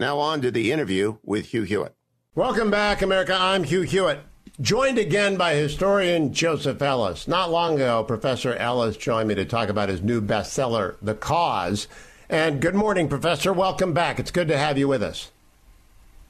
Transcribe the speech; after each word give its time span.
Now 0.00 0.18
on 0.18 0.40
to 0.40 0.50
the 0.50 0.72
interview 0.72 1.18
with 1.22 1.48
Hugh 1.48 1.64
Hewitt. 1.64 1.94
Welcome 2.34 2.70
back, 2.70 3.02
America. 3.02 3.36
I'm 3.38 3.64
Hugh 3.64 3.82
Hewitt. 3.82 4.20
Joined 4.58 4.96
again 4.96 5.36
by 5.36 5.52
historian 5.52 6.32
Joseph 6.32 6.80
Ellis. 6.80 7.28
Not 7.28 7.50
long 7.50 7.74
ago, 7.74 8.02
Professor 8.04 8.54
Ellis 8.54 8.96
joined 8.96 9.28
me 9.28 9.34
to 9.34 9.44
talk 9.44 9.68
about 9.68 9.90
his 9.90 10.00
new 10.00 10.22
bestseller, 10.22 10.96
The 11.02 11.14
Cause. 11.14 11.86
And 12.30 12.62
good 12.62 12.74
morning, 12.74 13.10
Professor. 13.10 13.52
Welcome 13.52 13.92
back. 13.92 14.18
It's 14.18 14.30
good 14.30 14.48
to 14.48 14.56
have 14.56 14.78
you 14.78 14.88
with 14.88 15.02
us. 15.02 15.32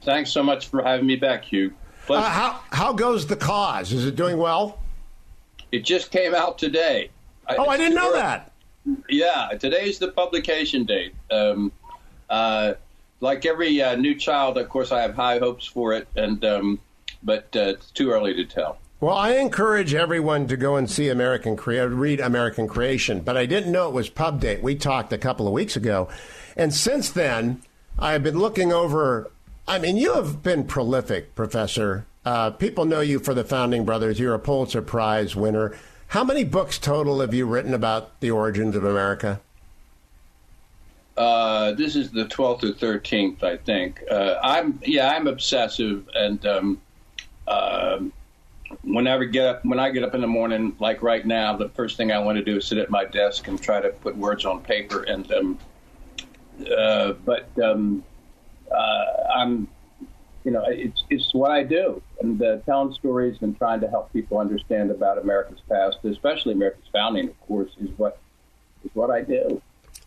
Thanks 0.03 0.33
so 0.33 0.43
much 0.43 0.67
for 0.67 0.83
having 0.83 1.07
me 1.07 1.15
back, 1.15 1.45
Hugh. 1.45 1.73
Uh, 2.09 2.23
how, 2.23 2.61
how 2.73 2.93
goes 2.93 3.29
The 3.29 3.37
Cause? 3.37 3.93
Is 3.93 4.05
it 4.05 4.17
doing 4.17 4.37
well? 4.37 4.81
It 5.71 5.85
just 5.85 6.11
came 6.11 6.35
out 6.35 6.59
today. 6.59 7.11
Oh, 7.49 7.69
I 7.69 7.77
didn't 7.77 7.95
know 7.95 8.15
that. 8.15 8.51
Yeah, 9.09 9.51
today's 9.61 10.01
the 10.01 10.09
publication 10.09 10.87
date. 10.87 11.15
Um, 11.31 11.71
uh, 12.29 12.75
like 13.21 13.47
every 13.47 13.81
uh, 13.83 13.97
new 13.97 14.15
child, 14.15 14.59
of 14.59 14.69
course, 14.69 14.93
I 14.93 15.03
have 15.03 15.15
high 15.15 15.39
hopes 15.39 15.67
for 15.67 15.93
it, 15.93 16.09
and 16.17 16.45
um, 16.45 16.81
but 17.23 17.55
uh, 17.55 17.75
it's 17.75 17.91
too 17.91 18.11
early 18.11 18.35
to 18.35 18.45
tell. 18.45 18.79
Well, 19.01 19.17
I 19.17 19.37
encourage 19.37 19.95
everyone 19.95 20.47
to 20.49 20.57
go 20.57 20.77
and 20.77 20.91
see 20.91 21.09
American 21.09 21.57
Crea- 21.57 21.87
read 21.87 22.21
American 22.21 22.69
Creation, 22.69 23.21
but 23.21 23.37
I 23.37 23.47
didn't 23.47 23.73
know 23.73 23.89
it 23.89 23.95
was 23.95 24.11
pub 24.11 24.41
date. 24.41 24.63
We 24.63 24.75
talked 24.75 25.13
a 25.13 25.19
couple 25.19 25.47
of 25.47 25.53
weeks 25.53 25.77
ago, 25.77 26.09
and 26.57 26.75
since 26.75 27.11
then, 27.11 27.63
I've 27.99 28.23
been 28.23 28.39
looking 28.39 28.73
over. 28.73 29.31
I 29.67 29.79
mean, 29.79 29.97
you 29.97 30.15
have 30.15 30.43
been 30.43 30.65
prolific, 30.65 31.35
Professor. 31.35 32.07
Uh, 32.25 32.51
people 32.51 32.85
know 32.85 33.01
you 33.01 33.19
for 33.19 33.35
the 33.35 33.45
Founding 33.45 33.85
Brothers. 33.85 34.19
You're 34.19 34.35
a 34.35 34.39
Pulitzer 34.39 34.83
Prize 34.83 35.35
winner. 35.35 35.75
How 36.09 36.25
many 36.25 36.45
books 36.45 36.79
total 36.79 37.21
have 37.21 37.33
you 37.33 37.47
written 37.47 37.73
about 37.73 38.21
the 38.21 38.31
origins 38.33 38.75
of 38.75 38.85
America? 38.85 39.41
Uh, 41.21 41.73
this 41.73 41.97
is 41.97 42.11
the 42.11 42.25
12th 42.25 42.65
or 42.65 42.73
13th, 42.73 43.43
I 43.43 43.59
think. 43.59 44.03
Uh, 44.11 44.37
I'm 44.43 44.81
yeah, 44.83 45.11
I'm 45.11 45.27
obsessive, 45.27 46.09
and 46.15 46.47
um, 46.47 46.81
uh, 47.47 47.99
whenever 48.85 49.27
get 49.27 49.45
up, 49.45 49.65
when 49.67 49.79
I 49.79 49.91
get 49.91 50.03
up 50.03 50.15
in 50.15 50.23
the 50.23 50.27
morning, 50.27 50.75
like 50.81 51.03
right 51.03 51.27
now, 51.27 51.55
the 51.55 51.69
first 51.69 51.99
thing 51.99 52.11
I 52.11 52.19
want 52.21 52.39
to 52.39 52.43
do 52.43 52.57
is 52.57 52.67
sit 52.67 52.79
at 52.79 52.89
my 52.89 53.05
desk 53.05 53.49
and 53.49 53.61
try 53.61 53.83
to 53.83 53.91
put 53.91 54.17
words 54.17 54.47
on 54.47 54.63
paper. 54.63 55.03
And 55.03 55.31
um, 55.31 55.59
uh, 56.75 57.13
but 57.13 57.51
um, 57.63 58.03
uh, 58.75 59.05
I'm, 59.37 59.69
you 60.45 60.53
know, 60.53 60.65
it's 60.69 61.05
it's 61.11 61.35
what 61.35 61.51
I 61.51 61.65
do, 61.65 62.01
and 62.23 62.43
telling 62.65 62.95
stories 62.95 63.37
and 63.43 63.59
trying 63.59 63.81
to 63.83 63.91
help 63.91 64.11
people 64.15 64.39
understand 64.39 64.91
about 64.91 65.19
America's 65.19 65.61
past, 65.69 65.99
especially 66.03 66.55
America's 66.55 66.89
founding, 66.91 67.29
of 67.29 67.39
course, 67.43 67.73
is 67.79 67.91
what 67.99 68.19
is 68.85 68.91
what 68.95 69.11
I 69.11 69.21
do. 69.21 69.61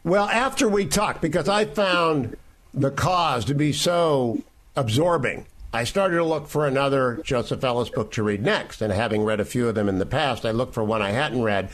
Well, 0.03 0.27
after 0.27 0.67
we 0.67 0.85
talked, 0.85 1.21
because 1.21 1.47
I 1.47 1.65
found 1.65 2.35
the 2.73 2.91
cause 2.91 3.45
to 3.45 3.53
be 3.53 3.71
so 3.71 4.41
absorbing, 4.75 5.45
I 5.71 5.85
started 5.85 6.17
to 6.17 6.25
look 6.25 6.47
for 6.47 6.67
another 6.67 7.21
Joseph 7.23 7.63
Ellis 7.63 7.89
book 7.89 8.11
to 8.13 8.23
read 8.23 8.43
next. 8.43 8.81
And 8.81 8.91
having 8.91 9.23
read 9.23 9.39
a 9.39 9.45
few 9.45 9.67
of 9.67 9.75
them 9.75 9.87
in 9.87 9.99
the 9.99 10.05
past, 10.05 10.45
I 10.45 10.51
looked 10.51 10.73
for 10.73 10.83
one 10.83 11.01
I 11.01 11.11
hadn't 11.11 11.41
read. 11.41 11.69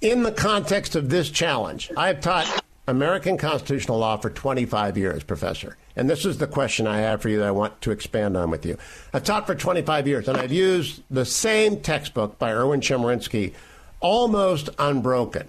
In 0.00 0.22
the 0.22 0.32
context 0.32 0.94
of 0.94 1.08
this 1.08 1.30
challenge, 1.30 1.90
I 1.96 2.08
have 2.08 2.20
taught 2.20 2.62
American 2.86 3.38
constitutional 3.38 3.98
law 3.98 4.18
for 4.18 4.28
25 4.28 4.98
years, 4.98 5.24
Professor. 5.24 5.76
And 5.96 6.08
this 6.08 6.24
is 6.24 6.38
the 6.38 6.46
question 6.46 6.86
I 6.86 6.98
have 6.98 7.22
for 7.22 7.28
you 7.28 7.38
that 7.38 7.48
I 7.48 7.50
want 7.50 7.80
to 7.82 7.90
expand 7.90 8.36
on 8.36 8.50
with 8.50 8.66
you. 8.66 8.76
I've 9.12 9.24
taught 9.24 9.46
for 9.46 9.54
25 9.54 10.06
years, 10.06 10.28
and 10.28 10.36
I've 10.36 10.52
used 10.52 11.02
the 11.10 11.24
same 11.24 11.80
textbook 11.80 12.38
by 12.38 12.52
Erwin 12.52 12.80
Chemerinsky 12.80 13.54
almost 14.00 14.68
unbroken. 14.78 15.48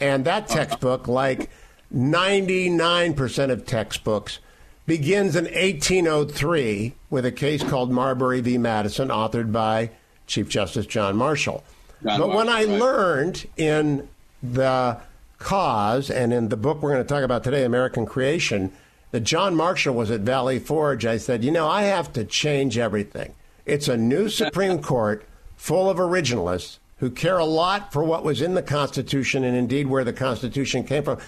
And 0.00 0.24
that 0.24 0.44
uh-huh. 0.44 0.54
textbook, 0.54 1.08
like 1.08 1.50
99% 1.94 3.50
of 3.50 3.66
textbooks 3.66 4.38
begins 4.86 5.36
in 5.36 5.44
1803 5.44 6.94
with 7.10 7.26
a 7.26 7.32
case 7.32 7.62
called 7.62 7.90
Marbury 7.90 8.40
v. 8.40 8.58
Madison, 8.58 9.08
authored 9.08 9.52
by 9.52 9.90
Chief 10.26 10.48
Justice 10.48 10.86
John 10.86 11.16
Marshall. 11.16 11.64
John 12.02 12.18
but 12.20 12.28
Marshall, 12.28 12.36
when 12.36 12.48
I 12.48 12.64
right. 12.64 12.68
learned 12.68 13.46
in 13.56 14.08
the 14.42 14.98
cause 15.38 16.10
and 16.10 16.32
in 16.32 16.48
the 16.48 16.56
book 16.56 16.82
we're 16.82 16.92
going 16.92 17.02
to 17.02 17.08
talk 17.08 17.22
about 17.22 17.44
today, 17.44 17.64
American 17.64 18.06
Creation, 18.06 18.72
that 19.10 19.20
John 19.20 19.54
Marshall 19.54 19.94
was 19.94 20.10
at 20.10 20.20
Valley 20.20 20.58
Forge, 20.58 21.06
I 21.06 21.16
said, 21.16 21.44
you 21.44 21.50
know, 21.50 21.68
I 21.68 21.82
have 21.82 22.12
to 22.14 22.24
change 22.24 22.76
everything. 22.76 23.34
It's 23.64 23.88
a 23.88 23.96
new 23.96 24.28
Supreme 24.28 24.82
Court 24.82 25.24
full 25.56 25.88
of 25.88 25.98
originalists 25.98 26.78
who 26.98 27.10
care 27.10 27.38
a 27.38 27.44
lot 27.44 27.92
for 27.92 28.02
what 28.02 28.24
was 28.24 28.42
in 28.42 28.54
the 28.54 28.62
Constitution 28.62 29.44
and 29.44 29.56
indeed 29.56 29.86
where 29.86 30.04
the 30.04 30.12
Constitution 30.12 30.84
came 30.84 31.04
from. 31.04 31.18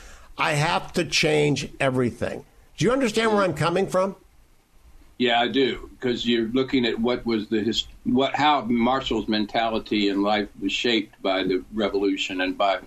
I 0.41 0.53
have 0.53 0.93
to 0.95 1.05
change 1.05 1.69
everything. 1.79 2.45
Do 2.77 2.85
you 2.87 2.93
understand 2.93 3.33
where 3.33 3.43
I'm 3.43 3.55
coming 3.55 3.87
from? 3.87 4.17
Yeah, 5.19 5.39
I 5.39 5.49
do, 5.49 5.91
because 5.93 6.27
you're 6.27 6.49
looking 6.49 6.87
at 6.87 6.99
what 6.99 7.27
was 7.27 7.49
the 7.49 7.61
his, 7.61 7.87
what 8.05 8.35
how 8.35 8.63
Marshall's 8.63 9.29
mentality 9.29 10.09
in 10.09 10.23
life 10.23 10.49
was 10.63 10.73
shaped 10.73 11.21
by 11.21 11.43
the 11.43 11.63
revolution 11.75 12.41
and 12.41 12.57
by 12.57 12.79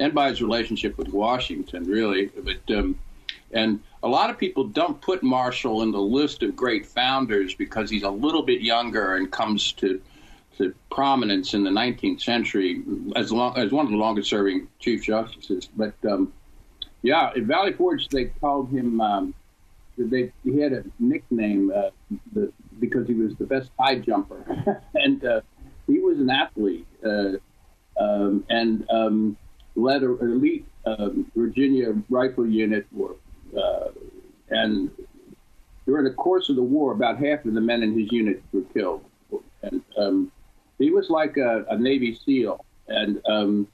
and 0.00 0.12
by 0.12 0.30
his 0.30 0.42
relationship 0.42 0.98
with 0.98 1.08
Washington, 1.10 1.84
really. 1.84 2.26
But 2.26 2.76
um, 2.76 2.98
and 3.52 3.78
a 4.02 4.08
lot 4.08 4.30
of 4.30 4.36
people 4.36 4.64
don't 4.64 5.00
put 5.00 5.22
Marshall 5.22 5.82
in 5.82 5.92
the 5.92 6.00
list 6.00 6.42
of 6.42 6.56
great 6.56 6.84
founders 6.84 7.54
because 7.54 7.88
he's 7.88 8.02
a 8.02 8.10
little 8.10 8.42
bit 8.42 8.62
younger 8.62 9.14
and 9.14 9.30
comes 9.30 9.70
to 9.74 10.00
to 10.58 10.74
prominence 10.90 11.54
in 11.54 11.62
the 11.62 11.70
19th 11.70 12.20
century 12.20 12.82
as 13.14 13.30
long 13.30 13.56
as 13.56 13.70
one 13.70 13.84
of 13.84 13.92
the 13.92 13.98
longest 13.98 14.28
serving 14.28 14.66
chief 14.80 15.04
justices. 15.04 15.68
But 15.76 15.94
um, 16.10 16.32
yeah, 17.02 17.30
at 17.36 17.42
Valley 17.42 17.72
Forge, 17.72 18.08
they 18.08 18.26
called 18.26 18.70
him. 18.70 19.00
Um, 19.00 19.34
they 19.98 20.32
he 20.44 20.58
had 20.60 20.72
a 20.72 20.84
nickname 20.98 21.72
uh, 21.74 21.90
the, 22.32 22.52
because 22.80 23.06
he 23.06 23.14
was 23.14 23.34
the 23.36 23.46
best 23.46 23.70
high 23.78 23.98
jumper, 23.98 24.82
and 24.94 25.24
uh, 25.24 25.40
he 25.86 25.98
was 25.98 26.18
an 26.18 26.30
athlete 26.30 26.86
uh, 27.04 27.32
um, 27.98 28.44
and 28.50 28.86
um, 28.90 29.36
led 29.74 30.02
an 30.02 30.18
elite 30.20 30.66
um, 30.86 31.30
Virginia 31.34 31.94
rifle 32.08 32.46
unit. 32.46 32.86
Uh, 33.56 33.88
and 34.50 34.90
during 35.86 36.04
the 36.04 36.12
course 36.12 36.48
of 36.48 36.56
the 36.56 36.62
war, 36.62 36.92
about 36.92 37.18
half 37.18 37.44
of 37.44 37.54
the 37.54 37.60
men 37.60 37.82
in 37.82 37.98
his 37.98 38.10
unit 38.12 38.42
were 38.52 38.62
killed. 38.74 39.04
And 39.62 39.82
um, 39.96 40.32
he 40.78 40.90
was 40.90 41.10
like 41.10 41.36
a, 41.36 41.64
a 41.70 41.78
Navy 41.78 42.14
SEAL, 42.14 42.64
and 42.88 43.20
um, 43.26 43.68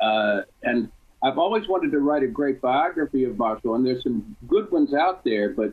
uh, 0.00 0.42
and 0.62 0.90
I've 1.22 1.38
always 1.38 1.66
wanted 1.66 1.90
to 1.92 1.98
write 1.98 2.22
a 2.22 2.28
great 2.28 2.60
biography 2.60 3.24
of 3.24 3.36
Marshall, 3.36 3.74
and 3.74 3.84
there's 3.84 4.02
some 4.02 4.36
good 4.46 4.70
ones 4.70 4.94
out 4.94 5.24
there, 5.24 5.50
but 5.50 5.72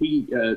he 0.00 0.28
uh, 0.34 0.54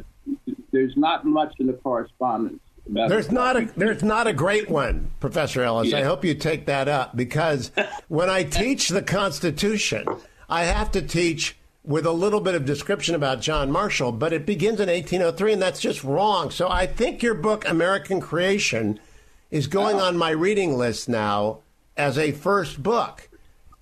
there's 0.71 0.97
not 0.97 1.25
much 1.25 1.53
in 1.59 1.67
the 1.67 1.73
correspondence. 1.73 2.59
there's 2.87 3.31
not 3.31 3.57
a 3.57 3.65
there's 3.77 4.03
not 4.03 4.27
a 4.27 4.33
great 4.33 4.69
one, 4.69 5.11
Professor 5.19 5.61
Ellis. 5.61 5.89
Yeah. 5.89 5.99
I 5.99 6.03
hope 6.03 6.25
you 6.25 6.33
take 6.33 6.65
that 6.65 6.87
up 6.87 7.15
because 7.15 7.71
when 8.07 8.29
I 8.29 8.43
teach 8.43 8.89
the 8.89 9.03
Constitution, 9.03 10.05
I 10.49 10.63
have 10.63 10.91
to 10.91 11.01
teach 11.01 11.55
with 11.83 12.07
a 12.07 12.11
little 12.11 12.41
bit 12.41 12.55
of 12.55 12.65
description 12.65 13.13
about 13.13 13.41
John 13.41 13.71
Marshall, 13.71 14.11
but 14.11 14.33
it 14.33 14.47
begins 14.47 14.79
in 14.79 14.89
1803, 14.89 15.53
and 15.53 15.61
that's 15.61 15.79
just 15.79 16.03
wrong. 16.03 16.49
So 16.49 16.67
I 16.67 16.87
think 16.87 17.21
your 17.21 17.35
book, 17.35 17.67
American 17.67 18.19
Creation, 18.19 18.99
is 19.51 19.67
going 19.67 19.97
uh-huh. 19.97 20.07
on 20.07 20.17
my 20.17 20.31
reading 20.31 20.75
list 20.75 21.07
now 21.07 21.59
as 21.95 22.17
a 22.17 22.31
first 22.31 22.81
book 22.81 23.29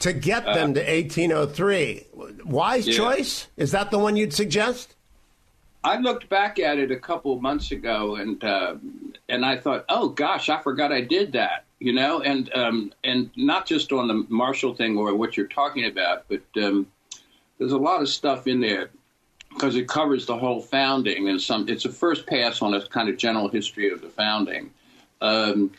to 0.04 0.12
get 0.12 0.46
them 0.46 0.72
uh, 0.72 0.74
to 0.74 0.82
1803. 0.82 2.08
Wise 2.44 2.88
yeah. 2.88 2.94
choice? 2.94 3.48
Is 3.56 3.72
that 3.72 3.90
the 3.90 3.98
one 3.98 4.18
you'd 4.18 4.34
suggest? 4.34 4.96
I 5.86 5.98
looked 5.98 6.28
back 6.30 6.60
at 6.60 6.78
it 6.78 6.92
a 6.92 7.00
couple 7.00 7.34
of 7.34 7.42
months 7.42 7.72
ago, 7.72 8.16
and 8.16 8.42
uh, 8.44 8.76
and 9.30 9.46
I 9.46 9.58
thought, 9.58 9.86
oh 9.90 10.10
gosh, 10.10 10.50
I 10.50 10.62
forgot 10.62 10.92
I 10.92 11.02
did 11.02 11.32
that. 11.34 11.66
You 11.80 11.94
know, 11.94 12.22
and 12.22 12.54
um, 12.54 12.94
and 13.04 13.30
not 13.36 13.66
just 13.66 13.92
on 13.92 14.08
the 14.08 14.26
Marshall 14.30 14.76
thing 14.76 14.98
or 14.98 15.16
what 15.16 15.36
you're 15.36 15.48
talking 15.48 15.86
about, 15.86 16.26
but 16.30 16.42
um, 16.62 16.88
there's 17.58 17.74
a 17.74 17.78
lot 17.78 18.02
of 18.02 18.10
stuff 18.10 18.48
in 18.48 18.60
there 18.60 18.90
because 19.50 19.76
it 19.76 19.88
covers 19.88 20.26
the 20.26 20.38
whole 20.38 20.62
founding 20.62 21.30
and 21.30 21.42
some. 21.42 21.68
It's 21.70 21.86
a 21.86 21.92
first 21.92 22.28
pass 22.28 22.62
on 22.62 22.74
a 22.74 22.86
kind 22.88 23.08
of 23.08 23.18
general 23.18 23.48
history 23.48 23.90
of 23.90 24.02
the 24.02 24.10
founding. 24.10 24.72
Um, 25.22 25.72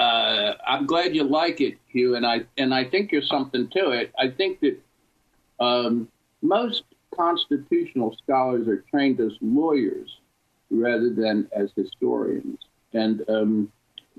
uh, 0.00 0.54
I'm 0.66 0.86
glad 0.86 1.14
you 1.14 1.24
like 1.24 1.60
it, 1.60 1.76
Hugh, 1.88 2.14
and 2.16 2.26
I 2.26 2.46
and 2.56 2.72
I 2.72 2.84
think 2.84 3.10
there's 3.10 3.28
something 3.28 3.68
to 3.68 3.90
it. 3.90 4.12
I 4.18 4.28
think 4.30 4.60
that 4.60 4.78
um, 5.60 6.08
most 6.40 6.84
constitutional 7.14 8.16
scholars 8.22 8.66
are 8.66 8.82
trained 8.90 9.20
as 9.20 9.32
lawyers 9.42 10.10
rather 10.70 11.10
than 11.12 11.48
as 11.54 11.70
historians, 11.76 12.58
and 12.94 13.28
um, 13.28 13.70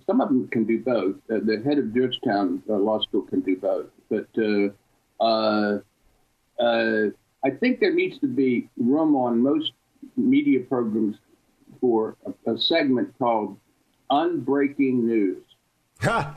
some 0.06 0.22
of 0.22 0.30
them 0.30 0.48
can 0.50 0.66
do 0.66 0.80
both. 0.84 1.16
Uh, 1.32 1.40
the 1.44 1.62
head 1.66 1.80
of 1.80 1.94
Georgetown 1.96 2.62
uh, 2.70 2.74
Law 2.76 3.00
School 3.02 3.24
can 3.24 3.42
do 3.42 3.58
both, 3.58 3.88
but 4.10 4.28
uh, 4.38 5.24
uh, 5.24 5.80
uh, 6.60 7.06
I 7.44 7.50
think 7.60 7.80
there 7.80 7.94
needs 7.96 8.20
to 8.20 8.28
be 8.28 8.70
room 8.78 9.16
on 9.16 9.42
most 9.42 9.72
media 10.16 10.60
programs 10.60 11.16
for 11.80 12.16
a, 12.28 12.54
a 12.54 12.60
segment 12.60 13.18
called 13.18 13.58
"Unbreaking 14.12 15.06
News." 15.06 15.44
well, 16.04 16.36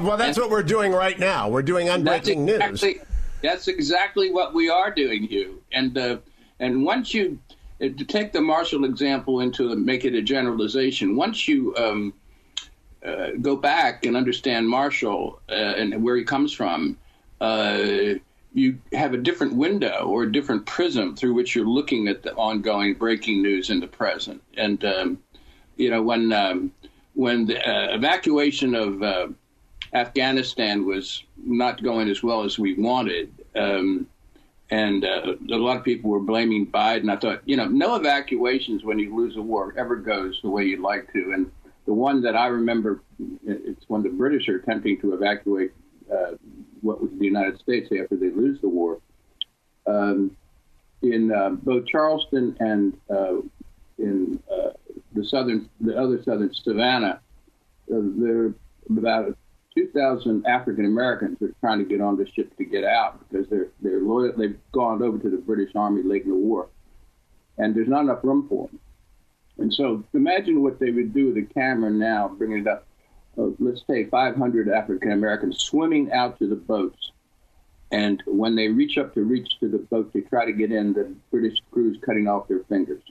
well, 0.00 0.16
that's 0.16 0.38
what 0.38 0.50
we're 0.50 0.62
doing 0.62 0.92
right 0.92 1.18
now. 1.18 1.48
We're 1.48 1.62
doing 1.62 1.86
unbreaking 1.86 2.48
exactly, 2.48 2.94
news. 2.94 3.04
That's 3.42 3.68
exactly 3.68 4.32
what 4.32 4.54
we 4.54 4.68
are 4.68 4.90
doing, 4.90 5.22
Hugh. 5.24 5.62
And 5.72 5.96
uh, 5.96 6.18
and 6.58 6.84
once 6.84 7.14
you 7.14 7.38
uh, 7.80 7.88
to 7.96 8.04
take 8.04 8.32
the 8.32 8.40
Marshall 8.40 8.84
example 8.84 9.40
into 9.40 9.74
make 9.76 10.04
it 10.04 10.14
a 10.14 10.22
generalization, 10.22 11.14
once 11.14 11.46
you 11.46 11.76
um, 11.76 12.12
uh, 13.04 13.30
go 13.40 13.54
back 13.54 14.04
and 14.04 14.16
understand 14.16 14.68
Marshall 14.68 15.40
uh, 15.48 15.52
and 15.52 16.02
where 16.02 16.16
he 16.16 16.24
comes 16.24 16.52
from, 16.52 16.96
uh, 17.40 18.14
you 18.52 18.78
have 18.92 19.14
a 19.14 19.18
different 19.18 19.54
window 19.54 20.06
or 20.06 20.24
a 20.24 20.32
different 20.32 20.66
prism 20.66 21.14
through 21.14 21.34
which 21.34 21.54
you're 21.54 21.66
looking 21.66 22.08
at 22.08 22.22
the 22.22 22.34
ongoing 22.34 22.94
breaking 22.94 23.42
news 23.42 23.70
in 23.70 23.78
the 23.78 23.86
present. 23.86 24.42
And 24.56 24.84
um, 24.84 25.18
you 25.78 25.90
know 25.90 26.02
when 26.02 26.32
um, 26.32 26.72
when 27.14 27.46
the 27.46 27.58
uh, 27.58 27.94
evacuation 27.94 28.74
of 28.74 29.02
uh, 29.02 29.28
Afghanistan 29.94 30.84
was 30.84 31.24
not 31.36 31.82
going 31.82 32.08
as 32.08 32.22
well 32.22 32.44
as 32.44 32.58
we 32.58 32.74
wanted, 32.74 33.32
um, 33.56 34.06
and 34.70 35.04
uh, 35.04 35.34
a 35.50 35.56
lot 35.56 35.78
of 35.78 35.84
people 35.84 36.10
were 36.10 36.20
blaming 36.20 36.66
Biden. 36.66 37.10
I 37.10 37.16
thought, 37.16 37.40
you 37.46 37.56
know, 37.56 37.66
no 37.66 37.94
evacuations 37.94 38.84
when 38.84 38.98
you 38.98 39.16
lose 39.16 39.36
a 39.36 39.42
war 39.42 39.74
ever 39.78 39.96
goes 39.96 40.38
the 40.42 40.50
way 40.50 40.64
you'd 40.64 40.80
like 40.80 41.10
to. 41.12 41.32
And 41.32 41.50
the 41.86 41.94
one 41.94 42.20
that 42.22 42.36
I 42.36 42.48
remember, 42.48 43.00
it's 43.46 43.84
when 43.88 44.02
the 44.02 44.10
British 44.10 44.48
are 44.48 44.56
attempting 44.56 45.00
to 45.00 45.14
evacuate 45.14 45.72
uh, 46.12 46.32
what 46.82 47.00
was 47.00 47.10
the 47.18 47.24
United 47.24 47.58
States 47.60 47.88
after 48.00 48.16
they 48.16 48.30
lose 48.30 48.60
the 48.60 48.68
war. 48.68 49.00
Um, 49.86 50.36
in 51.00 51.32
uh, 51.32 51.50
both 51.50 51.86
Charleston 51.86 52.56
and 52.60 52.98
uh, 53.08 53.36
in 53.98 54.42
the 55.18 55.26
southern, 55.26 55.68
the 55.80 55.96
other 55.96 56.22
southern 56.22 56.52
Savannah, 56.54 57.20
uh, 57.92 58.00
there 58.16 58.38
are 58.38 58.54
about 58.88 59.36
2,000 59.74 60.46
African 60.46 60.86
Americans 60.86 61.40
are 61.42 61.52
trying 61.60 61.78
to 61.78 61.84
get 61.84 62.00
on 62.00 62.16
the 62.16 62.26
ship 62.26 62.56
to 62.56 62.64
get 62.64 62.84
out 62.84 63.18
because 63.28 63.48
they're 63.48 63.68
they're 63.80 64.00
loyal. 64.00 64.32
They've 64.36 64.58
gone 64.72 65.02
over 65.02 65.18
to 65.18 65.30
the 65.30 65.36
British 65.36 65.74
Army 65.74 66.02
late 66.02 66.24
in 66.24 66.30
the 66.30 66.36
war, 66.36 66.68
and 67.58 67.74
there's 67.74 67.88
not 67.88 68.02
enough 68.02 68.22
room 68.22 68.46
for 68.48 68.68
them. 68.68 68.80
And 69.58 69.74
so, 69.74 70.04
imagine 70.14 70.62
what 70.62 70.78
they 70.78 70.90
would 70.90 71.12
do 71.12 71.26
with 71.26 71.36
a 71.36 71.54
camera 71.54 71.90
now, 71.90 72.28
bringing 72.28 72.60
it 72.60 72.66
up. 72.68 72.86
Uh, 73.36 73.50
let's 73.58 73.82
say 73.88 74.04
500 74.04 74.68
African 74.68 75.12
Americans 75.12 75.58
swimming 75.58 76.12
out 76.12 76.38
to 76.38 76.48
the 76.48 76.56
boats, 76.56 77.12
and 77.90 78.22
when 78.26 78.54
they 78.54 78.68
reach 78.68 78.98
up 78.98 79.14
to 79.14 79.22
reach 79.22 79.58
to 79.60 79.68
the 79.68 79.78
boat 79.78 80.12
to 80.12 80.22
try 80.22 80.44
to 80.44 80.52
get 80.52 80.72
in, 80.72 80.92
the 80.92 81.12
British 81.30 81.58
crew's 81.70 81.98
cutting 82.04 82.28
off 82.28 82.48
their 82.48 82.64
fingers. 82.68 83.02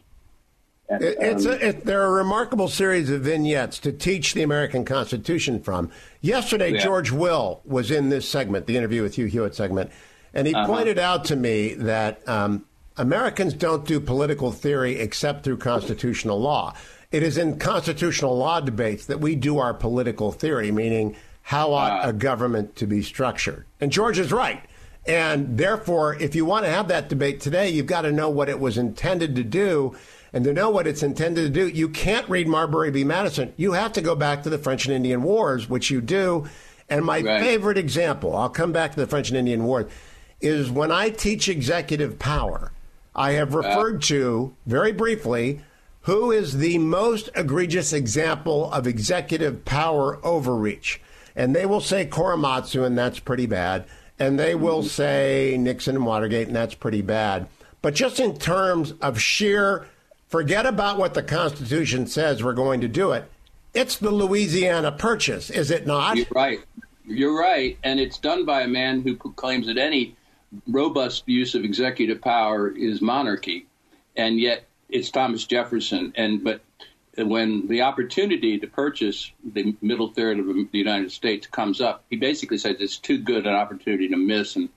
And, 0.89 1.03
it's 1.03 1.45
um, 1.45 1.51
a, 1.51 1.55
it, 1.55 1.85
there 1.85 2.01
are 2.01 2.07
a 2.07 2.23
remarkable 2.23 2.67
series 2.67 3.09
of 3.09 3.21
vignettes 3.21 3.79
to 3.79 3.91
teach 3.91 4.33
the 4.33 4.41
American 4.41 4.85
Constitution 4.85 5.61
from. 5.61 5.91
Yesterday, 6.21 6.73
yeah. 6.73 6.83
George 6.83 7.11
Will 7.11 7.61
was 7.65 7.91
in 7.91 8.09
this 8.09 8.27
segment, 8.27 8.67
the 8.67 8.77
interview 8.77 9.03
with 9.03 9.15
Hugh 9.15 9.25
Hewitt 9.25 9.55
segment, 9.55 9.91
and 10.33 10.47
he 10.47 10.53
uh-huh. 10.53 10.65
pointed 10.65 10.97
out 10.97 11.25
to 11.25 11.35
me 11.35 11.73
that 11.73 12.27
um, 12.27 12.65
Americans 12.95 13.53
don't 13.53 13.85
do 13.85 13.99
political 13.99 14.51
theory 14.51 14.99
except 14.99 15.43
through 15.43 15.57
constitutional 15.57 16.39
law. 16.39 16.73
It 17.11 17.23
is 17.23 17.37
in 17.37 17.59
constitutional 17.59 18.37
law 18.37 18.59
debates 18.59 19.05
that 19.05 19.19
we 19.19 19.35
do 19.35 19.59
our 19.59 19.73
political 19.73 20.31
theory, 20.31 20.71
meaning 20.71 21.15
how 21.41 21.73
ought 21.73 22.05
uh, 22.05 22.09
a 22.09 22.13
government 22.13 22.75
to 22.77 22.87
be 22.87 23.01
structured. 23.01 23.65
And 23.79 23.91
George 23.91 24.19
is 24.19 24.31
right. 24.31 24.61
And 25.07 25.57
therefore, 25.57 26.15
if 26.15 26.35
you 26.35 26.45
want 26.45 26.65
to 26.65 26.71
have 26.71 26.89
that 26.89 27.07
debate 27.09 27.39
today, 27.39 27.69
you've 27.69 27.85
got 27.85 28.01
to 28.01 28.11
know 28.11 28.29
what 28.29 28.49
it 28.49 28.59
was 28.59 28.77
intended 28.77 29.35
to 29.35 29.43
do 29.43 29.95
and 30.33 30.43
to 30.43 30.53
know 30.53 30.69
what 30.69 30.87
it's 30.87 31.03
intended 31.03 31.41
to 31.41 31.49
do, 31.49 31.67
you 31.67 31.89
can't 31.89 32.27
read 32.29 32.47
Marbury 32.47 32.91
v. 32.91 33.03
Madison. 33.03 33.53
You 33.57 33.71
have 33.73 33.93
to 33.93 34.01
go 34.01 34.15
back 34.15 34.43
to 34.43 34.49
the 34.49 34.57
French 34.57 34.85
and 34.85 34.93
Indian 34.93 35.23
Wars, 35.23 35.69
which 35.69 35.89
you 35.89 36.01
do. 36.01 36.47
And 36.89 37.05
my 37.05 37.21
right. 37.21 37.41
favorite 37.41 37.77
example, 37.77 38.35
I'll 38.35 38.49
come 38.49 38.71
back 38.71 38.93
to 38.93 38.99
the 38.99 39.07
French 39.07 39.29
and 39.29 39.37
Indian 39.37 39.63
Wars, 39.63 39.91
is 40.41 40.69
when 40.69 40.91
I 40.91 41.09
teach 41.09 41.49
executive 41.49 42.19
power, 42.19 42.71
I 43.15 43.31
have 43.31 43.55
referred 43.55 44.01
to 44.03 44.55
very 44.65 44.91
briefly 44.91 45.61
who 46.01 46.31
is 46.31 46.57
the 46.57 46.77
most 46.77 47.29
egregious 47.35 47.91
example 47.91 48.71
of 48.71 48.85
executive 48.85 49.65
power 49.65 50.23
overreach. 50.23 51.01
And 51.35 51.55
they 51.55 51.65
will 51.65 51.81
say 51.81 52.05
Korematsu, 52.05 52.85
and 52.85 52.97
that's 52.97 53.19
pretty 53.19 53.45
bad. 53.45 53.85
And 54.19 54.39
they 54.39 54.55
will 54.55 54.83
say 54.83 55.57
Nixon 55.59 55.95
and 55.95 56.05
Watergate, 56.05 56.47
and 56.47 56.55
that's 56.55 56.73
pretty 56.73 57.01
bad. 57.01 57.47
But 57.81 57.93
just 57.93 58.19
in 58.19 58.37
terms 58.37 58.93
of 59.01 59.21
sheer 59.21 59.87
Forget 60.27 60.65
about 60.65 60.97
what 60.97 61.13
the 61.13 61.23
Constitution 61.23 62.05
says 62.05 62.43
we're 62.43 62.53
going 62.53 62.81
to 62.81 62.87
do 62.87 63.11
it. 63.11 63.31
It's 63.73 63.95
the 63.97 64.11
Louisiana 64.11 64.91
Purchase, 64.91 65.49
is 65.49 65.71
it 65.71 65.87
not? 65.87 66.17
You're 66.17 66.25
right. 66.31 66.59
You're 67.05 67.39
right. 67.39 67.77
And 67.83 67.99
it's 67.99 68.17
done 68.17 68.43
by 68.43 68.61
a 68.61 68.67
man 68.67 69.01
who 69.01 69.15
claims 69.15 69.67
that 69.67 69.77
any 69.77 70.15
robust 70.67 71.23
use 71.27 71.55
of 71.55 71.63
executive 71.63 72.21
power 72.21 72.69
is 72.69 73.01
monarchy. 73.01 73.67
And 74.17 74.39
yet 74.39 74.65
it's 74.89 75.09
Thomas 75.09 75.45
Jefferson. 75.45 76.11
And 76.15 76.43
but 76.43 76.61
when 77.17 77.67
the 77.67 77.81
opportunity 77.81 78.59
to 78.59 78.67
purchase 78.67 79.31
the 79.43 79.75
middle 79.81 80.09
third 80.09 80.39
of 80.39 80.45
the 80.45 80.77
United 80.77 81.11
States 81.11 81.47
comes 81.47 81.81
up, 81.81 82.03
he 82.09 82.15
basically 82.15 82.57
says 82.57 82.77
it's 82.79 82.97
too 82.97 83.17
good 83.17 83.47
an 83.47 83.55
opportunity 83.55 84.07
to 84.09 84.17
miss. 84.17 84.55
And 84.55 84.69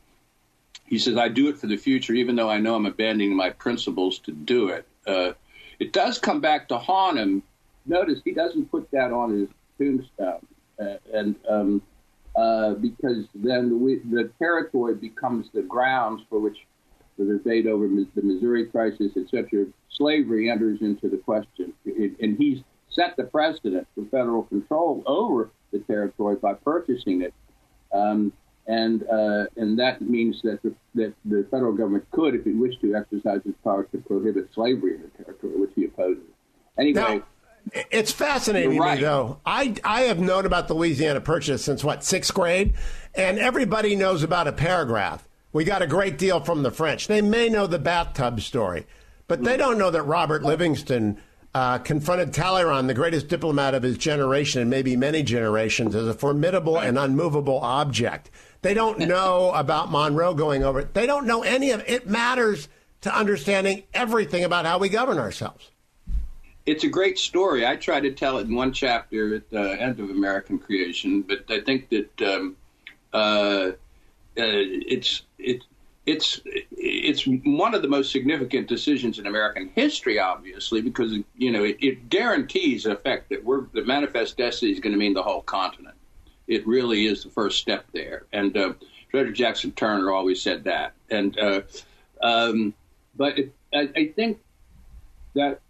he 0.86 0.98
says, 0.98 1.16
I 1.16 1.28
do 1.28 1.48
it 1.48 1.58
for 1.58 1.66
the 1.66 1.76
future, 1.76 2.14
even 2.14 2.36
though 2.36 2.48
I 2.48 2.58
know 2.58 2.74
I'm 2.74 2.86
abandoning 2.86 3.36
my 3.36 3.50
principles 3.50 4.18
to 4.20 4.32
do 4.32 4.68
it. 4.68 4.86
Uh, 5.06 5.32
it 5.78 5.92
does 5.92 6.18
come 6.18 6.40
back 6.40 6.68
to 6.68 6.78
haunt 6.78 7.18
him. 7.18 7.42
Notice 7.86 8.20
he 8.24 8.32
doesn't 8.32 8.70
put 8.70 8.90
that 8.90 9.12
on 9.12 9.32
his 9.32 9.48
tombstone, 9.78 10.46
uh, 10.78 10.96
and 11.12 11.34
um, 11.48 11.82
uh, 12.36 12.74
because 12.74 13.24
then 13.34 13.70
the, 13.70 14.00
the, 14.10 14.30
territory 14.38 14.94
becomes 14.94 15.48
the 15.52 15.62
grounds 15.62 16.22
for 16.28 16.38
which 16.38 16.58
the 17.18 17.24
debate 17.24 17.66
over 17.66 17.88
the 17.88 18.06
Missouri 18.22 18.66
crisis, 18.66 19.12
etc., 19.16 19.66
slavery 20.00 20.50
enters 20.50 20.80
into 20.80 21.10
the 21.10 21.18
question, 21.18 21.74
it, 21.84 22.12
and 22.20 22.38
he's 22.38 22.60
set 22.88 23.16
the 23.16 23.24
precedent 23.24 23.86
for 23.94 24.04
federal 24.06 24.44
control 24.44 25.02
over 25.04 25.50
the 25.72 25.78
territory 25.80 26.36
by 26.36 26.54
purchasing 26.54 27.20
it. 27.20 27.34
Um, 27.92 28.32
and 28.66 29.02
uh, 29.08 29.44
and 29.56 29.78
that 29.78 30.00
means 30.00 30.40
that 30.42 30.62
the, 30.62 30.74
that 30.94 31.12
the 31.24 31.46
federal 31.50 31.72
government 31.72 32.06
could, 32.12 32.34
if 32.34 32.46
it 32.46 32.56
wished 32.56 32.80
to, 32.80 32.94
exercise 32.94 33.40
its 33.44 33.58
power 33.62 33.84
to 33.92 33.98
prohibit 33.98 34.48
slavery 34.54 34.94
in 34.94 35.02
the 35.02 35.24
territory, 35.24 35.56
which 35.56 35.72
he 35.74 35.84
opposes. 35.84 36.24
Anyway. 36.78 37.00
Now, 37.00 37.22
it's 37.90 38.10
fascinating 38.10 38.78
right. 38.78 38.98
me, 38.98 39.04
though. 39.04 39.38
I, 39.44 39.74
I 39.84 40.02
have 40.02 40.18
known 40.18 40.46
about 40.46 40.66
the 40.66 40.74
Louisiana 40.74 41.20
Purchase 41.20 41.62
since, 41.62 41.84
what, 41.84 42.02
sixth 42.02 42.32
grade? 42.32 42.72
And 43.14 43.38
everybody 43.38 43.94
knows 43.96 44.22
about 44.22 44.48
a 44.48 44.52
paragraph. 44.52 45.28
We 45.52 45.64
got 45.64 45.82
a 45.82 45.86
great 45.86 46.16
deal 46.16 46.40
from 46.40 46.62
the 46.62 46.70
French. 46.70 47.06
They 47.06 47.20
may 47.20 47.50
know 47.50 47.66
the 47.66 47.78
bathtub 47.78 48.40
story, 48.40 48.86
but 49.30 49.44
they 49.44 49.56
don't 49.56 49.78
know 49.78 49.92
that 49.92 50.02
Robert 50.02 50.42
Livingston 50.42 51.16
uh, 51.54 51.78
confronted 51.78 52.34
Talleyrand, 52.34 52.88
the 52.88 52.94
greatest 52.94 53.28
diplomat 53.28 53.76
of 53.76 53.84
his 53.84 53.96
generation 53.96 54.60
and 54.60 54.68
maybe 54.68 54.96
many 54.96 55.22
generations, 55.22 55.94
as 55.94 56.08
a 56.08 56.14
formidable 56.14 56.80
and 56.80 56.98
unmovable 56.98 57.60
object. 57.60 58.28
They 58.62 58.74
don't 58.74 58.98
know 59.08 59.52
about 59.52 59.88
Monroe 59.88 60.34
going 60.34 60.64
over 60.64 60.80
it. 60.80 60.94
They 60.94 61.06
don't 61.06 61.28
know 61.28 61.44
any 61.44 61.70
of 61.70 61.78
it. 61.82 61.88
It 61.88 62.08
matters 62.08 62.66
to 63.02 63.16
understanding 63.16 63.84
everything 63.94 64.42
about 64.42 64.66
how 64.66 64.78
we 64.78 64.88
govern 64.88 65.18
ourselves. 65.18 65.70
It's 66.66 66.82
a 66.82 66.88
great 66.88 67.16
story. 67.16 67.64
I 67.64 67.76
try 67.76 68.00
to 68.00 68.10
tell 68.10 68.38
it 68.38 68.48
in 68.48 68.54
one 68.56 68.72
chapter 68.72 69.36
at 69.36 69.48
the 69.48 69.80
end 69.80 70.00
of 70.00 70.10
American 70.10 70.58
Creation, 70.58 71.22
but 71.22 71.44
I 71.48 71.60
think 71.60 71.88
that 71.90 72.22
um, 72.22 72.56
uh, 73.12 73.16
uh, 73.16 73.74
it's 74.34 75.22
it, 75.38 75.62
it's 76.10 76.40
it's 76.72 77.24
one 77.44 77.74
of 77.74 77.82
the 77.82 77.88
most 77.88 78.10
significant 78.10 78.68
decisions 78.68 79.18
in 79.18 79.26
American 79.26 79.70
history, 79.74 80.18
obviously, 80.18 80.80
because 80.80 81.12
you 81.36 81.52
know 81.52 81.64
it, 81.64 81.76
it 81.80 82.08
guarantees 82.08 82.84
the 82.84 82.92
effect 82.92 83.28
that 83.30 83.44
we're 83.44 83.66
the 83.72 83.84
manifest 83.84 84.36
destiny 84.36 84.72
is 84.72 84.80
going 84.80 84.92
to 84.92 84.98
mean 84.98 85.14
the 85.14 85.22
whole 85.22 85.42
continent. 85.42 85.94
It 86.48 86.66
really 86.66 87.06
is 87.06 87.22
the 87.22 87.30
first 87.30 87.60
step 87.60 87.86
there, 87.92 88.24
and 88.32 88.56
uh, 88.56 88.72
Frederick 89.10 89.36
Jackson 89.36 89.70
Turner 89.72 90.10
always 90.12 90.42
said 90.42 90.64
that. 90.64 90.94
And 91.10 91.38
uh, 91.38 91.60
um, 92.22 92.74
but 93.16 93.38
it, 93.38 93.54
I, 93.72 93.88
I 93.94 94.12
think 94.16 94.40
that 95.34 95.60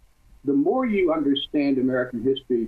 the 0.43 0.53
more 0.53 0.85
you 0.87 1.13
understand 1.13 1.77
American 1.77 2.23
history, 2.23 2.67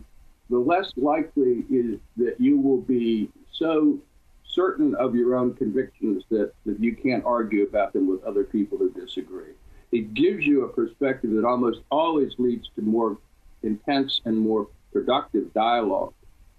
the 0.49 0.59
less 0.59 0.91
likely 0.95 1.65
is 1.71 1.99
that 2.17 2.35
you 2.39 2.59
will 2.59 2.81
be 2.81 3.29
so 3.51 3.97
certain 4.47 4.95
of 4.95 5.15
your 5.15 5.35
own 5.35 5.53
convictions 5.55 6.23
that, 6.29 6.53
that 6.65 6.79
you 6.79 6.95
can't 6.95 7.25
argue 7.25 7.63
about 7.63 7.93
them 7.93 8.07
with 8.07 8.23
other 8.23 8.43
people 8.43 8.77
who 8.77 8.89
disagree. 8.91 9.53
It 9.91 10.13
gives 10.13 10.45
you 10.45 10.65
a 10.65 10.67
perspective 10.67 11.31
that 11.31 11.45
almost 11.45 11.81
always 11.91 12.33
leads 12.37 12.69
to 12.75 12.81
more 12.81 13.17
intense 13.61 14.21
and 14.25 14.37
more 14.37 14.67
productive 14.91 15.53
dialogue 15.53 16.13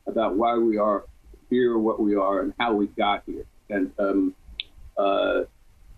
about 0.07 0.37
why 0.37 0.57
we 0.57 0.77
are 0.77 1.05
here, 1.51 1.79
what 1.79 2.01
we 2.01 2.15
are, 2.15 2.41
and 2.41 2.53
how 2.59 2.75
we 2.75 2.87
got 2.89 3.23
here. 3.27 3.45
And 3.71 3.91
um, 3.99 4.35
uh, 4.97 5.43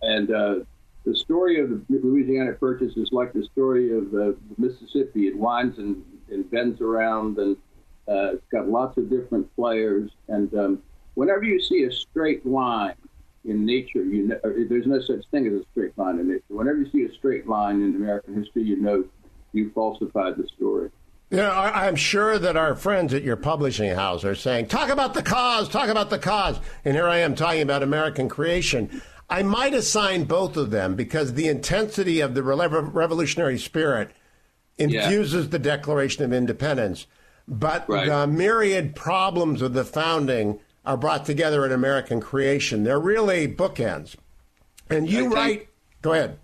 and 0.02 0.30
uh, 0.30 0.54
the 1.04 1.16
story 1.16 1.60
of 1.60 1.70
the 1.70 1.82
Louisiana 1.88 2.52
Purchase 2.52 2.96
is 2.96 3.10
like 3.12 3.32
the 3.32 3.44
story 3.52 3.96
of 3.96 4.14
uh, 4.14 4.32
Mississippi. 4.58 5.28
It 5.28 5.36
winds 5.36 5.78
and, 5.78 6.02
and 6.30 6.50
bends 6.50 6.80
around, 6.80 7.38
and 7.38 7.56
uh, 8.08 8.34
it's 8.34 8.46
got 8.50 8.68
lots 8.68 8.96
of 8.98 9.08
different 9.10 9.54
players. 9.56 10.10
And 10.28 10.52
um, 10.54 10.82
whenever 11.16 11.42
you 11.42 11.60
see 11.60 11.82
a 11.82 11.90
straight 11.90 12.46
line 12.46 12.94
in 13.44 13.66
nature, 13.66 14.04
you 14.04 14.28
know, 14.28 14.38
there's 14.44 14.86
no 14.86 15.00
such 15.00 15.24
thing 15.30 15.46
as 15.48 15.54
a 15.54 15.64
straight 15.72 15.98
line 15.98 16.20
in 16.20 16.28
nature. 16.28 16.44
Whenever 16.48 16.78
you 16.78 16.90
see 16.90 17.02
a 17.02 17.12
straight 17.16 17.48
line 17.48 17.82
in 17.82 17.96
American 17.96 18.36
history, 18.36 18.62
you 18.62 18.76
know 18.76 19.04
you 19.52 19.70
falsified 19.74 20.36
the 20.36 20.46
story. 20.56 20.90
You 21.30 21.38
know, 21.38 21.50
I'm 21.50 21.96
sure 21.96 22.38
that 22.38 22.56
our 22.56 22.76
friends 22.76 23.12
at 23.12 23.24
your 23.24 23.36
publishing 23.36 23.92
house 23.92 24.24
are 24.24 24.36
saying, 24.36 24.68
talk 24.68 24.90
about 24.90 25.14
the 25.14 25.22
cause, 25.22 25.68
talk 25.68 25.88
about 25.88 26.10
the 26.10 26.20
cause. 26.20 26.60
And 26.84 26.94
here 26.94 27.08
I 27.08 27.18
am 27.18 27.34
talking 27.34 27.62
about 27.62 27.82
American 27.82 28.28
creation. 28.28 29.02
I 29.28 29.42
might 29.42 29.74
assign 29.74 30.24
both 30.24 30.56
of 30.56 30.70
them 30.70 30.94
because 30.94 31.34
the 31.34 31.48
intensity 31.48 32.20
of 32.20 32.34
the 32.34 32.44
revolutionary 32.44 33.58
spirit 33.58 34.12
infuses 34.78 35.46
yeah. 35.46 35.50
the 35.50 35.58
Declaration 35.58 36.24
of 36.24 36.32
Independence. 36.32 37.06
But 37.48 37.88
right. 37.88 38.06
the 38.06 38.26
myriad 38.28 38.94
problems 38.94 39.62
of 39.62 39.72
the 39.72 39.84
founding 39.84 40.60
are 40.86 40.96
brought 40.96 41.26
together 41.26 41.66
in 41.66 41.72
American 41.72 42.20
creation. 42.20 42.84
They're 42.84 43.00
really 43.00 43.48
bookends. 43.48 44.14
And 44.88 45.10
you 45.10 45.34
write, 45.34 45.68
go 46.00 46.12
ahead. 46.12 46.38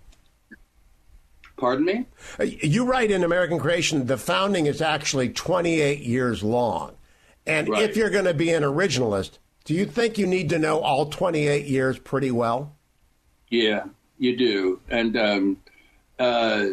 Pardon 1.57 1.85
me? 1.85 2.05
Uh, 2.37 2.43
you 2.43 2.85
write 2.85 3.09
in 3.09 3.23
American 3.23 3.57
Creation, 3.57 4.05
the 4.05 4.17
founding 4.17 4.65
is 4.65 4.81
actually 4.81 5.29
28 5.29 5.99
years 5.99 6.43
long. 6.43 6.93
And 7.45 7.69
right. 7.69 7.83
if 7.83 7.95
you're 7.95 8.09
going 8.09 8.25
to 8.25 8.33
be 8.33 8.51
an 8.51 8.63
originalist, 8.63 9.37
do 9.63 9.73
you 9.73 9.85
think 9.85 10.17
you 10.17 10.27
need 10.27 10.49
to 10.49 10.59
know 10.59 10.79
all 10.79 11.05
28 11.05 11.65
years 11.65 11.97
pretty 11.99 12.31
well? 12.31 12.75
Yeah, 13.49 13.85
you 14.17 14.35
do. 14.35 14.81
And 14.89 15.15
um, 15.15 15.57
uh, 16.19 16.65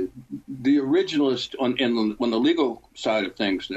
the 0.48 0.76
originalist 0.76 1.54
on, 1.58 1.76
in, 1.78 2.16
on 2.20 2.30
the 2.30 2.38
legal 2.38 2.82
side 2.94 3.24
of 3.24 3.36
things, 3.36 3.70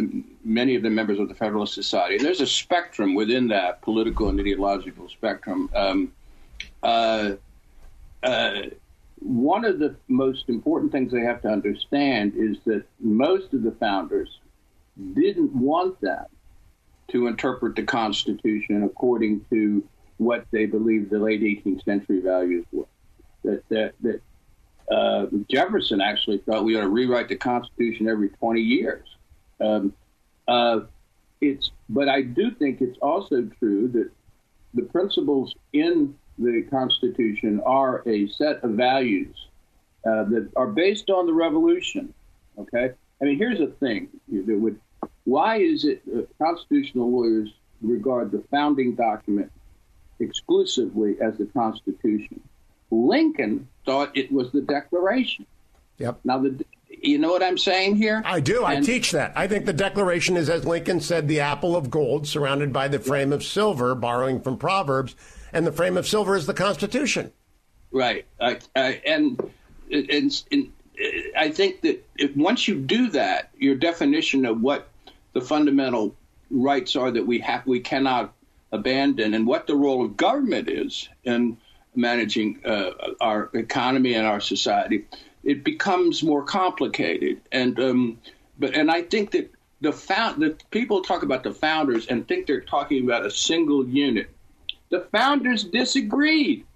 many 0.43 0.75
of 0.75 0.83
the 0.83 0.89
members 0.89 1.19
of 1.19 1.29
the 1.29 1.35
Federalist 1.35 1.73
Society, 1.73 2.17
there's 2.17 2.41
a 2.41 2.47
spectrum 2.47 3.15
within 3.15 3.47
that 3.47 3.81
political 3.81 4.27
and 4.29 4.39
ideological 4.39 5.07
spectrum. 5.07 5.69
Um, 5.73 6.11
uh, 6.81 7.33
uh, 8.21 8.61
one 9.19 9.63
of 9.63 9.79
the 9.79 9.95
most 10.09 10.49
important 10.49 10.91
things 10.91 11.11
they 11.11 11.21
have 11.21 11.41
to 11.43 11.47
understand 11.47 12.33
is 12.35 12.57
that 12.65 12.83
most 12.99 13.53
of 13.53 13.63
the 13.63 13.71
founders 13.71 14.39
didn't 15.13 15.53
want 15.55 15.99
that 16.01 16.29
to 17.09 17.27
interpret 17.27 17.75
the 17.75 17.83
Constitution 17.83 18.83
according 18.83 19.45
to 19.49 19.83
what 20.17 20.45
they 20.51 20.65
believed 20.65 21.09
the 21.09 21.19
late 21.19 21.41
18th 21.41 21.83
century 21.85 22.19
values 22.19 22.65
were. 22.71 22.85
That 23.43 23.67
that, 23.69 23.93
that 24.01 24.21
uh, 24.91 25.27
Jefferson 25.49 26.01
actually 26.01 26.39
thought 26.39 26.63
we 26.63 26.75
ought 26.75 26.81
to 26.81 26.89
rewrite 26.89 27.29
the 27.29 27.35
Constitution 27.35 28.07
every 28.07 28.29
20 28.29 28.61
years. 28.61 29.07
Um, 29.61 29.93
uh, 30.47 30.81
it's, 31.41 31.71
but 31.89 32.09
I 32.09 32.21
do 32.21 32.51
think 32.51 32.81
it's 32.81 32.97
also 33.01 33.43
true 33.59 33.87
that 33.89 34.09
the 34.73 34.83
principles 34.83 35.55
in 35.73 36.15
the 36.37 36.63
Constitution 36.63 37.61
are 37.65 38.03
a 38.07 38.27
set 38.27 38.63
of 38.63 38.71
values 38.71 39.35
uh, 40.05 40.23
that 40.25 40.49
are 40.55 40.67
based 40.67 41.09
on 41.09 41.25
the 41.25 41.33
Revolution. 41.33 42.13
Okay, 42.57 42.91
I 43.21 43.25
mean, 43.25 43.37
here's 43.37 43.59
the 43.59 43.67
thing: 43.67 44.09
that 44.31 44.57
would, 44.57 44.79
why 45.23 45.57
is 45.57 45.85
it 45.85 46.03
constitutional 46.37 47.11
lawyers 47.11 47.53
regard 47.81 48.31
the 48.31 48.43
founding 48.51 48.95
document 48.95 49.51
exclusively 50.19 51.15
as 51.21 51.37
the 51.37 51.45
Constitution? 51.45 52.41
Lincoln 52.91 53.67
thought 53.85 54.15
it 54.15 54.31
was 54.31 54.51
the 54.51 54.61
Declaration. 54.61 55.45
Yep. 55.97 56.19
Now, 56.23 56.39
the 56.39 56.65
you 57.01 57.17
know 57.17 57.31
what 57.31 57.43
I'm 57.43 57.57
saying 57.57 57.97
here? 57.97 58.21
I 58.23 58.39
do. 58.39 58.63
And, 58.63 58.77
I 58.77 58.81
teach 58.81 59.11
that. 59.11 59.33
I 59.35 59.47
think 59.47 59.65
the 59.65 59.73
Declaration 59.73 60.37
is, 60.37 60.49
as 60.49 60.63
Lincoln 60.63 61.01
said, 61.01 61.27
the 61.27 61.41
apple 61.41 61.75
of 61.75 61.89
gold 61.89 62.27
surrounded 62.27 62.71
by 62.71 62.87
the 62.87 62.99
frame 62.99 63.33
of 63.33 63.43
silver, 63.43 63.93
borrowing 63.93 64.39
from 64.39 64.57
Proverbs 64.57 65.15
and 65.53 65.67
the 65.67 65.71
frame 65.71 65.95
of 65.95 66.07
silver 66.07 66.35
is 66.35 66.47
the 66.47 66.53
Constitution. 66.53 67.31
Right, 67.91 68.25
uh, 68.39 68.55
uh, 68.75 68.93
and, 69.05 69.39
and, 69.91 70.43
and 70.51 70.71
I 71.37 71.51
think 71.51 71.81
that 71.81 72.03
if, 72.17 72.35
once 72.35 72.67
you 72.67 72.79
do 72.79 73.11
that, 73.11 73.51
your 73.57 73.75
definition 73.75 74.45
of 74.45 74.61
what 74.61 74.89
the 75.33 75.41
fundamental 75.41 76.15
rights 76.49 76.95
are 76.95 77.11
that 77.11 77.25
we 77.25 77.39
have, 77.39 77.65
we 77.67 77.79
cannot 77.79 78.33
abandon, 78.71 79.35
and 79.35 79.45
what 79.45 79.67
the 79.67 79.75
role 79.75 80.03
of 80.03 80.17
government 80.17 80.69
is 80.69 81.07
in 81.23 81.57
managing 81.95 82.61
uh, 82.65 82.91
our 83.21 83.49
economy 83.53 84.13
and 84.15 84.25
our 84.25 84.41
society, 84.41 85.05
it 85.43 85.63
becomes 85.63 86.23
more 86.23 86.43
complicated. 86.43 87.41
And 87.51 87.79
um, 87.79 88.19
but 88.59 88.75
and 88.75 88.91
I 88.91 89.03
think 89.03 89.31
that 89.31 89.51
the 89.81 89.91
found 89.91 90.41
that 90.43 90.69
people 90.71 91.01
talk 91.01 91.23
about 91.23 91.43
the 91.43 91.53
founders 91.53 92.07
and 92.07 92.27
think 92.27 92.47
they're 92.47 92.61
talking 92.61 93.03
about 93.03 93.25
a 93.25 93.31
single 93.31 93.87
unit 93.87 94.29
the 94.93 95.07
founders 95.11 95.63
disagreed. 95.63 96.67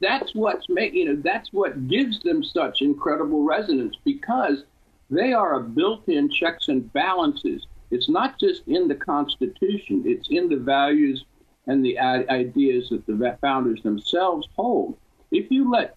That's 0.00 0.32
what's 0.32 0.68
making 0.68 0.98
you 1.00 1.04
know 1.06 1.20
that's 1.24 1.52
what 1.52 1.88
gives 1.88 2.20
them 2.20 2.44
such 2.44 2.82
incredible 2.82 3.42
resonance 3.42 3.96
because 4.04 4.62
they 5.10 5.32
are 5.32 5.54
a 5.54 5.60
built-in 5.60 6.30
checks 6.30 6.68
and 6.68 6.92
balances. 6.92 7.66
It's 7.90 8.08
not 8.08 8.38
just 8.38 8.62
in 8.68 8.86
the 8.86 8.94
Constitution; 8.94 10.04
it's 10.06 10.28
in 10.30 10.48
the 10.48 10.56
values 10.56 11.24
and 11.66 11.84
the 11.84 11.98
ideas 11.98 12.90
that 12.90 13.06
the 13.06 13.38
founders 13.40 13.82
themselves 13.82 14.48
hold. 14.56 14.96
If 15.30 15.50
you 15.50 15.70
let 15.70 15.96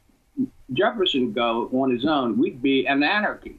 Jefferson 0.74 1.34
go 1.34 1.70
on 1.74 1.92
his 1.92 2.06
own, 2.06 2.38
we'd 2.38 2.62
be 2.62 2.86
an 2.88 3.04
anarchy. 3.04 3.58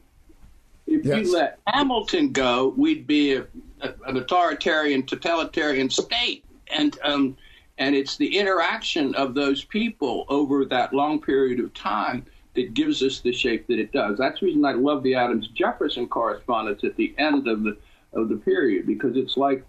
If 0.87 1.05
yes. 1.05 1.27
you 1.27 1.35
let 1.35 1.59
Hamilton 1.67 2.33
go, 2.33 2.73
we'd 2.77 3.07
be 3.07 3.35
a, 3.35 3.47
a, 3.83 3.95
an 4.07 4.17
authoritarian, 4.17 5.05
totalitarian 5.05 5.91
state. 5.91 6.45
And 6.71 6.99
um, 7.03 7.37
and 7.79 7.95
it's 7.95 8.17
the 8.17 8.38
interaction 8.38 9.15
of 9.15 9.35
those 9.35 9.65
people 9.65 10.27
over 10.29 10.65
that 10.65 10.93
long 10.93 11.21
period 11.21 11.61
of 11.61 11.73
time 11.75 12.27
that 12.55 12.75
gives 12.75 13.03
us 13.03 13.21
the 13.21 13.33
shape 13.33 13.67
that 13.69 13.79
it 13.79 13.93
does. 13.93 14.19
That's 14.19 14.41
the 14.41 14.47
reason 14.47 14.65
I 14.65 14.73
love 14.73 15.03
the 15.03 15.15
Adams 15.15 15.49
Jefferson 15.49 16.09
correspondence 16.09 16.83
at 16.83 16.97
the 16.97 17.15
end 17.19 17.47
of 17.47 17.62
the 17.62 17.77
of 18.15 18.29
the 18.29 18.37
period 18.37 18.87
because 18.87 19.17
it's 19.17 19.37
like 19.37 19.65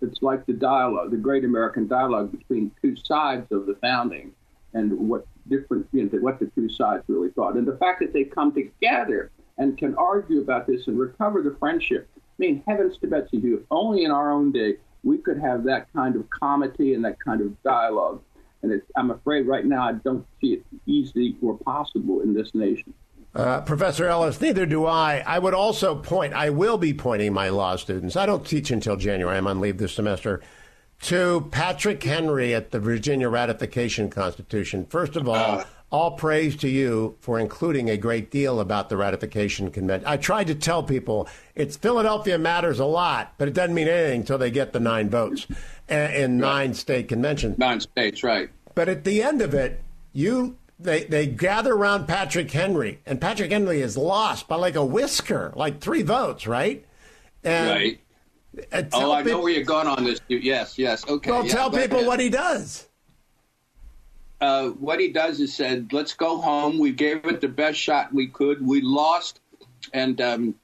it's 0.00 0.22
like 0.22 0.46
the 0.46 0.52
dialogue, 0.52 1.10
the 1.10 1.16
great 1.16 1.44
American 1.44 1.86
dialogue 1.86 2.32
between 2.32 2.70
two 2.82 2.96
sides 2.96 3.50
of 3.50 3.66
the 3.66 3.74
founding 3.76 4.32
and 4.74 4.92
what 4.92 5.26
different 5.48 5.86
you 5.92 6.04
know 6.04 6.18
what 6.20 6.38
the 6.38 6.46
two 6.54 6.68
sides 6.68 7.02
really 7.08 7.30
thought. 7.30 7.54
And 7.54 7.66
the 7.66 7.76
fact 7.76 8.00
that 8.00 8.12
they 8.12 8.24
come 8.24 8.52
together 8.52 9.30
and 9.58 9.76
can 9.76 9.94
argue 9.96 10.40
about 10.40 10.66
this 10.66 10.86
and 10.86 10.98
recover 10.98 11.42
the 11.42 11.56
friendship. 11.58 12.08
I 12.16 12.20
mean, 12.38 12.62
heavens 12.66 12.96
to 12.98 13.08
Betsy, 13.08 13.38
if 13.38 13.60
only 13.70 14.04
in 14.04 14.10
our 14.12 14.30
own 14.30 14.52
day 14.52 14.76
we 15.02 15.18
could 15.18 15.40
have 15.40 15.64
that 15.64 15.92
kind 15.92 16.16
of 16.16 16.28
comedy 16.30 16.94
and 16.94 17.04
that 17.04 17.18
kind 17.20 17.40
of 17.40 17.60
dialogue. 17.62 18.22
And 18.62 18.80
I'm 18.96 19.10
afraid 19.10 19.46
right 19.46 19.64
now 19.64 19.82
I 19.82 19.92
don't 19.92 20.26
see 20.40 20.54
it 20.54 20.64
easy 20.86 21.36
or 21.42 21.56
possible 21.58 22.20
in 22.20 22.34
this 22.34 22.54
nation. 22.54 22.92
Uh, 23.34 23.60
Professor 23.60 24.06
Ellis, 24.06 24.40
neither 24.40 24.66
do 24.66 24.86
I. 24.86 25.22
I 25.26 25.38
would 25.38 25.54
also 25.54 25.94
point, 25.94 26.32
I 26.32 26.50
will 26.50 26.78
be 26.78 26.94
pointing 26.94 27.32
my 27.32 27.50
law 27.50 27.76
students, 27.76 28.16
I 28.16 28.26
don't 28.26 28.46
teach 28.46 28.70
until 28.70 28.96
January, 28.96 29.36
I'm 29.36 29.46
on 29.46 29.60
leave 29.60 29.78
this 29.78 29.92
semester, 29.92 30.40
to 31.02 31.46
Patrick 31.52 32.02
Henry 32.02 32.54
at 32.54 32.70
the 32.70 32.80
Virginia 32.80 33.28
Ratification 33.28 34.10
Constitution. 34.10 34.86
First 34.86 35.14
of 35.14 35.28
all, 35.28 35.60
uh, 35.60 35.64
all 35.90 36.12
praise 36.12 36.56
to 36.56 36.68
you 36.68 37.16
for 37.20 37.38
including 37.38 37.88
a 37.88 37.96
great 37.96 38.30
deal 38.30 38.60
about 38.60 38.88
the 38.88 38.96
ratification 38.96 39.70
convention. 39.70 40.08
I 40.08 40.16
tried 40.16 40.48
to 40.48 40.54
tell 40.54 40.82
people 40.82 41.28
it's 41.54 41.76
Philadelphia 41.76 42.38
matters 42.38 42.78
a 42.78 42.84
lot, 42.84 43.34
but 43.38 43.48
it 43.48 43.54
doesn't 43.54 43.74
mean 43.74 43.88
anything 43.88 44.20
until 44.20 44.38
they 44.38 44.50
get 44.50 44.72
the 44.72 44.80
nine 44.80 45.08
votes 45.08 45.46
in 45.88 46.38
nine 46.38 46.74
state 46.74 47.08
conventions. 47.08 47.58
Nine 47.58 47.80
states, 47.80 48.22
right. 48.22 48.50
But 48.74 48.88
at 48.88 49.04
the 49.04 49.22
end 49.22 49.40
of 49.40 49.54
it, 49.54 49.82
you 50.12 50.56
they, 50.78 51.04
they 51.04 51.26
gather 51.26 51.74
around 51.74 52.06
Patrick 52.06 52.50
Henry, 52.50 53.00
and 53.04 53.20
Patrick 53.20 53.50
Henry 53.50 53.80
is 53.80 53.96
lost 53.96 54.46
by 54.46 54.56
like 54.56 54.76
a 54.76 54.84
whisker, 54.84 55.52
like 55.56 55.80
three 55.80 56.02
votes, 56.02 56.46
right? 56.46 56.86
And, 57.42 57.70
right. 57.70 58.00
oh, 58.92 59.12
I 59.12 59.22
know 59.22 59.40
where 59.40 59.52
you're 59.52 59.64
going 59.64 59.86
on 59.86 60.04
this. 60.04 60.20
Yes, 60.28 60.78
yes. 60.78 61.06
Okay. 61.08 61.30
Well, 61.30 61.44
yeah, 61.44 61.52
tell 61.52 61.70
people 61.70 62.04
what 62.04 62.20
he 62.20 62.30
does. 62.30 62.86
Uh, 64.40 64.68
what 64.70 65.00
he 65.00 65.08
does 65.08 65.40
is 65.40 65.52
said, 65.52 65.92
"Let's 65.92 66.14
go 66.14 66.38
home. 66.38 66.78
We 66.78 66.92
gave 66.92 67.24
it 67.24 67.40
the 67.40 67.48
best 67.48 67.78
shot 67.78 68.14
we 68.14 68.28
could. 68.28 68.64
We 68.64 68.80
lost, 68.80 69.40
and 69.92 70.20
um, 70.20 70.54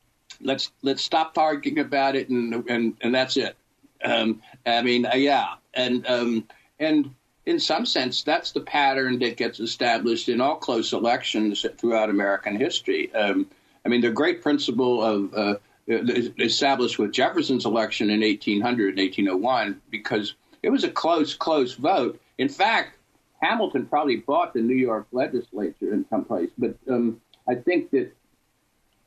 let's 0.41 0.71
let's 0.83 1.03
stop 1.03 1.37
arguing 1.37 1.81
about 1.81 2.15
it, 2.15 2.29
and 2.29 2.69
and 2.69 2.97
and 3.01 3.15
that's 3.15 3.37
it." 3.37 3.57
Um, 4.05 4.43
I 4.65 4.83
mean, 4.83 5.07
uh, 5.07 5.17
yeah, 5.17 5.55
and 5.73 6.07
um, 6.07 6.47
and 6.79 7.15
in 7.47 7.61
some 7.61 7.85
sense, 7.85 8.23
that's 8.23 8.53
the 8.53 8.61
pattern 8.61 9.19
that 9.19 9.37
gets 9.37 9.61
established 9.61 10.29
in 10.29 10.41
all 10.41 10.57
close 10.57 10.93
elections 10.93 11.65
throughout 11.77 12.09
American 12.09 12.57
history. 12.57 13.15
Um, 13.15 13.47
I 13.85 13.89
mean, 13.89 14.01
the 14.01 14.11
great 14.11 14.43
principle 14.43 15.03
of 15.03 15.35
uh, 15.35 15.55
established 15.87 16.99
with 16.99 17.13
Jefferson's 17.13 17.67
election 17.67 18.09
in 18.09 18.21
1800 18.21 18.91
and 18.91 18.99
1801 18.99 19.81
because 19.91 20.35
it 20.63 20.71
was 20.71 20.85
a 20.85 20.91
close, 20.91 21.35
close 21.35 21.75
vote. 21.75 22.19
In 22.39 22.49
fact, 22.49 22.97
Hamilton 23.41 23.87
probably 23.87 24.17
bought 24.17 24.55
the 24.55 24.63
New 24.63 24.77
York 24.77 25.07
legislature 25.13 25.93
in 25.93 26.07
some 26.09 26.25
place, 26.25 26.49
but 26.57 26.77
um, 26.89 27.21
I 27.47 27.57
think 27.57 27.91
that 27.91 28.13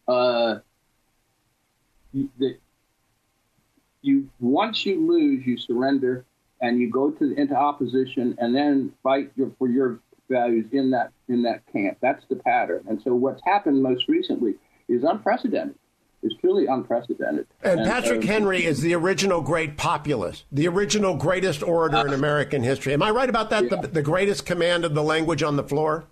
uh, 0.07 0.59
that 2.13 2.57
you 4.03 4.29
once 4.39 4.85
you 4.85 5.07
lose, 5.07 5.45
you 5.45 5.57
surrender 5.57 6.23
and 6.61 6.79
you 6.79 6.89
go 6.89 7.11
to 7.11 7.33
into 7.33 7.55
opposition 7.55 8.35
and 8.39 8.55
then 8.55 8.93
fight 9.03 9.31
your, 9.35 9.51
for 9.57 9.67
your 9.67 9.99
values 10.29 10.65
in 10.71 10.91
that 10.91 11.11
in 11.29 11.43
that 11.43 11.61
camp. 11.71 11.97
That's 12.01 12.23
the 12.29 12.35
pattern. 12.35 12.83
And 12.87 13.01
so 13.01 13.13
what's 13.15 13.41
happened 13.45 13.81
most 13.81 14.07
recently 14.07 14.55
is 14.87 15.03
unprecedented. 15.03 15.75
It's 16.23 16.35
truly 16.41 16.65
unprecedented. 16.65 17.45
And, 17.61 17.81
and 17.81 17.89
Patrick 17.89 18.23
uh, 18.23 18.27
Henry 18.27 18.65
is 18.65 18.81
the 18.81 18.95
original 18.95 19.41
great 19.41 19.77
populist, 19.77 20.45
the 20.51 20.67
original 20.67 21.15
greatest 21.15 21.61
orator 21.61 21.97
uh, 21.97 22.05
in 22.05 22.13
American 22.13 22.63
history. 22.63 22.93
Am 22.93 23.03
I 23.03 23.11
right 23.11 23.29
about 23.29 23.51
that? 23.51 23.65
Yeah. 23.65 23.81
The, 23.81 23.87
the 23.87 24.01
greatest 24.01 24.45
command 24.45 24.83
of 24.83 24.95
the 24.95 25.03
language 25.03 25.43
on 25.43 25.55
the 25.55 25.63
floor. 25.63 26.05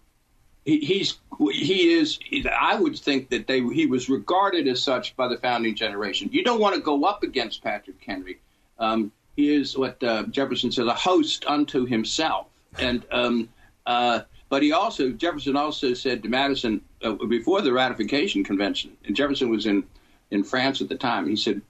He, 0.64 0.80
he's 0.80 1.18
he 1.52 1.94
is. 1.94 2.20
I 2.60 2.80
would 2.80 2.98
think 2.98 3.30
that 3.30 3.48
they 3.48 3.62
he 3.62 3.88
was 3.88 4.10
regarded 4.10 4.68
as 4.68 4.82
such 4.82 5.16
by 5.16 5.28
the 5.28 5.38
founding 5.38 5.76
generation. 5.76 6.30
You 6.32 6.44
don't 6.44 6.60
want 6.60 6.76
to 6.76 6.82
go 6.82 7.04
up 7.04 7.24
against 7.24 7.64
Patrick 7.64 7.98
Henry. 8.06 8.40
Um, 8.78 9.12
he 9.36 9.54
is 9.54 9.78
what 9.78 10.02
uh, 10.04 10.24
Jefferson 10.24 10.72
said, 10.72 10.88
a 10.88 10.94
host 10.94 11.46
unto 11.46 11.86
himself. 11.86 12.48
And 12.80 13.06
um, 13.12 13.50
uh, 13.86 14.22
but 14.50 14.64
he 14.64 14.72
also 14.72 15.12
Jefferson 15.12 15.56
also 15.56 15.94
said 15.94 16.24
to 16.24 16.30
Madison 16.30 16.82
uh, 17.04 17.14
before 17.14 17.62
the 17.62 17.74
ratification 17.74 18.44
convention, 18.44 18.96
and 19.06 19.16
Jefferson 19.16 19.50
was 19.50 19.66
in 19.66 19.84
in 20.32 20.44
France 20.44 20.82
at 20.82 20.90
the 20.90 20.96
time. 20.96 21.28
He 21.28 21.36
said 21.36 21.62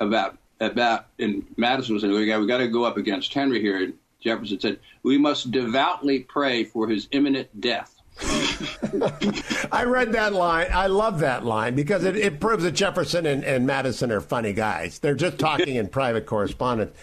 about 0.00 0.38
about 0.60 1.06
and 1.18 1.46
Madison 1.56 1.94
was 1.94 2.02
saying 2.02 2.14
we 2.14 2.26
got 2.26 2.40
we 2.40 2.46
got 2.46 2.58
to 2.58 2.68
go 2.68 2.84
up 2.84 2.96
against 2.96 3.32
Henry 3.32 3.60
here. 3.60 3.82
And 3.82 3.94
Jefferson 4.20 4.60
said 4.60 4.78
we 5.02 5.18
must 5.18 5.50
devoutly 5.50 6.20
pray 6.20 6.64
for 6.64 6.88
his 6.88 7.08
imminent 7.12 7.60
death. 7.60 7.95
I 8.18 9.84
read 9.86 10.12
that 10.12 10.32
line. 10.32 10.68
I 10.72 10.86
love 10.86 11.18
that 11.20 11.44
line 11.44 11.74
because 11.74 12.04
it, 12.04 12.16
it 12.16 12.40
proves 12.40 12.64
that 12.64 12.72
Jefferson 12.72 13.26
and, 13.26 13.44
and, 13.44 13.66
Madison 13.66 14.10
are 14.10 14.22
funny 14.22 14.54
guys. 14.54 14.98
They're 14.98 15.14
just 15.14 15.38
talking 15.38 15.76
in 15.76 15.88
private 15.88 16.24
correspondence. 16.24 16.96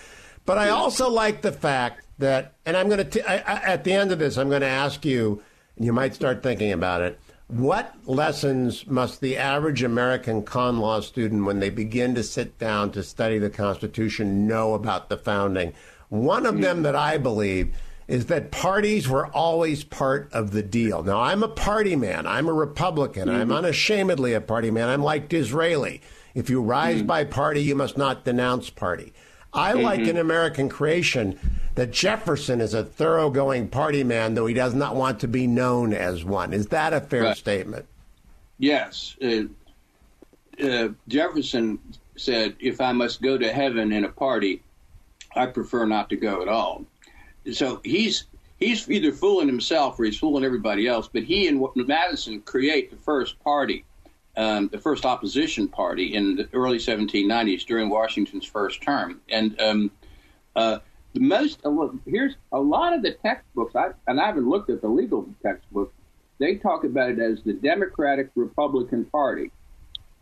But 0.46 0.58
I 0.58 0.70
also 0.70 1.10
like 1.10 1.42
the 1.42 1.52
fact 1.52 2.06
that, 2.18 2.56
and 2.66 2.76
I'm 2.76 2.90
going 2.90 3.08
to, 3.08 3.30
at 3.30 3.84
the 3.84 3.94
end 3.94 4.12
of 4.12 4.20
this, 4.20 4.38
I'm 4.38 4.50
going 4.50 4.62
to 4.62 4.68
ask 4.68 5.06
you, 5.06 5.42
and 5.76 5.86
you 5.86 5.94
might 5.94 6.16
start 6.16 6.42
thinking 6.42 6.72
about 6.72 7.02
it. 7.02 7.20
What 7.48 7.94
lessons 8.06 8.88
must 8.88 9.22
the 9.22 9.38
average 9.38 9.84
American 9.84 10.44
con 10.44 10.80
law 10.80 11.02
student, 11.02 11.46
when 11.46 11.60
they 11.60 11.70
begin 11.70 12.16
to 12.16 12.24
sit 12.24 12.58
down 12.58 12.92
to 12.94 13.04
study 13.04 13.38
the 13.38 13.50
Constitution, 13.50 14.48
know 14.48 14.74
about 14.74 15.10
the 15.10 15.18
founding? 15.18 15.74
One 16.10 16.46
of 16.46 16.60
them 16.60 16.84
that 16.84 16.96
I 16.96 17.18
believe 17.18 17.76
is 18.08 18.26
that 18.28 18.52
parties 18.52 19.08
were 19.08 19.28
always 19.28 19.84
part 19.84 20.32
of 20.34 20.52
the 20.52 20.64
deal. 20.64 21.04
Now, 21.04 21.22
I'm 21.22 21.44
a 21.44 21.48
party 21.48 21.96
man. 21.96 22.28
I'm 22.28 22.48
a 22.48 22.54
Republican. 22.54 23.30
Mm-hmm. 23.30 23.42
I'm 23.42 23.52
unashamedly 23.52 24.34
a 24.34 24.42
party 24.42 24.72
man. 24.72 24.90
I'm 24.90 25.04
like 25.04 25.30
Disraeli. 25.30 26.02
If 26.36 26.50
you 26.50 26.62
rise 26.62 26.98
mm-hmm. 26.98 27.08
by 27.08 27.24
party, 27.26 27.62
you 27.62 27.76
must 27.76 27.98
not 27.98 28.26
denounce 28.26 28.70
party. 28.70 29.14
I 29.54 29.74
mm-hmm. 29.74 29.82
like 29.82 30.00
in 30.02 30.18
American 30.18 30.68
creation 30.68 31.40
that 31.76 31.92
Jefferson 31.92 32.60
is 32.60 32.74
a 32.74 32.84
thoroughgoing 32.84 33.68
party 33.70 34.04
man, 34.04 34.34
though 34.34 34.48
he 34.48 34.54
does 34.54 34.74
not 34.74 34.96
want 34.96 35.20
to 35.22 35.28
be 35.28 35.48
known 35.48 35.94
as 35.94 36.24
one. 36.24 36.54
Is 36.54 36.68
that 36.68 36.94
a 36.94 37.02
fair 37.02 37.24
right. 37.24 37.38
statement? 37.38 37.86
Yes. 38.58 39.16
Uh, 39.24 39.44
uh, 40.64 40.90
Jefferson 41.08 41.80
said, 42.16 42.56
if 42.60 42.82
I 42.82 42.92
must 42.92 43.22
go 43.22 43.38
to 43.38 43.52
heaven 43.52 43.92
in 43.92 44.06
a 44.06 44.10
party, 44.10 44.62
I 45.36 45.48
prefer 45.48 45.86
not 45.86 46.10
to 46.10 46.16
go 46.16 46.42
at 46.42 46.48
all 46.48 46.86
so 47.52 47.82
he's 47.84 48.26
he's 48.60 48.90
either 48.90 49.12
fooling 49.12 49.48
himself 49.48 50.00
or 50.00 50.06
he's 50.06 50.18
fooling 50.18 50.44
everybody 50.44 50.88
else. 50.88 51.10
But 51.12 51.24
he 51.24 51.48
and 51.48 51.66
Madison 51.76 52.42
create 52.42 52.92
the 52.92 52.98
first 52.98 53.40
party, 53.44 53.86
um, 54.38 54.70
the 54.70 54.78
first 54.78 55.06
opposition 55.06 55.68
party 55.68 56.16
in 56.16 56.36
the 56.36 56.50
early 56.54 56.78
1790s 56.78 57.66
during 57.66 57.90
Washington's 57.90 58.46
first 58.46 58.82
term. 58.82 59.22
And 59.30 59.60
um, 59.60 59.92
uh, 60.56 60.80
the 61.14 61.20
most 61.20 61.60
here's 62.06 62.36
a 62.52 62.60
lot 62.60 62.94
of 62.94 63.02
the 63.02 63.12
textbooks, 63.12 63.76
I, 63.76 63.90
and 64.08 64.20
I 64.20 64.26
haven't 64.26 64.48
looked 64.50 64.70
at 64.70 64.82
the 64.82 64.88
legal 64.88 65.28
textbooks. 65.42 65.94
They 66.40 66.56
talk 66.56 66.84
about 66.84 67.12
it 67.12 67.20
as 67.20 67.42
the 67.44 67.54
Democratic 67.54 68.30
Republican 68.36 69.06
Party. 69.06 69.52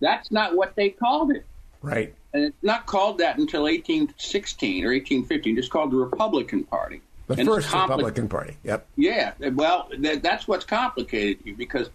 That's 0.01 0.31
not 0.31 0.55
what 0.55 0.75
they 0.75 0.89
called 0.89 1.31
it. 1.31 1.45
Right. 1.81 2.13
And 2.33 2.43
it's 2.43 2.63
not 2.63 2.85
called 2.85 3.19
that 3.19 3.37
until 3.37 3.63
1816 3.63 4.83
or 4.83 4.89
1815. 4.89 5.57
It's 5.57 5.67
called 5.67 5.91
the 5.91 5.97
Republican 5.97 6.63
Party. 6.63 7.01
The 7.35 7.41
and 7.41 7.49
first 7.49 7.69
compli- 7.69 7.89
Republican 7.89 8.27
Party. 8.27 8.57
Yep. 8.63 8.87
Yeah. 8.95 9.33
Well, 9.53 9.89
that, 9.99 10.23
that's 10.23 10.47
what's 10.47 10.65
complicated 10.65 11.57
because 11.57 11.89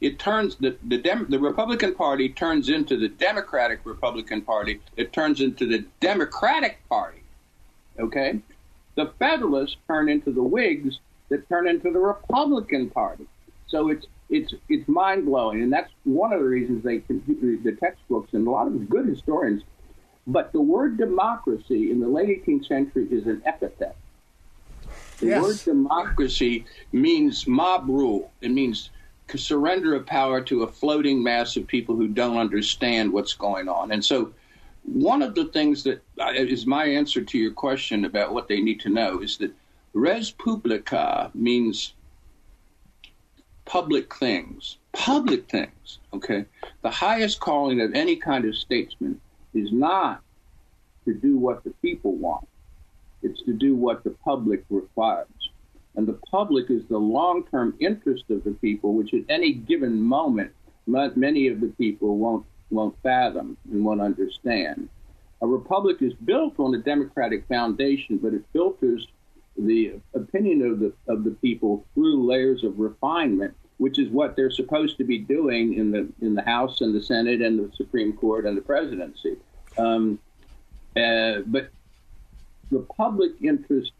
it 0.00 0.18
turns 0.18 0.56
the 0.56 0.76
the, 0.82 0.98
Dem- 0.98 1.26
the 1.28 1.38
Republican 1.38 1.94
Party 1.94 2.28
turns 2.28 2.68
into 2.68 2.96
the 2.96 3.08
Democratic 3.08 3.80
Republican 3.84 4.42
Party. 4.42 4.80
It 4.96 5.12
turns 5.12 5.40
into 5.40 5.66
the 5.66 5.84
Democratic 6.00 6.78
Party. 6.88 7.22
Okay. 7.98 8.40
The 8.94 9.12
Federalists 9.18 9.76
turn 9.86 10.08
into 10.08 10.32
the 10.32 10.42
Whigs 10.42 10.98
that 11.28 11.48
turn 11.48 11.66
into 11.66 11.90
the 11.90 11.98
Republican 11.98 12.90
Party. 12.90 13.26
So 13.68 13.88
it's 13.88 14.06
it's 14.28 14.54
it's 14.68 14.86
mind 14.88 15.24
blowing, 15.26 15.62
and 15.62 15.72
that's 15.72 15.90
one 16.04 16.32
of 16.32 16.40
the 16.40 16.46
reasons 16.46 16.82
they 16.82 16.98
the 16.98 17.76
textbooks 17.80 18.32
and 18.32 18.46
a 18.46 18.50
lot 18.50 18.66
of 18.66 18.88
good 18.88 19.06
historians. 19.06 19.62
But 20.26 20.52
the 20.52 20.60
word 20.60 20.98
democracy 20.98 21.90
in 21.90 22.00
the 22.00 22.08
late 22.08 22.44
18th 22.44 22.66
century 22.68 23.08
is 23.10 23.26
an 23.26 23.42
epithet. 23.44 23.96
The 25.22 25.28
yes. 25.28 25.42
word 25.42 25.58
democracy 25.64 26.64
means 26.90 27.46
mob 27.46 27.88
rule. 27.88 28.32
It 28.40 28.50
means 28.50 28.90
surrender 29.38 29.94
of 29.94 30.04
power 30.04 30.40
to 30.40 30.64
a 30.64 30.66
floating 30.66 31.22
mass 31.22 31.56
of 31.56 31.64
people 31.64 31.94
who 31.94 32.08
don't 32.08 32.36
understand 32.36 33.12
what's 33.12 33.32
going 33.32 33.68
on. 33.68 33.92
And 33.92 34.04
so, 34.04 34.32
one 34.82 35.22
of 35.22 35.36
the 35.36 35.44
things 35.44 35.84
that 35.84 36.02
uh, 36.18 36.32
my 36.66 36.86
answer 36.86 37.22
to 37.22 37.38
your 37.38 37.52
question 37.52 38.04
about 38.04 38.34
what 38.34 38.48
they 38.48 38.60
need 38.60 38.80
to 38.80 38.88
know 38.88 39.20
is 39.22 39.38
that 39.38 39.54
res 39.92 40.32
publica 40.32 41.30
means 41.34 41.94
public 43.64 44.12
things. 44.16 44.78
Public 44.92 45.48
things, 45.48 46.00
okay? 46.12 46.46
The 46.82 46.90
highest 46.90 47.38
calling 47.38 47.80
of 47.80 47.94
any 47.94 48.16
kind 48.16 48.44
of 48.44 48.56
statesman 48.56 49.20
is 49.54 49.70
not 49.70 50.20
to 51.04 51.14
do 51.14 51.36
what 51.36 51.62
the 51.62 51.70
people 51.80 52.16
want. 52.16 52.48
It's 53.22 53.42
to 53.42 53.52
do 53.52 53.74
what 53.74 54.04
the 54.04 54.10
public 54.10 54.64
requires. 54.70 55.28
And 55.94 56.06
the 56.06 56.18
public 56.30 56.70
is 56.70 56.86
the 56.86 56.98
long 56.98 57.44
term 57.50 57.76
interest 57.78 58.24
of 58.30 58.44
the 58.44 58.52
people, 58.52 58.94
which 58.94 59.12
at 59.14 59.22
any 59.28 59.52
given 59.52 60.00
moment, 60.00 60.52
many 60.86 61.48
of 61.48 61.60
the 61.60 61.68
people 61.78 62.16
won't, 62.16 62.46
won't 62.70 62.96
fathom 63.02 63.56
and 63.70 63.84
won't 63.84 64.00
understand. 64.00 64.88
A 65.42 65.46
republic 65.46 65.98
is 66.00 66.14
built 66.14 66.58
on 66.58 66.74
a 66.74 66.78
democratic 66.78 67.46
foundation, 67.46 68.18
but 68.18 68.32
it 68.32 68.44
filters 68.52 69.08
the 69.58 70.00
opinion 70.14 70.62
of 70.62 70.78
the, 70.78 70.92
of 71.08 71.24
the 71.24 71.32
people 71.32 71.84
through 71.94 72.24
layers 72.26 72.64
of 72.64 72.78
refinement, 72.78 73.54
which 73.78 73.98
is 73.98 74.08
what 74.08 74.34
they're 74.34 74.50
supposed 74.50 74.96
to 74.98 75.04
be 75.04 75.18
doing 75.18 75.74
in 75.74 75.90
the, 75.90 76.08
in 76.20 76.34
the 76.34 76.42
House 76.42 76.80
and 76.80 76.94
the 76.94 77.02
Senate 77.02 77.42
and 77.42 77.58
the 77.58 77.70
Supreme 77.76 78.12
Court 78.14 78.46
and 78.46 78.56
the 78.56 78.62
presidency. 78.62 79.36
Um, 79.76 80.18
uh, 80.96 81.40
but 81.46 81.70
the 82.72 82.80
public 82.96 83.32
interest 83.42 83.92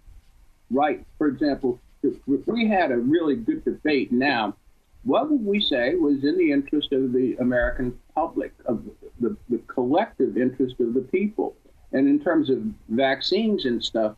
right. 0.71 1.05
For 1.19 1.29
example, 1.29 1.79
if, 2.03 2.17
we 2.47 2.67
had 2.67 2.91
a 2.91 2.97
really 2.97 3.37
good 3.37 3.65
debate 3.65 4.11
now, 4.11 4.57
what 5.05 5.31
would 5.31 5.45
we 5.45 5.61
say 5.61 5.95
was 5.95 6.25
in 6.25 6.39
the 6.39 6.51
interest 6.51 6.93
of 6.93 7.13
the 7.13 7.37
American 7.37 7.99
public, 8.15 8.53
of 8.67 8.85
the, 9.21 9.37
the 9.49 9.59
collective 9.67 10.37
interest 10.37 10.77
of 10.81 10.95
the 10.95 11.01
people? 11.01 11.55
And 11.93 12.09
in 12.09 12.19
terms 12.19 12.49
of 12.51 12.63
vaccines 12.89 13.67
and 13.67 13.85
stuff, 13.85 14.17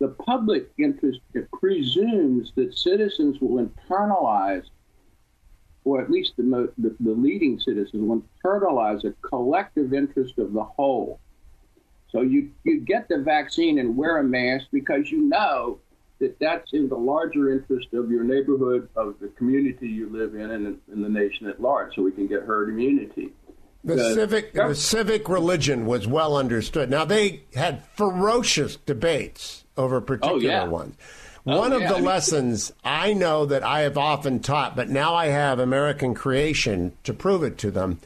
the 0.00 0.08
public 0.08 0.70
interest 0.76 1.20
presumes 1.58 2.52
that 2.56 2.76
citizens 2.76 3.40
will 3.40 3.64
internalize, 3.64 4.64
or 5.84 6.02
at 6.02 6.10
least 6.10 6.32
the, 6.36 6.72
the, 6.76 6.94
the 7.00 7.12
leading 7.12 7.58
citizens 7.58 7.94
will 7.94 8.22
internalize 8.44 9.04
a 9.04 9.12
collective 9.26 9.94
interest 9.94 10.38
of 10.38 10.52
the 10.52 10.64
whole. 10.64 11.20
So 12.14 12.20
you, 12.20 12.52
you 12.62 12.80
get 12.80 13.08
the 13.08 13.18
vaccine 13.18 13.80
and 13.80 13.96
wear 13.96 14.18
a 14.18 14.24
mask 14.24 14.66
because 14.72 15.10
you 15.10 15.28
know 15.28 15.80
that 16.20 16.38
that's 16.38 16.72
in 16.72 16.88
the 16.88 16.96
larger 16.96 17.52
interest 17.52 17.88
of 17.92 18.08
your 18.08 18.22
neighborhood, 18.22 18.88
of 18.94 19.16
the 19.20 19.28
community 19.28 19.88
you 19.88 20.08
live 20.08 20.36
in, 20.36 20.48
and 20.52 20.78
in 20.92 21.02
the 21.02 21.08
nation 21.08 21.48
at 21.48 21.60
large, 21.60 21.92
so 21.96 22.02
we 22.02 22.12
can 22.12 22.28
get 22.28 22.44
herd 22.44 22.68
immunity. 22.68 23.32
The, 23.82 23.96
the 23.96 24.14
civic 24.14 24.54
the 24.54 24.74
civic 24.76 25.28
religion 25.28 25.86
was 25.86 26.06
well 26.06 26.36
understood. 26.36 26.88
Now 26.88 27.04
they 27.04 27.42
had 27.54 27.82
ferocious 27.96 28.76
debates 28.76 29.64
over 29.76 30.00
particular 30.00 30.36
oh, 30.36 30.40
yeah. 30.40 30.64
ones. 30.64 30.96
Oh, 31.46 31.58
One 31.58 31.72
of 31.72 31.82
yeah, 31.82 31.88
the 31.88 31.94
I 31.94 31.98
mean, 31.98 32.06
lessons 32.06 32.72
I 32.84 33.12
know 33.12 33.44
that 33.44 33.64
I 33.64 33.80
have 33.80 33.98
often 33.98 34.38
taught, 34.38 34.76
but 34.76 34.88
now 34.88 35.14
I 35.16 35.26
have 35.26 35.58
American 35.58 36.14
creation 36.14 36.92
to 37.02 37.12
prove 37.12 37.42
it 37.42 37.58
to 37.58 37.72
them, 37.72 37.98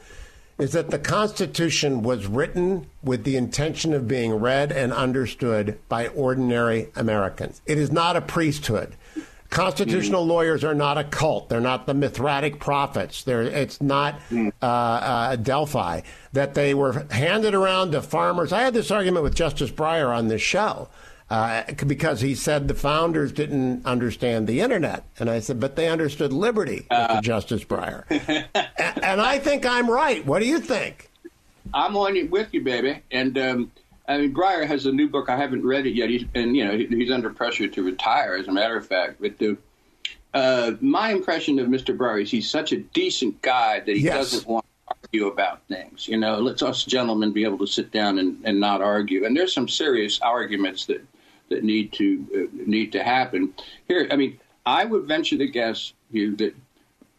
is 0.59 0.73
that 0.73 0.89
the 0.89 0.99
Constitution 0.99 2.03
was 2.03 2.27
written 2.27 2.85
with 3.01 3.23
the 3.23 3.37
intention 3.37 3.93
of 3.93 4.07
being 4.07 4.33
read 4.33 4.71
and 4.71 4.91
understood 4.91 5.79
by 5.87 6.09
ordinary 6.09 6.89
Americans. 6.95 7.61
It 7.65 7.77
is 7.77 7.91
not 7.91 8.17
a 8.17 8.21
priesthood. 8.21 8.95
Constitutional 9.49 10.25
mm. 10.25 10.27
lawyers 10.27 10.63
are 10.63 10.75
not 10.75 10.97
a 10.97 11.03
cult. 11.03 11.49
They're 11.49 11.61
not 11.61 11.87
the 11.87 11.93
Mithraic 11.93 12.59
prophets. 12.59 13.23
They're, 13.23 13.41
it's 13.41 13.81
not 13.81 14.19
mm. 14.29 14.51
uh, 14.61 14.65
uh, 14.65 15.35
Delphi. 15.37 16.01
That 16.33 16.53
they 16.53 16.75
were 16.75 17.07
handed 17.09 17.55
around 17.55 17.93
to 17.93 18.01
farmers. 18.01 18.53
I 18.53 18.61
had 18.61 18.75
this 18.75 18.91
argument 18.91 19.23
with 19.23 19.33
Justice 19.33 19.71
Breyer 19.71 20.15
on 20.15 20.27
this 20.27 20.41
show 20.41 20.89
uh, 21.29 21.63
because 21.85 22.21
he 22.21 22.33
said 22.33 22.67
the 22.67 22.73
founders 22.73 23.31
didn't 23.31 23.85
understand 23.85 24.47
the 24.47 24.61
internet. 24.61 25.05
And 25.19 25.29
I 25.29 25.39
said, 25.39 25.59
but 25.59 25.75
they 25.75 25.87
understood 25.87 26.33
liberty, 26.33 26.87
uh, 26.89 27.21
Justice 27.21 27.63
Breyer. 27.63 28.05
and, 28.09 29.03
and, 29.03 29.21
I 29.21 29.37
think 29.37 29.65
I'm 29.65 29.89
right. 29.89 30.25
What 30.25 30.39
do 30.39 30.47
you 30.47 30.59
think? 30.59 31.11
I'm 31.73 31.95
on 31.95 32.15
it 32.15 32.31
with 32.31 32.51
you, 32.51 32.63
baby. 32.63 33.03
And 33.11 33.37
um, 33.37 33.71
I 34.07 34.17
mean, 34.17 34.33
Breyer 34.33 34.65
has 34.65 34.87
a 34.87 34.91
new 34.91 35.07
book. 35.07 35.29
I 35.29 35.37
haven't 35.37 35.63
read 35.63 35.85
it 35.85 35.91
yet. 35.91 36.09
He's, 36.09 36.25
and, 36.33 36.57
you 36.57 36.65
know, 36.65 36.75
he's 36.75 37.11
under 37.11 37.29
pressure 37.29 37.67
to 37.67 37.83
retire, 37.83 38.33
as 38.33 38.47
a 38.47 38.51
matter 38.51 38.75
of 38.75 38.87
fact. 38.87 39.21
But 39.21 39.37
the, 39.37 39.55
uh, 40.33 40.71
my 40.81 41.11
impression 41.11 41.59
of 41.59 41.67
Mr. 41.67 41.95
Breyer 41.95 42.23
is 42.23 42.31
he's 42.31 42.49
such 42.49 42.71
a 42.71 42.77
decent 42.77 43.39
guy 43.43 43.81
that 43.81 43.95
he 43.95 44.01
yes. 44.01 44.15
doesn't 44.15 44.47
want 44.47 44.65
to 44.65 44.95
argue 45.03 45.27
about 45.27 45.61
things. 45.67 46.07
You 46.07 46.17
know, 46.17 46.39
let's 46.39 46.63
us 46.63 46.83
gentlemen 46.85 47.33
be 47.33 47.43
able 47.43 47.59
to 47.59 47.67
sit 47.67 47.91
down 47.91 48.17
and, 48.17 48.41
and 48.43 48.59
not 48.59 48.81
argue. 48.81 49.25
And 49.25 49.37
there's 49.37 49.53
some 49.53 49.67
serious 49.67 50.19
arguments 50.21 50.87
that 50.87 51.05
that 51.49 51.63
need 51.63 51.93
to 51.93 52.25
uh, 52.35 52.63
need 52.65 52.91
to 52.93 53.03
happen. 53.03 53.53
Here, 53.87 54.07
I 54.11 54.15
mean, 54.15 54.39
I 54.65 54.85
would 54.85 55.07
venture 55.07 55.37
to 55.37 55.47
guess 55.47 55.93
you 56.11 56.35
that 56.37 56.55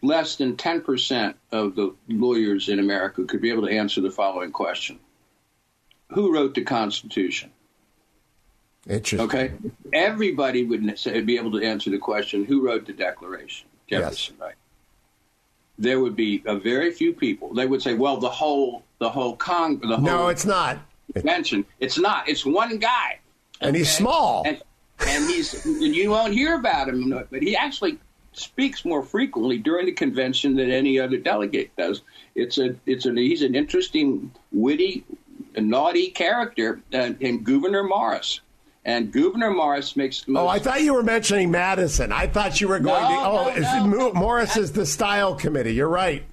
less 0.03 0.37
than 0.37 0.57
10% 0.57 1.35
of 1.53 1.75
the 1.75 1.95
lawyers 2.09 2.69
in 2.69 2.79
America 2.79 3.25
could 3.25 3.43
be 3.43 3.51
able 3.51 3.67
to 3.67 3.73
answer 3.73 4.01
the 4.01 4.11
following 4.11 4.53
question. 4.53 4.99
Who 6.11 6.35
wrote 6.35 6.55
the 6.55 6.63
Constitution? 6.63 7.51
Interesting. 8.89 9.21
Okay. 9.21 9.53
Everybody 9.93 10.65
would 10.65 10.99
say, 10.99 11.21
be 11.21 11.37
able 11.37 11.53
to 11.53 11.63
answer 11.65 11.91
the 11.91 11.99
question, 11.99 12.45
who 12.45 12.65
wrote 12.65 12.87
the 12.87 12.93
Declaration? 12.93 13.69
Jefferson, 13.89 14.37
yes. 14.39 14.47
right? 14.47 14.55
There 15.79 16.01
would 16.01 16.17
be 16.17 16.43
a 16.47 16.57
very 16.57 16.91
few 16.91 17.13
people. 17.13 17.53
They 17.55 17.67
would 17.67 17.83
say, 17.83 17.95
well, 17.95 18.17
the 18.17 18.31
whole, 18.31 18.85
the 18.99 19.09
whole 19.09 19.37
Congress. 19.37 20.01
No, 20.01 20.29
it's 20.29 20.45
not. 20.45 20.79
Convention. 21.13 21.65
It's 21.79 21.99
not. 21.99 22.29
It's 22.29 22.47
one 22.47 22.79
guy 22.79 23.21
and 23.61 23.77
he's 23.77 23.91
small. 23.91 24.43
And, 24.47 24.63
and 25.07 25.31
he's 25.31 25.65
and 25.65 25.95
you 25.95 26.11
won't 26.11 26.33
hear 26.33 26.55
about 26.55 26.89
him, 26.89 27.11
but 27.31 27.43
he 27.43 27.57
actually 27.57 27.99
speaks 28.33 28.85
more 28.85 29.03
frequently 29.03 29.59
during 29.59 29.87
the 29.87 29.93
convention 29.93 30.55
than 30.57 30.71
any 30.71 30.99
other 30.99 31.17
delegate 31.17 31.75
does. 31.77 32.03
It's 32.35 32.59
a 32.59 32.77
it's 32.87 33.07
a 33.07 33.13
he's 33.13 33.43
an 33.43 33.55
interesting, 33.55 34.33
witty, 34.53 35.05
naughty 35.57 36.11
character, 36.11 36.81
uh, 36.93 37.13
and 37.21 37.45
Gouverneur 37.45 37.85
Morris. 37.85 38.41
And 38.83 39.13
Gouverneur 39.13 39.51
Morris 39.51 39.95
makes. 39.95 40.25
oh, 40.35 40.49
I 40.49 40.59
thought 40.59 40.83
you 40.83 40.95
were 40.95 41.03
mentioning 41.03 41.51
Madison. 41.51 42.13
I 42.13 42.27
thought 42.27 42.63
you 42.63 42.69
were 42.69 42.79
going 42.79 43.03
no, 43.03 43.53
to. 43.55 43.67
Oh, 43.67 43.85
no, 43.85 43.87
no. 43.87 44.13
Morris 44.15 44.57
is 44.57 44.73
the 44.73 44.87
style 44.87 45.35
committee. 45.35 45.75
You're 45.75 45.89
right. 45.89 46.25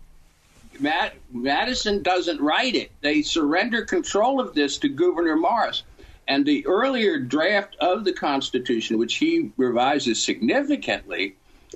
Matt, 0.80 1.16
Madison 1.32 2.04
doesn't 2.04 2.40
write 2.40 2.76
it. 2.76 2.92
They 3.02 3.22
surrender 3.22 3.84
control 3.84 4.40
of 4.40 4.54
this 4.54 4.78
to 4.80 4.90
Gouverneur 4.90 5.36
Morris. 5.36 5.84
And 6.28 6.46
the 6.46 6.66
earlier 6.68 7.20
draft 7.20 7.76
of 7.80 8.04
the 8.04 8.14
Constitution, 8.14 8.98
which 8.98 9.16
he 9.16 9.52
revises 9.58 10.22
significantly, 10.22 11.36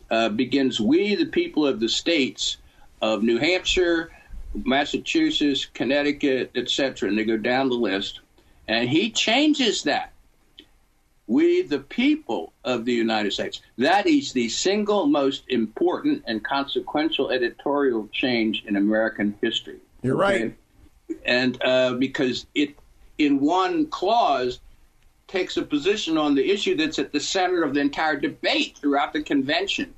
uh, 0.09 0.29
begins 0.29 0.79
We, 0.79 1.15
the 1.15 1.25
people 1.25 1.65
of 1.65 1.79
the 1.79 1.89
states 1.89 2.57
of 3.01 3.23
New 3.23 3.37
Hampshire, 3.37 4.11
Massachusetts, 4.53 5.65
Connecticut, 5.73 6.51
etc. 6.55 7.09
And 7.09 7.17
they 7.17 7.23
go 7.23 7.37
down 7.37 7.69
the 7.69 7.75
list. 7.75 8.19
And 8.67 8.89
he 8.89 9.09
changes 9.11 9.83
that. 9.83 10.11
We, 11.27 11.61
the 11.61 11.79
people 11.79 12.51
of 12.65 12.83
the 12.83 12.93
United 12.93 13.31
States. 13.31 13.61
That 13.77 14.05
is 14.05 14.33
the 14.33 14.49
single 14.49 15.05
most 15.05 15.43
important 15.47 16.23
and 16.27 16.43
consequential 16.43 17.31
editorial 17.31 18.09
change 18.11 18.65
in 18.67 18.75
American 18.75 19.35
history. 19.41 19.77
You're 20.03 20.21
okay? 20.21 20.43
right. 20.43 20.57
And 21.25 21.61
uh, 21.63 21.93
because 21.93 22.45
it 22.53 22.75
in 23.25 23.39
one 23.39 23.87
clause 23.87 24.59
takes 25.27 25.57
a 25.57 25.61
position 25.61 26.17
on 26.17 26.35
the 26.35 26.51
issue 26.51 26.75
that's 26.75 26.99
at 26.99 27.11
the 27.11 27.19
center 27.19 27.63
of 27.63 27.73
the 27.73 27.79
entire 27.79 28.17
debate 28.17 28.77
throughout 28.77 29.13
the 29.13 29.23
convention. 29.23 29.93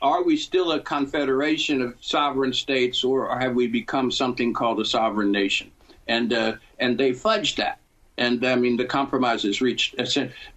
Are 0.00 0.22
we 0.22 0.36
still 0.36 0.72
a 0.72 0.80
confederation 0.80 1.82
of 1.82 1.94
sovereign 2.00 2.52
states, 2.52 3.04
or 3.04 3.36
have 3.38 3.54
we 3.54 3.66
become 3.66 4.10
something 4.10 4.54
called 4.54 4.80
a 4.80 4.84
sovereign 4.84 5.32
nation? 5.32 5.70
And 6.06 6.32
uh, 6.32 6.54
and 6.78 6.96
they 6.96 7.10
fudged 7.10 7.56
that. 7.56 7.80
And 8.16 8.44
I 8.44 8.56
mean, 8.56 8.76
the 8.76 8.84
compromises 8.84 9.60
reached 9.60 9.94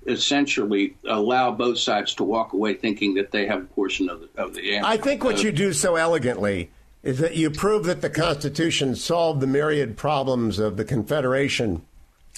essentially 0.08 0.96
allow 1.08 1.52
both 1.52 1.78
sides 1.78 2.16
to 2.16 2.24
walk 2.24 2.54
away 2.54 2.74
thinking 2.74 3.14
that 3.16 3.32
they 3.32 3.46
have 3.46 3.64
a 3.64 3.66
portion 3.66 4.10
of 4.10 4.22
the, 4.22 4.30
of 4.42 4.56
the 4.56 4.76
answer. 4.76 4.88
I 4.88 4.98
think 4.98 5.24
what 5.24 5.36
uh, 5.36 5.42
you 5.42 5.52
do 5.52 5.74
so 5.74 5.96
elegantly 5.96 6.72
is 7.04 7.20
that 7.20 7.36
you 7.36 7.50
prove 7.52 7.86
that 7.86 8.02
the 8.02 8.10
Constitution 8.10 8.96
solved 8.96 9.42
the 9.42 9.48
myriad 9.48 9.98
problems 9.98 10.60
of 10.60 10.78
the 10.78 10.86
Confederation 10.86 11.84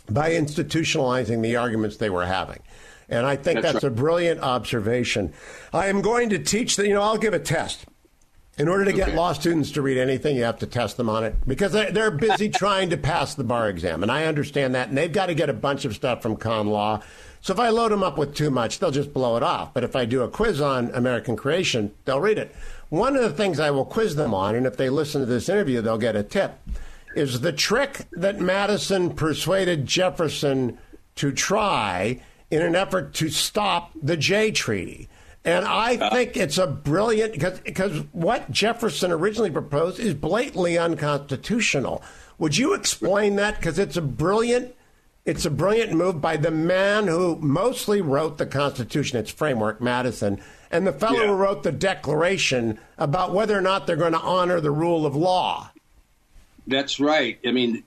by 0.10 0.32
institutionalizing 0.32 1.42
the 1.42 1.56
arguments 1.56 1.98
they 1.98 2.10
were 2.10 2.26
having. 2.26 2.60
And 3.10 3.26
I 3.26 3.36
think 3.36 3.62
that's, 3.62 3.74
that's 3.74 3.84
right. 3.84 3.92
a 3.92 3.96
brilliant 3.96 4.42
observation. 4.42 5.34
I 5.72 5.88
am 5.88 6.02
going 6.02 6.30
to 6.30 6.40
teach 6.40 6.76
that, 6.78 6.88
you 6.88 6.94
know, 6.94 7.02
I'll 7.02 7.18
give 7.18 7.34
a 7.34 7.40
test. 7.40 7.86
In 8.56 8.68
order 8.68 8.86
to 8.86 8.92
okay. 8.92 9.06
get 9.06 9.16
law 9.16 9.34
students 9.34 9.72
to 9.72 9.82
read 9.82 9.98
anything, 9.98 10.36
you 10.36 10.44
have 10.44 10.60
to 10.60 10.68
test 10.68 10.98
them 10.98 11.10
on 11.10 11.24
it 11.24 11.36
because 11.48 11.72
they're 11.72 12.12
busy 12.12 12.50
trying 12.52 12.92
to 12.92 12.98
pass 12.98 13.34
the 13.34 13.44
bar 13.44 13.68
exam. 13.68 14.04
And 14.04 14.12
I 14.12 14.26
understand 14.26 14.76
that. 14.76 14.90
And 14.90 14.98
they've 14.98 15.12
got 15.12 15.26
to 15.26 15.34
get 15.34 15.50
a 15.50 15.54
bunch 15.54 15.86
of 15.86 15.96
stuff 15.96 16.22
from 16.22 16.38
con 16.38 16.68
law. 16.68 17.02
So 17.42 17.52
if 17.52 17.60
I 17.60 17.70
load 17.70 17.92
them 17.92 18.04
up 18.04 18.18
with 18.18 18.36
too 18.36 18.52
much, 18.52 18.78
they'll 18.78 18.92
just 18.92 19.12
blow 19.12 19.38
it 19.38 19.44
off. 19.44 19.74
But 19.74 19.84
if 19.84 19.96
I 19.96 20.06
do 20.06 20.22
a 20.22 20.30
quiz 20.30 20.62
on 20.62 20.92
American 20.94 21.36
creation, 21.36 21.94
they'll 22.06 22.22
read 22.22 22.38
it. 22.38 22.56
One 22.90 23.16
of 23.16 23.24
the 23.24 23.32
things 23.32 23.60
I 23.60 23.72
will 23.72 23.86
quiz 23.86 24.16
them 24.16 24.36
on, 24.36 24.54
and 24.54 24.68
if 24.68 24.78
they 24.78 24.90
listen 24.90 25.22
to 25.22 25.26
this 25.26 25.50
interview, 25.50 25.82
they'll 25.82 25.98
get 25.98 26.16
a 26.16 26.24
tip 26.24 26.60
is 27.16 27.42
the 27.42 27.52
trick 27.52 28.08
that 28.12 28.40
Madison 28.40 29.12
persuaded 29.16 29.86
Jefferson 29.86 30.78
to 31.16 31.32
try 31.32 32.22
in 32.50 32.62
an 32.62 32.76
effort 32.76 33.14
to 33.16 33.30
stop 33.30 33.92
the 34.02 34.18
Jay 34.18 34.52
Treaty. 34.52 35.10
And 35.46 35.66
I 35.66 35.96
uh. 35.96 36.10
think 36.10 36.38
it's 36.38 36.58
a 36.58 36.68
brilliant 36.68 37.34
because 37.34 37.60
because 37.60 37.98
what 38.12 38.50
Jefferson 38.52 39.12
originally 39.12 39.52
proposed 39.52 40.00
is 40.00 40.14
blatantly 40.14 40.78
unconstitutional. 40.78 42.02
Would 42.38 42.58
you 42.58 42.74
explain 42.74 43.36
that? 43.38 43.58
Because 43.58 43.78
it's 43.78 43.98
a 43.98 44.02
brilliant 44.02 44.76
it's 45.26 45.46
a 45.46 45.50
brilliant 45.50 45.94
move 45.94 46.20
by 46.20 46.38
the 46.38 46.52
man 46.52 47.08
who 47.08 47.38
mostly 47.38 48.02
wrote 48.02 48.38
the 48.38 48.46
Constitution, 48.46 49.18
its 49.18 49.32
framework, 49.32 49.80
Madison, 49.80 50.42
and 50.70 50.86
the 50.86 50.92
fellow 50.92 51.22
yeah. 51.22 51.28
who 51.28 51.34
wrote 51.34 51.64
the 51.64 51.72
Declaration 51.72 52.78
about 52.98 53.34
whether 53.34 53.58
or 53.58 53.62
not 53.62 53.88
they're 53.88 53.96
going 53.96 54.14
to 54.14 54.20
honor 54.20 54.60
the 54.60 54.72
rule 54.72 55.06
of 55.06 55.16
law. 55.16 55.72
That's 56.68 57.00
right. 57.00 57.40
I 57.46 57.52
mean, 57.52 57.84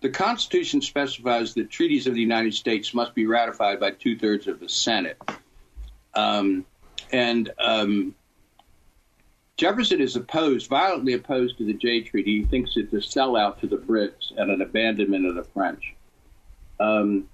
the 0.00 0.10
Constitution 0.10 0.82
specifies 0.82 1.54
that 1.54 1.70
treaties 1.70 2.06
of 2.06 2.14
the 2.14 2.20
United 2.20 2.54
States 2.54 2.92
must 2.92 3.14
be 3.14 3.26
ratified 3.26 3.80
by 3.80 3.92
two 3.92 4.18
thirds 4.18 4.46
of 4.46 4.60
the 4.60 4.68
Senate. 4.68 5.20
Um, 6.14 6.66
and 7.12 7.50
um, 7.58 8.14
Jefferson 9.56 10.00
is 10.00 10.16
opposed, 10.16 10.68
violently 10.68 11.12
opposed 11.12 11.58
to 11.58 11.64
the 11.64 11.74
Jay 11.74 12.00
Treaty. 12.00 12.40
He 12.40 12.44
thinks 12.44 12.72
it's 12.76 12.92
a 12.92 12.96
sellout 12.96 13.60
to 13.60 13.66
the 13.66 13.76
Brits 13.76 14.36
and 14.36 14.50
an 14.50 14.60
abandonment 14.60 15.26
of 15.26 15.36
the 15.36 15.44
French. 15.44 15.94
Um, 16.80 17.28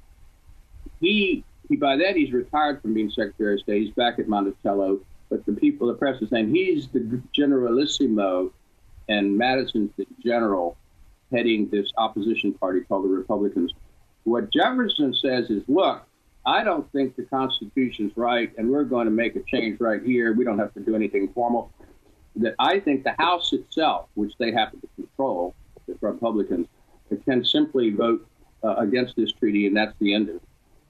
he, 1.00 1.44
he, 1.68 1.76
by 1.76 1.96
then, 1.96 2.16
he's 2.16 2.32
retired 2.32 2.82
from 2.82 2.94
being 2.94 3.10
Secretary 3.10 3.54
of 3.54 3.60
State. 3.60 3.82
He's 3.82 3.94
back 3.94 4.18
at 4.18 4.28
Monticello. 4.28 5.00
But 5.30 5.44
the 5.46 5.52
people, 5.52 5.88
the 5.88 5.94
press 5.94 6.20
is 6.22 6.30
saying 6.30 6.54
he's 6.54 6.88
the 6.88 7.22
generalissimo 7.32 8.52
and 9.09 9.37
Madison's 9.37 9.90
the 9.97 10.07
general 10.23 10.77
heading 11.33 11.68
this 11.71 11.90
opposition 11.97 12.53
party 12.55 12.81
called 12.81 13.05
the 13.05 13.09
Republicans. 13.09 13.73
What 14.25 14.51
Jefferson 14.53 15.14
says 15.14 15.51
is, 15.51 15.62
look, 15.68 16.03
I 16.47 16.64
don't 16.64 16.90
think 16.92 17.16
the 17.16 17.25
Constitution's 17.25 18.12
right, 18.16 18.51
and 18.57 18.71
we're 18.71 18.85
going 18.85 19.07
to 19.07 19.11
make 19.11 19.37
a 19.37 19.42
change 19.42 19.81
right 19.81 20.03
here. 20.03 20.33
We 20.33 20.44
don't 20.44 20.59
have 20.59 20.73
to 20.75 20.81
do 20.81 20.94
anything 20.94 21.29
formal. 21.35 21.73
That 22.37 22.55
I 22.59 22.81
think 22.81 23.05
the 23.05 23.14
House 23.18 23.53
itself, 23.53 24.09
which 24.14 24.33
they 24.38 24.53
happen 24.53 24.81
to 24.81 24.88
control, 24.97 25.55
the 25.87 25.97
Republicans, 26.01 26.66
can 27.25 27.44
simply 27.44 27.90
vote 27.90 28.27
uh, 28.62 28.77
against 28.77 29.16
this 29.16 29.33
treaty, 29.33 29.66
and 29.66 29.77
that's 29.77 29.94
the 30.01 30.14
end 30.14 30.29
of 30.29 30.37
it. 30.37 30.42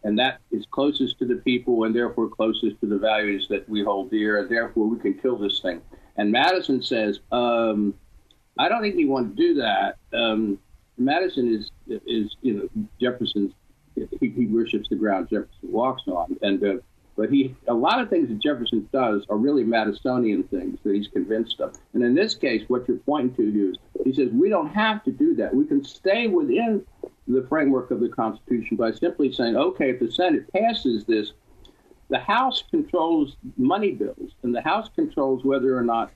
And 0.04 0.18
that 0.18 0.38
is 0.52 0.64
closest 0.70 1.18
to 1.18 1.26
the 1.26 1.36
people, 1.36 1.84
and 1.84 1.94
therefore 1.94 2.28
closest 2.28 2.80
to 2.80 2.86
the 2.86 2.98
values 2.98 3.48
that 3.48 3.68
we 3.68 3.82
hold 3.82 4.10
dear, 4.10 4.40
and 4.40 4.48
therefore 4.48 4.86
we 4.86 4.98
can 4.98 5.14
kill 5.14 5.36
this 5.36 5.60
thing. 5.60 5.80
And 6.16 6.30
Madison 6.30 6.82
says, 6.82 7.20
um, 7.32 7.94
"I 8.58 8.68
don't 8.68 8.82
think 8.82 8.96
we 8.96 9.06
want 9.06 9.36
to 9.36 9.42
do 9.42 9.54
that." 9.54 9.96
Um, 10.12 10.58
Madison 10.96 11.48
is 11.54 11.70
is 12.06 12.36
you 12.42 12.54
know 12.54 12.84
Jefferson's 13.00 13.52
he, 14.20 14.28
he 14.28 14.46
worships 14.46 14.88
the 14.88 14.96
ground 14.96 15.28
Jefferson 15.30 15.72
walks 15.72 16.02
on, 16.06 16.36
and 16.42 16.62
uh, 16.64 16.74
but 17.16 17.30
he 17.30 17.54
a 17.66 17.74
lot 17.74 18.00
of 18.00 18.08
things 18.08 18.28
that 18.28 18.38
Jefferson 18.38 18.88
does 18.92 19.24
are 19.28 19.36
really 19.36 19.64
Madisonian 19.64 20.48
things 20.50 20.78
that 20.84 20.94
he's 20.94 21.08
convinced 21.08 21.60
of. 21.60 21.76
And 21.94 22.02
in 22.02 22.14
this 22.14 22.34
case, 22.34 22.62
what 22.68 22.86
you're 22.86 22.98
pointing 22.98 23.34
to 23.36 23.50
here 23.50 23.70
is 23.70 23.76
he 24.04 24.12
says 24.12 24.30
we 24.32 24.48
don't 24.48 24.72
have 24.72 25.02
to 25.04 25.10
do 25.10 25.34
that. 25.36 25.54
We 25.54 25.64
can 25.64 25.84
stay 25.84 26.28
within 26.28 26.84
the 27.26 27.46
framework 27.48 27.90
of 27.90 28.00
the 28.00 28.08
Constitution 28.08 28.76
by 28.76 28.92
simply 28.92 29.32
saying, 29.32 29.56
okay, 29.56 29.90
if 29.90 30.00
the 30.00 30.10
Senate 30.10 30.50
passes 30.52 31.04
this, 31.04 31.32
the 32.08 32.18
House 32.18 32.64
controls 32.70 33.36
money 33.56 33.92
bills, 33.92 34.32
and 34.42 34.54
the 34.54 34.62
House 34.62 34.88
controls 34.94 35.44
whether 35.44 35.76
or 35.76 35.82
not 35.82 36.10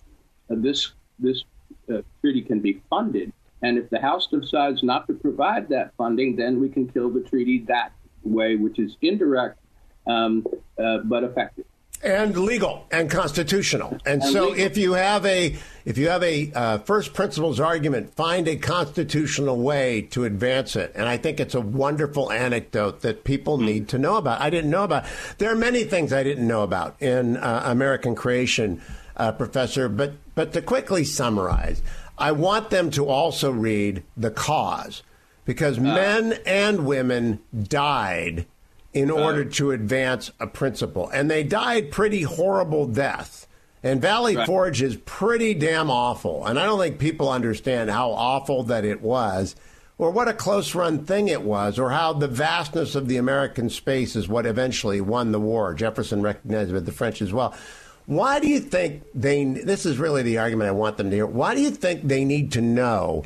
this 0.48 0.92
this 1.18 1.44
uh, 1.92 2.03
treaty 2.21 2.42
can 2.42 2.61
be 2.61 2.83
funded. 2.90 3.33
And 3.62 3.79
if 3.79 3.90
the 3.90 4.01
House 4.01 4.27
decides 4.27 4.83
not 4.83 5.07
to 5.07 5.14
provide 5.14 5.68
that 5.68 5.92
funding, 5.97 6.37
then 6.37 6.61
we 6.61 6.68
can 6.68 6.88
kill 6.88 7.11
the 7.11 7.21
treaty 7.21 7.61
that 7.68 7.92
way, 8.25 8.57
which 8.57 8.79
is 8.79 8.97
indirect 9.01 9.59
um, 10.07 10.45
uh, 10.79 10.99
but 11.05 11.23
effective 11.23 11.64
and 12.03 12.37
legal 12.37 12.87
and 12.90 13.11
constitutional. 13.11 13.90
And, 14.05 14.23
and 14.23 14.25
so, 14.25 14.49
legal. 14.49 14.66
if 14.66 14.77
you 14.77 14.92
have 14.95 15.25
a 15.25 15.57
if 15.85 15.99
you 15.99 16.09
have 16.09 16.23
a 16.23 16.53
uh, 16.53 16.79
first 16.79 17.14
principles 17.14 17.61
argument, 17.61 18.14
find 18.14 18.49
a 18.49 18.57
constitutional 18.57 19.59
way 19.59 20.03
to 20.11 20.25
advance 20.25 20.77
it. 20.77 20.92
And 20.95 21.09
I 21.09 21.16
think 21.16 21.40
it's 21.40 21.55
a 21.55 21.61
wonderful 21.61 22.31
anecdote 22.31 23.01
that 23.01 23.25
people 23.25 23.59
mm. 23.59 23.66
need 23.66 23.88
to 23.88 23.99
know 23.99 24.16
about. 24.16 24.40
I 24.40 24.51
didn't 24.51 24.71
know 24.71 24.85
about. 24.85 25.05
There 25.38 25.51
are 25.51 25.57
many 25.57 25.85
things 25.85 26.12
I 26.12 26.23
didn't 26.23 26.47
know 26.47 26.62
about 26.62 27.01
in 27.01 27.37
uh, 27.37 27.62
American 27.66 28.14
creation, 28.14 28.81
uh, 29.16 29.33
Professor. 29.33 29.88
But 29.88 30.14
but 30.35 30.53
to 30.53 30.62
quickly 30.62 31.05
summarize. 31.05 31.83
I 32.18 32.33
want 32.33 32.70
them 32.70 32.90
to 32.92 33.09
also 33.09 33.51
read 33.51 34.05
The 34.16 34.31
Cause 34.31 35.03
because 35.44 35.79
uh. 35.79 35.83
men 35.83 36.38
and 36.46 36.87
women 36.87 37.40
died 37.64 38.46
in 38.92 39.11
uh. 39.11 39.14
order 39.14 39.44
to 39.44 39.70
advance 39.72 40.31
a 40.38 40.46
principle. 40.46 41.09
And 41.09 41.31
they 41.31 41.42
died 41.42 41.90
pretty 41.90 42.22
horrible 42.22 42.87
deaths. 42.87 43.46
And 43.83 44.01
Valley 44.01 44.37
right. 44.37 44.46
Forge 44.46 44.81
is 44.81 44.96
pretty 45.05 45.55
damn 45.55 45.90
awful. 45.90 46.46
And 46.46 46.59
I 46.59 46.66
don't 46.66 46.79
think 46.79 46.98
people 46.98 47.29
understand 47.29 47.90
how 47.90 48.12
awful 48.12 48.62
that 48.64 48.85
it 48.85 49.01
was, 49.01 49.57
or 49.98 50.12
what 50.12 50.29
a 50.29 50.33
close 50.33 50.75
run 50.77 51.05
thing 51.05 51.27
it 51.27 51.42
was, 51.42 51.81
or 51.81 51.90
how 51.90 52.12
the 52.12 52.29
vastness 52.29 52.94
of 52.94 53.09
the 53.09 53.16
American 53.16 53.68
space 53.68 54.14
is 54.14 54.29
what 54.29 54.46
eventually 54.46 55.01
won 55.01 55.33
the 55.33 55.40
war. 55.40 55.75
Jefferson 55.75 56.22
recognized 56.22 56.70
it 56.70 56.75
with 56.75 56.87
the 56.87 56.92
French 56.92 57.20
as 57.20 57.33
well. 57.33 57.55
Why 58.07 58.41
do 58.41 58.49
you 58.49 58.61
think 58.61 59.05
they? 59.15 59.45
This 59.45 59.87
is 59.87 59.99
really 59.99 60.23
the 60.23 60.38
argument 60.38 60.69
I 60.69 60.73
want 60.73 60.97
them 60.97 61.11
to 61.11 61.17
hear. 61.17 61.27
Why 61.27 61.55
do 61.55 61.61
you 61.61 61.71
think 61.71 62.03
they 62.03 62.25
need 62.25 62.53
to 62.53 62.61
know 62.61 63.25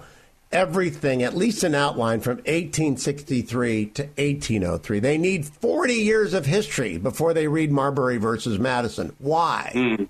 everything, 0.52 1.22
at 1.22 1.36
least 1.36 1.64
an 1.64 1.74
outline 1.74 2.20
from 2.20 2.36
1863 2.38 3.86
to 3.86 4.02
1803? 4.02 5.00
They 5.00 5.18
need 5.18 5.46
40 5.46 5.94
years 5.94 6.34
of 6.34 6.46
history 6.46 6.98
before 6.98 7.32
they 7.32 7.48
read 7.48 7.72
Marbury 7.72 8.18
versus 8.18 8.58
Madison. 8.58 9.14
Why? 9.18 9.72
Mm. 9.74 10.08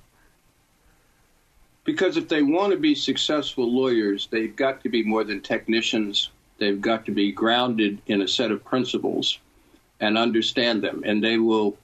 Because 1.84 2.16
if 2.16 2.28
they 2.28 2.42
want 2.42 2.72
to 2.72 2.78
be 2.78 2.96
successful 2.96 3.72
lawyers, 3.72 4.26
they've 4.32 4.54
got 4.54 4.82
to 4.82 4.88
be 4.88 5.04
more 5.04 5.22
than 5.22 5.40
technicians. 5.40 6.30
They've 6.58 6.80
got 6.80 7.06
to 7.06 7.12
be 7.12 7.30
grounded 7.30 8.02
in 8.08 8.22
a 8.22 8.28
set 8.28 8.50
of 8.50 8.64
principles 8.64 9.38
and 10.00 10.18
understand 10.18 10.82
them, 10.82 11.02
and 11.06 11.22
they 11.22 11.38
will 11.38 11.76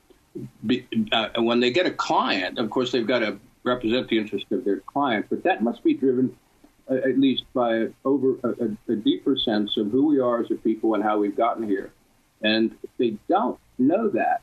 be, 0.67 0.87
uh, 1.13 1.29
when 1.39 1.61
they 1.61 1.71
get 1.71 1.87
a 1.87 1.91
client, 1.91 2.59
of 2.59 2.71
course, 2.71 2.93
they've 2.93 3.07
got 3.07 3.21
to 3.21 3.39
represent 3.65 4.09
the 4.09 4.19
interest 4.19 4.47
of 4.51 4.65
their 4.65 4.81
client, 4.81 5.27
but 5.31 5.43
that 5.45 5.63
must 5.63 5.85
be 5.85 5.95
driven 5.95 6.37
uh, 6.91 6.95
at 6.95 7.19
least 7.19 7.45
by 7.55 7.89
over 8.05 8.37
a, 8.43 8.93
a, 8.93 8.97
deeper 8.97 9.37
sense 9.37 9.77
of 9.77 9.91
who 9.91 10.07
we 10.07 10.19
are 10.19 10.41
as 10.41 10.51
a 10.51 10.57
people 10.57 10.95
and 10.95 11.03
how 11.03 11.19
we've 11.19 11.37
gotten 11.37 11.67
here. 11.67 11.93
And 12.43 12.73
if 12.83 12.91
they 12.99 13.17
don't 13.29 13.59
know 13.79 14.09
that, 14.11 14.43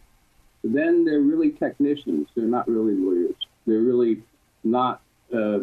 then 0.63 1.03
they're 1.03 1.19
really 1.19 1.51
technicians. 1.51 2.29
They're 2.35 2.45
not 2.45 2.67
really 2.67 2.95
lawyers. 2.95 3.35
They're 3.67 3.81
really 3.81 4.23
not. 4.63 5.01
Uh, 5.33 5.59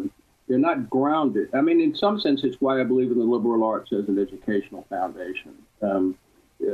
they're 0.47 0.57
not 0.57 0.89
grounded. 0.89 1.49
I 1.53 1.61
mean, 1.61 1.81
in 1.81 1.93
some 1.93 2.21
sense, 2.21 2.43
it's 2.43 2.61
why 2.61 2.79
I 2.79 2.83
believe 2.83 3.11
in 3.11 3.19
the 3.19 3.25
liberal 3.25 3.63
arts 3.65 3.91
as 3.91 4.07
an 4.07 4.17
educational 4.17 4.85
foundation. 4.89 5.53
Um, 5.81 6.15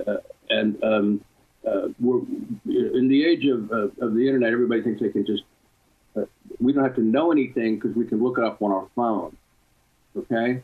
uh, 0.07 0.17
and 0.49 0.83
um, 0.83 1.21
uh, 1.67 1.87
we're 1.99 2.19
in 2.65 3.07
the 3.07 3.25
age 3.25 3.45
of, 3.45 3.71
of, 3.71 3.91
of, 3.99 4.13
the 4.13 4.25
internet. 4.25 4.51
Everybody 4.51 4.81
thinks 4.81 5.01
they 5.01 5.09
can 5.09 5.25
just 5.25 5.43
uh, 6.15 6.23
we 6.59 6.73
don't 6.73 6.83
have 6.83 6.95
to 6.95 7.01
know 7.01 7.31
anything 7.31 7.75
because 7.75 7.95
we 7.95 8.05
can 8.05 8.21
look 8.21 8.37
it 8.37 8.43
up 8.43 8.61
on 8.61 8.71
our 8.71 8.87
phone. 8.95 9.35
Okay? 10.15 10.61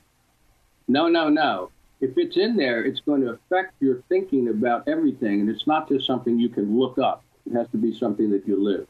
No, 0.88 1.08
no, 1.08 1.30
no. 1.30 1.72
If 2.02 2.18
it's 2.18 2.38
in 2.38 2.56
there, 2.56 2.84
it's 2.84 3.02
going 3.02 3.22
to 3.22 3.32
affect 3.32 3.74
your 3.82 4.02
thinking 4.10 4.48
about 4.48 4.88
everything, 4.88 5.42
and 5.42 5.50
it's 5.50 5.68
not 5.68 5.90
just 5.90 6.06
something 6.06 6.40
you 6.40 6.50
can 6.50 6.80
look 6.80 6.98
up. 6.98 7.24
It 7.46 7.54
has 7.54 7.68
to 7.72 7.78
be 7.78 7.98
something 7.98 8.30
that 8.32 8.48
you 8.48 8.62
live. 8.62 8.88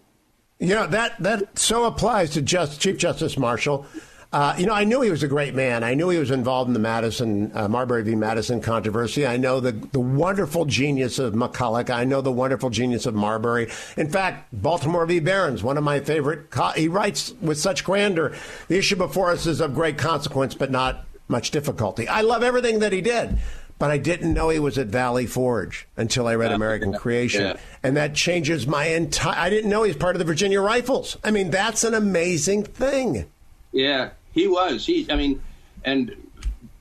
You 0.60 0.76
know 0.76 0.88
that 0.88 1.18
that 1.20 1.58
so 1.58 1.86
applies 1.86 2.32
to 2.32 2.42
just 2.42 2.82
Chief 2.82 2.98
Justice 2.98 3.38
Marshall. 3.38 3.86
Uh, 4.32 4.54
you 4.60 4.68
know, 4.68 4.74
I 4.74 4.84
knew 4.84 5.02
he 5.02 5.10
was 5.10 5.24
a 5.24 5.28
great 5.28 5.56
man. 5.56 5.84
I 5.84 5.96
knew 5.96 6.10
he 6.10 6.20
was 6.20 6.30
involved 6.30 6.68
in 6.68 6.74
the 6.74 6.80
Madison, 6.80 7.52
uh, 7.56 7.68
Marbury 7.68 8.04
v. 8.04 8.14
Madison 8.14 8.62
controversy. 8.62 9.26
I 9.26 9.38
know 9.38 9.60
the, 9.60 9.72
the 9.72 10.00
wonderful 10.00 10.66
genius 10.66 11.18
of 11.18 11.34
McCulloch. 11.34 11.90
I 11.90 12.04
know 12.04 12.22
the 12.22 12.32
wonderful 12.32 12.70
genius 12.70 13.08
of 13.08 13.16
Marbury. 13.16 13.72
In 13.98 14.08
fact, 14.08 14.48
Baltimore 14.54 15.08
v. 15.08 15.20
Barron's, 15.20 15.64
one 15.64 15.78
of 15.78 15.84
my 15.84 16.00
favorite. 16.00 16.52
Co- 16.52 16.74
he 16.76 16.88
writes 16.88 17.34
with 17.42 17.58
such 17.58 17.84
grandeur. 17.84 18.36
The 18.68 18.78
issue 18.78 18.98
before 18.98 19.32
us 19.32 19.48
is 19.48 19.62
of 19.62 19.74
great 19.74 19.98
consequence, 19.98 20.54
but 20.54 20.70
not 20.70 21.06
much 21.28 21.50
difficulty. 21.50 22.08
I 22.08 22.22
love 22.22 22.44
everything 22.44 22.80
that 22.80 22.94
he 22.94 23.02
did 23.02 23.38
but 23.80 23.90
I 23.90 23.98
didn't 23.98 24.34
know 24.34 24.50
he 24.50 24.60
was 24.60 24.78
at 24.78 24.88
Valley 24.88 25.26
Forge 25.26 25.88
until 25.96 26.28
I 26.28 26.36
read 26.36 26.52
American 26.52 26.94
Creation. 26.94 27.44
Yeah. 27.44 27.58
And 27.82 27.96
that 27.96 28.14
changes 28.14 28.68
my 28.68 28.88
entire. 28.88 29.40
I 29.40 29.50
didn't 29.50 29.70
know 29.70 29.84
he's 29.84 29.96
part 29.96 30.16
of 30.16 30.20
the 30.20 30.26
Virginia 30.26 30.60
Rifles. 30.60 31.16
I 31.24 31.32
mean, 31.32 31.50
that's 31.50 31.86
an 31.86 31.94
amazing 31.94 32.64
thing. 32.64 33.32
Yeah, 33.72 34.10
he 34.32 34.48
was. 34.48 34.86
He, 34.86 35.08
I 35.10 35.16
mean, 35.16 35.42
and 35.84 36.16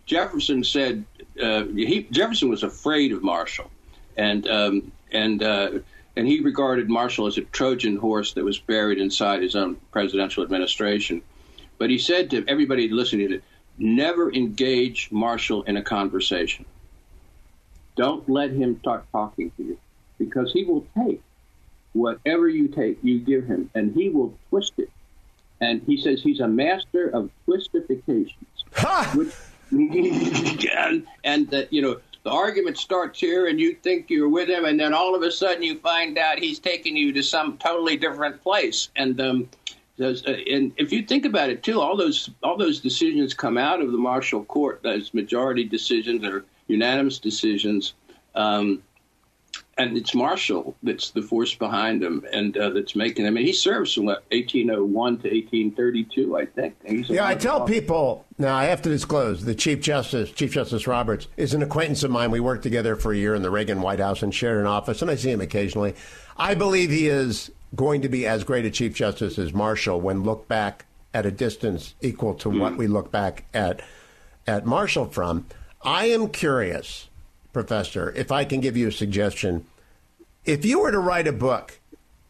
Jefferson 0.06 0.64
said 0.64 1.04
uh, 1.42 1.64
he 1.64 2.06
Jefferson 2.10 2.48
was 2.48 2.62
afraid 2.62 3.12
of 3.12 3.22
Marshall, 3.22 3.70
and 4.16 4.48
um, 4.48 4.92
and 5.12 5.42
uh, 5.42 5.70
and 6.16 6.26
he 6.26 6.40
regarded 6.40 6.88
Marshall 6.88 7.26
as 7.26 7.38
a 7.38 7.42
Trojan 7.42 7.96
horse 7.96 8.32
that 8.34 8.44
was 8.44 8.58
buried 8.58 8.98
inside 8.98 9.42
his 9.42 9.54
own 9.54 9.76
presidential 9.92 10.42
administration. 10.42 11.22
But 11.78 11.90
he 11.90 11.98
said 11.98 12.30
to 12.30 12.44
everybody 12.48 12.88
listening 12.88 13.28
to 13.28 13.40
never 13.78 14.32
engage 14.32 15.10
Marshall 15.12 15.62
in 15.62 15.76
a 15.76 15.82
conversation. 15.82 16.64
Don't 17.96 18.28
let 18.28 18.50
him 18.50 18.78
start 18.80 19.06
talking 19.12 19.52
to 19.56 19.62
you, 19.62 19.78
because 20.18 20.52
he 20.52 20.64
will 20.64 20.86
take 20.96 21.22
whatever 21.92 22.48
you 22.48 22.68
take, 22.68 22.98
you 23.02 23.20
give 23.20 23.46
him, 23.46 23.70
and 23.74 23.94
he 23.94 24.08
will 24.08 24.36
twist 24.48 24.72
it 24.78 24.90
and 25.60 25.82
he 25.86 26.00
says 26.00 26.22
he's 26.22 26.40
a 26.40 26.48
master 26.48 27.08
of 27.08 27.30
twistifications. 27.46 28.34
Which, 29.14 29.34
and, 29.70 31.06
and 31.24 31.50
that 31.50 31.72
you 31.72 31.82
know 31.82 32.00
the 32.24 32.30
argument 32.30 32.78
starts 32.78 33.20
here, 33.20 33.46
and 33.46 33.60
you 33.60 33.74
think 33.74 34.10
you're 34.10 34.28
with 34.28 34.48
him, 34.48 34.64
and 34.64 34.78
then 34.78 34.92
all 34.92 35.14
of 35.14 35.22
a 35.22 35.30
sudden 35.30 35.62
you 35.62 35.78
find 35.78 36.18
out 36.18 36.38
he's 36.38 36.58
taking 36.58 36.96
you 36.96 37.12
to 37.12 37.22
some 37.22 37.58
totally 37.58 37.96
different 37.96 38.42
place. 38.42 38.88
And 38.96 39.20
um, 39.20 39.48
uh, 40.00 40.14
and 40.50 40.72
if 40.76 40.92
you 40.92 41.02
think 41.02 41.24
about 41.24 41.50
it 41.50 41.62
too, 41.62 41.80
all 41.80 41.96
those 41.96 42.30
all 42.42 42.56
those 42.56 42.80
decisions 42.80 43.34
come 43.34 43.58
out 43.58 43.80
of 43.80 43.92
the 43.92 43.98
Marshall 43.98 44.44
Court, 44.44 44.80
those 44.82 45.12
majority 45.12 45.64
decisions 45.64 46.24
or 46.24 46.44
unanimous 46.68 47.18
decisions. 47.18 47.94
Um, 48.34 48.82
and 49.78 49.96
it's 49.96 50.14
Marshall 50.14 50.76
that's 50.82 51.10
the 51.10 51.22
force 51.22 51.54
behind 51.54 52.02
him 52.02 52.26
and 52.32 52.56
uh, 52.58 52.70
that's 52.70 52.96
making 52.96 53.24
him. 53.24 53.34
Mean, 53.34 53.46
he 53.46 53.52
serves 53.52 53.94
from 53.94 54.06
1801 54.06 55.18
to 55.18 55.28
1832, 55.28 56.36
I 56.36 56.44
think. 56.46 56.76
yeah, 57.08 57.26
I 57.26 57.36
tell 57.36 57.64
people 57.64 58.26
now. 58.36 58.56
I 58.56 58.64
have 58.64 58.82
to 58.82 58.88
disclose 58.88 59.44
the 59.44 59.54
Chief 59.54 59.80
Justice, 59.80 60.32
Chief 60.32 60.52
Justice 60.52 60.86
Roberts, 60.86 61.28
is 61.36 61.54
an 61.54 61.62
acquaintance 61.62 62.02
of 62.02 62.10
mine. 62.10 62.32
We 62.32 62.40
worked 62.40 62.64
together 62.64 62.96
for 62.96 63.12
a 63.12 63.16
year 63.16 63.34
in 63.34 63.42
the 63.42 63.50
Reagan 63.50 63.80
White 63.80 64.00
House 64.00 64.22
and 64.22 64.34
shared 64.34 64.58
an 64.58 64.66
office, 64.66 65.00
and 65.00 65.10
I 65.10 65.14
see 65.14 65.30
him 65.30 65.40
occasionally. 65.40 65.94
I 66.36 66.54
believe 66.54 66.90
he 66.90 67.08
is 67.08 67.50
going 67.76 68.02
to 68.02 68.08
be 68.08 68.26
as 68.26 68.44
great 68.44 68.64
a 68.64 68.70
Chief 68.70 68.94
Justice 68.94 69.38
as 69.38 69.52
Marshall 69.52 70.00
when 70.00 70.24
looked 70.24 70.48
back 70.48 70.86
at 71.14 71.24
a 71.24 71.30
distance 71.30 71.94
equal 72.00 72.34
to 72.34 72.48
mm. 72.48 72.58
what 72.58 72.76
we 72.76 72.86
look 72.86 73.10
back 73.12 73.44
at 73.54 73.80
at 74.46 74.66
Marshall 74.66 75.06
from. 75.06 75.46
I 75.82 76.06
am 76.06 76.28
curious 76.28 77.08
Professor, 77.52 78.12
if 78.16 78.30
I 78.30 78.44
can 78.44 78.60
give 78.60 78.76
you 78.76 78.88
a 78.88 78.92
suggestion, 78.92 79.64
if 80.44 80.64
you 80.64 80.80
were 80.80 80.92
to 80.92 80.98
write 80.98 81.26
a 81.26 81.32
book, 81.32 81.78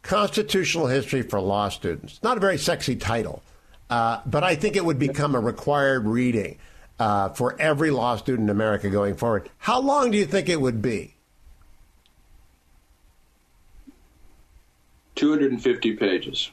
Constitutional 0.03 0.87
History 0.87 1.23
for 1.23 1.41
Law 1.41 1.69
Students, 1.69 2.21
not 2.23 2.37
a 2.37 2.41
very 2.41 2.59
sexy 2.59 2.97
title, 2.97 3.43
uh, 3.91 4.21
but 4.27 4.45
I 4.45 4.55
think 4.55 4.77
it 4.77 4.85
would 4.85 4.99
become 4.99 5.35
a 5.35 5.41
required 5.41 6.07
reading 6.07 6.59
uh, 6.99 7.31
for 7.31 7.57
every 7.61 7.91
law 7.91 8.17
student 8.17 8.49
in 8.49 8.51
America 8.51 8.91
going 8.91 9.15
forward. 9.15 9.49
How 9.59 9.81
long 9.81 10.11
do 10.11 10.19
you 10.19 10.27
think 10.27 10.49
it 10.49 10.61
would 10.61 10.83
be? 10.83 11.15
250 15.15 15.95
pages. 15.95 16.51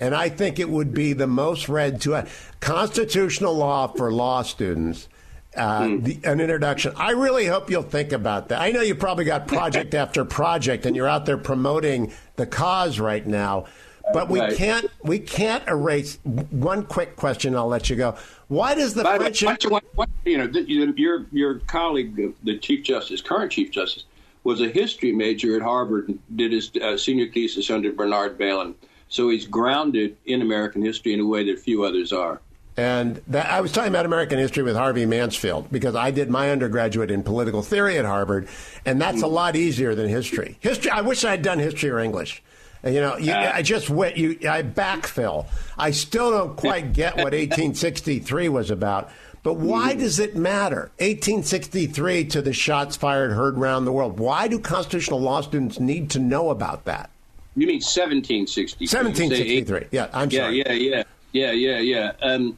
And 0.00 0.14
I 0.14 0.28
think 0.28 0.58
it 0.58 0.68
would 0.68 0.92
be 0.92 1.12
the 1.12 1.28
most 1.28 1.68
read 1.68 2.00
to 2.02 2.14
a 2.14 2.26
constitutional 2.58 3.54
law 3.54 3.86
for 3.86 4.10
law 4.10 4.42
students. 4.42 5.08
Uh, 5.54 5.82
mm. 5.82 6.04
the, 6.04 6.18
an 6.28 6.40
introduction. 6.40 6.94
I 6.96 7.10
really 7.10 7.44
hope 7.44 7.70
you'll 7.70 7.82
think 7.82 8.12
about 8.12 8.48
that. 8.48 8.60
I 8.62 8.70
know 8.70 8.80
you 8.80 8.94
probably 8.94 9.26
got 9.26 9.46
project 9.46 9.94
after 10.02 10.24
project, 10.24 10.86
and 10.86 10.96
you're 10.96 11.08
out 11.08 11.26
there 11.26 11.36
promoting 11.36 12.12
the 12.36 12.46
cause 12.46 12.98
right 12.98 13.26
now. 13.26 13.66
But 14.12 14.28
we 14.28 14.40
right. 14.40 14.56
can't 14.56 14.90
we 15.02 15.18
can't 15.18 15.66
erase 15.68 16.18
one 16.24 16.84
quick 16.84 17.16
question. 17.16 17.54
I'll 17.54 17.68
let 17.68 17.88
you 17.88 17.96
go. 17.96 18.16
Why 18.48 18.74
does 18.74 18.94
the 18.94 19.04
French? 19.04 19.66
What, 19.66 19.84
what, 19.94 20.08
you 20.24 20.38
know, 20.38 20.92
your 20.96 21.26
your 21.30 21.58
colleague, 21.60 22.34
the 22.42 22.58
Chief 22.58 22.82
Justice, 22.82 23.20
current 23.20 23.52
Chief 23.52 23.70
Justice, 23.70 24.04
was 24.44 24.60
a 24.60 24.68
history 24.68 25.12
major 25.12 25.56
at 25.56 25.62
Harvard 25.62 26.08
and 26.08 26.18
did 26.36 26.52
his 26.52 26.70
uh, 26.82 26.96
senior 26.96 27.30
thesis 27.30 27.70
under 27.70 27.92
Bernard 27.92 28.38
Bailyn. 28.38 28.74
So 29.08 29.28
he's 29.28 29.46
grounded 29.46 30.16
in 30.24 30.42
American 30.42 30.82
history 30.82 31.12
in 31.12 31.20
a 31.20 31.26
way 31.26 31.44
that 31.44 31.58
few 31.58 31.84
others 31.84 32.12
are. 32.12 32.40
And 32.76 33.20
that, 33.28 33.50
I 33.50 33.60
was 33.60 33.70
talking 33.70 33.90
about 33.90 34.06
American 34.06 34.38
history 34.38 34.62
with 34.62 34.76
Harvey 34.76 35.04
Mansfield 35.04 35.70
because 35.70 35.94
I 35.94 36.10
did 36.10 36.30
my 36.30 36.50
undergraduate 36.50 37.10
in 37.10 37.22
political 37.22 37.62
theory 37.62 37.98
at 37.98 38.06
Harvard, 38.06 38.48
and 38.86 39.00
that's 39.00 39.22
a 39.22 39.26
lot 39.26 39.56
easier 39.56 39.94
than 39.94 40.08
history. 40.08 40.56
History. 40.60 40.90
I 40.90 41.02
wish 41.02 41.24
I 41.24 41.32
had 41.32 41.42
done 41.42 41.58
history 41.58 41.90
or 41.90 41.98
English. 41.98 42.42
You 42.84 43.00
know, 43.00 43.16
you, 43.16 43.32
uh, 43.32 43.52
I 43.54 43.62
just 43.62 43.90
went. 43.90 44.16
You, 44.16 44.38
I 44.48 44.62
backfill. 44.62 45.46
I 45.78 45.90
still 45.90 46.30
don't 46.30 46.56
quite 46.56 46.92
get 46.92 47.16
what 47.16 47.32
1863 47.32 48.48
was 48.48 48.70
about. 48.70 49.10
But 49.42 49.54
why 49.54 49.90
mm-hmm. 49.90 50.00
does 50.00 50.18
it 50.18 50.36
matter? 50.36 50.92
1863 50.98 52.26
to 52.26 52.42
the 52.42 52.52
shots 52.52 52.96
fired 52.96 53.32
heard 53.32 53.58
around 53.58 53.84
the 53.84 53.92
world. 53.92 54.18
Why 54.18 54.48
do 54.48 54.58
constitutional 54.58 55.20
law 55.20 55.40
students 55.40 55.80
need 55.80 56.10
to 56.10 56.20
know 56.20 56.50
about 56.50 56.84
that? 56.84 57.10
You 57.54 57.66
mean 57.66 57.82
1763? 57.82 58.86
1763. 58.86 59.88
Yeah, 59.90 60.08
I'm 60.12 60.30
yeah, 60.30 60.40
sorry. 60.40 60.58
Yeah, 60.58 60.72
yeah, 60.72 61.02
yeah, 61.32 61.50
yeah, 61.50 61.78
yeah. 61.78 62.12
Um, 62.22 62.56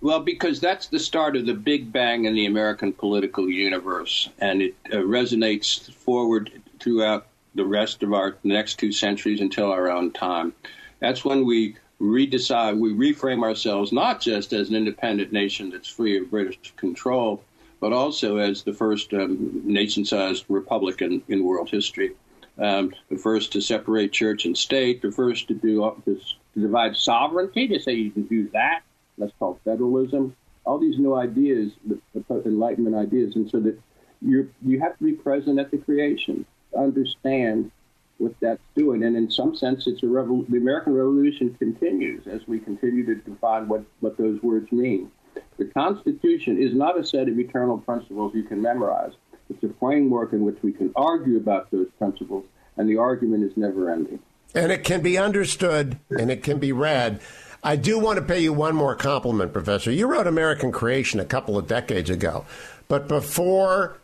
well, 0.00 0.20
because 0.20 0.60
that's 0.60 0.86
the 0.86 0.98
start 0.98 1.36
of 1.36 1.46
the 1.46 1.54
Big 1.54 1.92
Bang 1.92 2.24
in 2.24 2.34
the 2.34 2.46
American 2.46 2.92
political 2.92 3.48
universe, 3.48 4.30
and 4.38 4.62
it 4.62 4.74
uh, 4.92 4.96
resonates 4.96 5.92
forward 5.92 6.50
throughout 6.78 7.26
the 7.54 7.64
rest 7.64 8.02
of 8.02 8.12
our 8.12 8.36
next 8.42 8.78
two 8.78 8.92
centuries 8.92 9.40
until 9.40 9.70
our 9.70 9.90
own 9.90 10.12
time. 10.12 10.54
That's 11.00 11.24
when 11.24 11.44
we 11.44 11.76
redecide, 12.00 12.78
we 12.78 12.92
reframe 12.92 13.42
ourselves 13.42 13.92
not 13.92 14.20
just 14.20 14.52
as 14.52 14.70
an 14.70 14.76
independent 14.76 15.32
nation 15.32 15.70
that's 15.70 15.88
free 15.88 16.18
of 16.18 16.30
British 16.30 16.58
control, 16.76 17.42
but 17.80 17.92
also 17.92 18.36
as 18.36 18.62
the 18.62 18.72
first 18.72 19.12
um, 19.12 19.62
nation 19.64 20.04
sized 20.04 20.44
republic 20.48 21.02
in, 21.02 21.22
in, 21.28 21.44
world 21.44 21.68
history. 21.68 22.12
Um, 22.58 22.94
the 23.10 23.16
first 23.16 23.52
to 23.52 23.60
separate 23.60 24.12
church 24.12 24.44
and 24.44 24.56
state, 24.56 25.02
the 25.02 25.12
first 25.12 25.48
to 25.48 25.54
do 25.54 25.80
to 26.04 26.20
divide 26.54 26.96
sovereignty, 26.96 27.68
to 27.68 27.80
say 27.80 27.92
you 27.92 28.10
can 28.10 28.24
do 28.24 28.48
that. 28.50 28.82
That's 29.18 29.32
called 29.38 29.60
federalism. 29.64 30.36
All 30.64 30.78
these 30.78 30.98
new 30.98 31.14
ideas, 31.14 31.72
the, 31.86 31.98
the 32.14 32.42
Enlightenment 32.44 32.96
ideas, 32.96 33.34
and 33.36 33.50
so 33.50 33.60
that 33.60 33.78
you 34.22 34.50
you 34.64 34.80
have 34.80 34.96
to 34.98 35.04
be 35.04 35.12
present 35.12 35.58
at 35.58 35.70
the 35.70 35.78
creation, 35.78 36.44
understand 36.76 37.70
what 38.18 38.34
that's 38.40 38.60
doing. 38.76 39.02
And 39.02 39.16
in 39.16 39.30
some 39.30 39.56
sense, 39.56 39.86
it's 39.86 40.02
a 40.02 40.06
revol- 40.06 40.48
the 40.48 40.58
American 40.58 40.94
Revolution 40.94 41.54
continues 41.58 42.26
as 42.26 42.46
we 42.46 42.58
continue 42.58 43.04
to 43.06 43.14
define 43.14 43.66
what, 43.66 43.82
what 44.00 44.18
those 44.18 44.42
words 44.42 44.70
mean. 44.70 45.10
The 45.58 45.64
Constitution 45.66 46.60
is 46.60 46.74
not 46.74 46.98
a 46.98 47.04
set 47.04 47.28
of 47.28 47.38
eternal 47.38 47.78
principles 47.78 48.34
you 48.34 48.42
can 48.42 48.60
memorize. 48.60 49.12
It's 49.48 49.62
a 49.64 49.70
framework 49.80 50.32
in 50.32 50.44
which 50.44 50.58
we 50.62 50.72
can 50.72 50.92
argue 50.94 51.36
about 51.36 51.70
those 51.70 51.88
principles, 51.98 52.44
and 52.76 52.88
the 52.88 52.98
argument 52.98 53.44
is 53.44 53.56
never 53.56 53.90
ending. 53.90 54.20
And 54.54 54.70
it 54.72 54.84
can 54.84 55.00
be 55.00 55.16
understood 55.16 55.98
and 56.10 56.30
it 56.30 56.42
can 56.42 56.58
be 56.58 56.72
read. 56.72 57.20
I 57.62 57.76
do 57.76 57.98
want 57.98 58.18
to 58.18 58.24
pay 58.24 58.40
you 58.40 58.52
one 58.52 58.74
more 58.74 58.94
compliment, 58.94 59.52
Professor. 59.52 59.90
You 59.90 60.06
wrote 60.06 60.26
American 60.26 60.72
Creation 60.72 61.20
a 61.20 61.24
couple 61.24 61.58
of 61.58 61.66
decades 61.66 62.08
ago, 62.08 62.46
but 62.88 63.06
before 63.06 63.98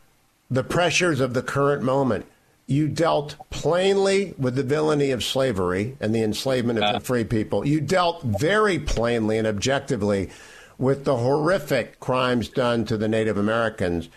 the 0.50 0.62
pressures 0.62 1.20
of 1.20 1.34
the 1.34 1.42
current 1.42 1.82
moment, 1.82 2.26
you 2.66 2.88
dealt 2.88 3.36
plainly 3.50 4.34
with 4.38 4.56
the 4.56 4.62
villainy 4.62 5.10
of 5.10 5.22
slavery 5.22 5.96
and 6.00 6.14
the 6.14 6.22
enslavement 6.22 6.78
of 6.78 6.84
uh, 6.84 6.92
the 6.92 7.00
free 7.00 7.24
people. 7.24 7.66
You 7.66 7.80
dealt 7.80 8.22
very 8.22 8.78
plainly 8.78 9.38
and 9.38 9.46
objectively 9.46 10.30
with 10.78 11.04
the 11.04 11.16
horrific 11.16 12.00
crimes 12.00 12.48
done 12.48 12.84
to 12.86 12.96
the 12.96 13.08
Native 13.08 13.38
Americans. 13.38 14.08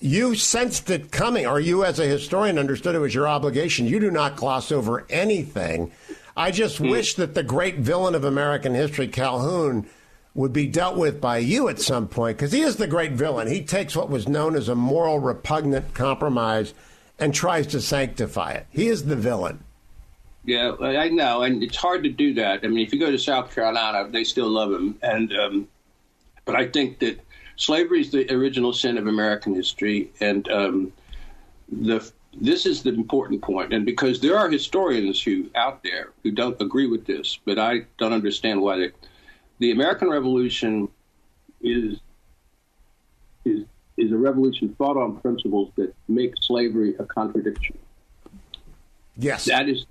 You 0.00 0.34
sensed 0.34 0.90
it 0.90 1.12
coming, 1.12 1.46
or 1.46 1.60
you, 1.60 1.84
as 1.84 1.98
a 1.98 2.04
historian, 2.04 2.58
understood 2.58 2.94
it 2.94 2.98
was 2.98 3.14
your 3.14 3.28
obligation. 3.28 3.86
You 3.86 4.00
do 4.00 4.10
not 4.10 4.36
gloss 4.36 4.70
over 4.70 5.06
anything. 5.08 5.92
I 6.36 6.50
just 6.50 6.78
hmm. 6.78 6.88
wish 6.88 7.14
that 7.14 7.34
the 7.34 7.42
great 7.42 7.76
villain 7.76 8.14
of 8.14 8.24
American 8.24 8.74
history, 8.74 9.08
Calhoun, 9.08 9.86
would 10.34 10.52
be 10.52 10.66
dealt 10.66 10.96
with 10.96 11.20
by 11.20 11.38
you 11.38 11.68
at 11.68 11.80
some 11.80 12.08
point, 12.08 12.36
because 12.36 12.52
he 12.52 12.62
is 12.62 12.76
the 12.76 12.88
great 12.88 13.12
villain. 13.12 13.46
He 13.46 13.62
takes 13.62 13.94
what 13.94 14.10
was 14.10 14.28
known 14.28 14.56
as 14.56 14.68
a 14.68 14.74
moral 14.74 15.20
repugnant 15.20 15.94
compromise 15.94 16.74
and 17.18 17.32
tries 17.32 17.68
to 17.68 17.80
sanctify 17.80 18.52
it. 18.52 18.66
He 18.70 18.88
is 18.88 19.04
the 19.04 19.14
villain. 19.16 19.62
Yeah, 20.44 20.72
I 20.80 21.08
know, 21.08 21.42
and 21.42 21.62
it's 21.62 21.76
hard 21.76 22.02
to 22.02 22.10
do 22.10 22.34
that. 22.34 22.60
I 22.64 22.66
mean, 22.68 22.84
if 22.84 22.92
you 22.92 22.98
go 22.98 23.10
to 23.10 23.18
South 23.18 23.54
Carolina, 23.54 24.10
they 24.10 24.24
still 24.24 24.48
love 24.48 24.72
him, 24.72 24.98
and 25.02 25.32
um, 25.34 25.68
but 26.44 26.54
I 26.54 26.66
think 26.66 26.98
that 26.98 27.18
slavery 27.56 28.02
is 28.02 28.10
the 28.10 28.30
original 28.30 28.74
sin 28.74 28.98
of 28.98 29.06
American 29.06 29.54
history, 29.54 30.10
and 30.20 30.46
um, 30.50 30.92
the 31.70 32.12
this 32.40 32.66
is 32.66 32.82
the 32.82 32.90
important 32.90 33.42
point, 33.42 33.72
and 33.72 33.84
because 33.84 34.20
there 34.20 34.38
are 34.38 34.50
historians 34.50 35.22
who 35.22 35.50
out 35.54 35.82
there 35.82 36.12
who 36.22 36.30
don't 36.30 36.60
agree 36.60 36.86
with 36.86 37.06
this, 37.06 37.38
but 37.44 37.58
I 37.58 37.86
don't 37.98 38.12
understand 38.12 38.60
why 38.60 38.78
they. 38.78 38.90
The 39.60 39.70
American 39.70 40.10
Revolution 40.10 40.88
is 41.62 41.98
is 43.44 43.64
is 43.96 44.12
a 44.12 44.16
revolution 44.16 44.74
fought 44.76 44.96
on 44.96 45.20
principles 45.20 45.70
that 45.76 45.94
make 46.08 46.34
slavery 46.40 46.94
a 46.98 47.04
contradiction. 47.04 47.78
Yes. 49.16 49.44
That 49.44 49.68
is 49.68 49.86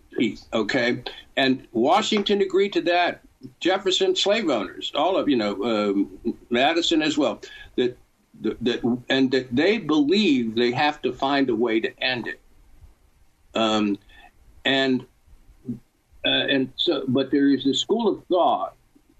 okay? 0.53 1.03
And 1.37 1.67
Washington 1.71 2.41
agreed 2.41 2.73
to 2.73 2.81
that. 2.81 3.21
Jefferson, 3.59 4.15
slave 4.15 4.49
owners, 4.49 4.91
all 4.95 5.17
of, 5.17 5.27
you 5.27 5.35
know, 5.35 5.63
um, 5.63 6.35
Madison 6.49 7.01
as 7.01 7.17
well, 7.17 7.41
that, 7.75 7.97
that, 8.43 9.01
and 9.09 9.31
that 9.31 9.55
they 9.55 9.77
believe 9.77 10.55
they 10.55 10.71
have 10.71 11.01
to 11.01 11.13
find 11.13 11.49
a 11.49 11.55
way 11.55 11.79
to 11.79 11.99
end 12.01 12.27
it. 12.27 12.39
Um, 13.55 13.97
and, 14.65 15.05
uh, 16.25 16.29
and 16.29 16.71
so, 16.75 17.03
but 17.07 17.31
there 17.31 17.49
is 17.49 17.65
a 17.65 17.73
school 17.73 18.07
of 18.07 18.25
thought, 18.27 18.75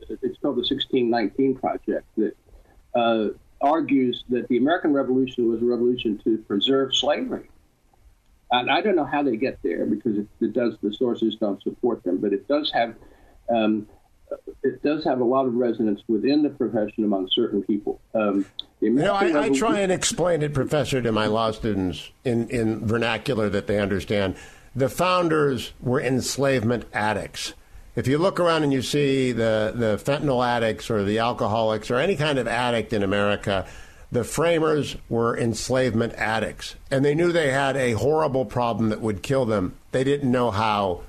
it's 0.09 0.37
called 0.39 0.55
the 0.55 0.67
1619 0.67 1.55
Project, 1.55 2.05
that 2.17 2.35
uh, 2.95 3.27
argues 3.61 4.23
that 4.29 4.47
the 4.49 4.57
American 4.57 4.93
Revolution 4.93 5.49
was 5.49 5.61
a 5.61 5.65
revolution 5.65 6.19
to 6.23 6.37
preserve 6.39 6.95
slavery. 6.95 7.49
And 8.51 8.69
I 8.69 8.81
don't 8.81 8.95
know 8.95 9.05
how 9.05 9.23
they 9.23 9.37
get 9.37 9.57
there 9.63 9.85
because 9.85 10.17
it, 10.17 10.27
it 10.39 10.53
does 10.53 10.75
the 10.83 10.93
sources 10.93 11.35
don't 11.37 11.61
support 11.63 12.03
them, 12.03 12.17
but 12.17 12.33
it 12.33 12.47
does 12.47 12.71
have 12.71 12.93
um, 13.49 13.87
it 14.63 14.81
does 14.83 15.03
have 15.03 15.19
a 15.19 15.23
lot 15.23 15.45
of 15.45 15.53
resonance 15.55 16.01
within 16.07 16.43
the 16.43 16.49
profession 16.49 17.03
among 17.03 17.29
certain 17.31 17.63
people. 17.63 17.99
Um, 18.13 18.45
you 18.79 18.91
know, 18.91 19.13
I, 19.13 19.45
I, 19.45 19.49
try 19.49 19.79
and 19.79 19.91
explain 19.91 20.41
it, 20.41 20.53
Professor, 20.53 21.01
to 21.01 21.11
my 21.11 21.27
law 21.27 21.51
students 21.51 22.09
in, 22.23 22.49
in 22.49 22.85
vernacular 22.85 23.49
that 23.49 23.67
they 23.67 23.79
understand. 23.79 24.35
The 24.75 24.89
founders 24.89 25.73
were 25.81 26.01
enslavement 26.01 26.85
addicts 26.93 27.53
if 27.95 28.07
you 28.07 28.17
look 28.17 28.39
around 28.39 28.63
and 28.63 28.73
you 28.73 28.81
see 28.81 29.31
the, 29.31 29.71
the 29.75 30.01
fentanyl 30.03 30.45
addicts 30.45 30.89
or 30.89 31.03
the 31.03 31.19
alcoholics 31.19 31.91
or 31.91 31.97
any 31.97 32.15
kind 32.15 32.39
of 32.39 32.47
addict 32.47 32.91
in 32.91 33.03
America, 33.03 33.67
the 34.11 34.23
framers 34.23 34.95
were 35.09 35.37
enslavement 35.37 36.13
addicts. 36.15 36.75
And 36.89 37.05
they 37.05 37.13
knew 37.13 37.31
they 37.31 37.51
had 37.51 37.77
a 37.77 37.91
horrible 37.93 38.45
problem 38.45 38.89
that 38.89 39.01
would 39.01 39.21
kill 39.21 39.45
them. 39.45 39.75
They 39.91 40.03
didn't 40.03 40.31
know 40.31 40.49
how 40.49 41.03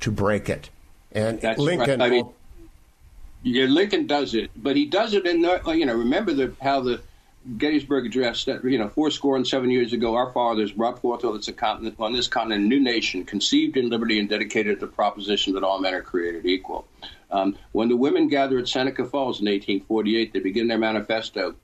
to 0.00 0.10
break 0.10 0.48
it. 0.48 0.70
And 1.12 1.40
That's 1.40 1.58
Lincoln. 1.58 2.00
Right. 2.00 2.06
I 2.06 2.10
mean, 2.10 2.28
yeah, 3.44 3.66
Lincoln 3.66 4.06
does 4.06 4.34
it, 4.34 4.50
but 4.56 4.74
he 4.74 4.86
does 4.86 5.12
it 5.12 5.26
in 5.26 5.42
the, 5.42 5.60
you 5.76 5.86
know, 5.86 5.94
remember 5.94 6.32
the, 6.32 6.54
how 6.60 6.80
the 6.80 7.00
Gettysburg 7.58 8.06
Address 8.06 8.44
that 8.44 8.64
you 8.64 8.78
know 8.78 8.88
four 8.88 9.10
score 9.10 9.36
and 9.36 9.46
seven 9.46 9.70
years 9.70 9.92
ago, 9.92 10.14
our 10.14 10.32
fathers 10.32 10.72
brought 10.72 11.00
forth 11.00 11.24
on 11.24 11.36
this 11.36 11.50
continent, 11.50 11.96
on 11.98 12.14
this 12.14 12.26
continent 12.26 12.64
a 12.64 12.66
new 12.66 12.80
nation, 12.80 13.24
conceived 13.24 13.76
in 13.76 13.90
liberty 13.90 14.18
and 14.18 14.30
dedicated 14.30 14.80
to 14.80 14.86
the 14.86 14.92
proposition 14.92 15.52
that 15.52 15.62
all 15.62 15.78
men 15.78 15.92
are 15.92 16.02
created 16.02 16.46
equal. 16.46 16.86
Um, 17.30 17.58
when 17.72 17.90
the 17.90 17.96
women 17.96 18.28
gather 18.28 18.58
at 18.58 18.68
Seneca 18.68 19.04
Falls 19.04 19.40
in 19.40 19.46
1848, 19.46 20.32
they 20.32 20.38
begin 20.40 20.68
their 20.68 20.78
manifesto. 20.78 21.54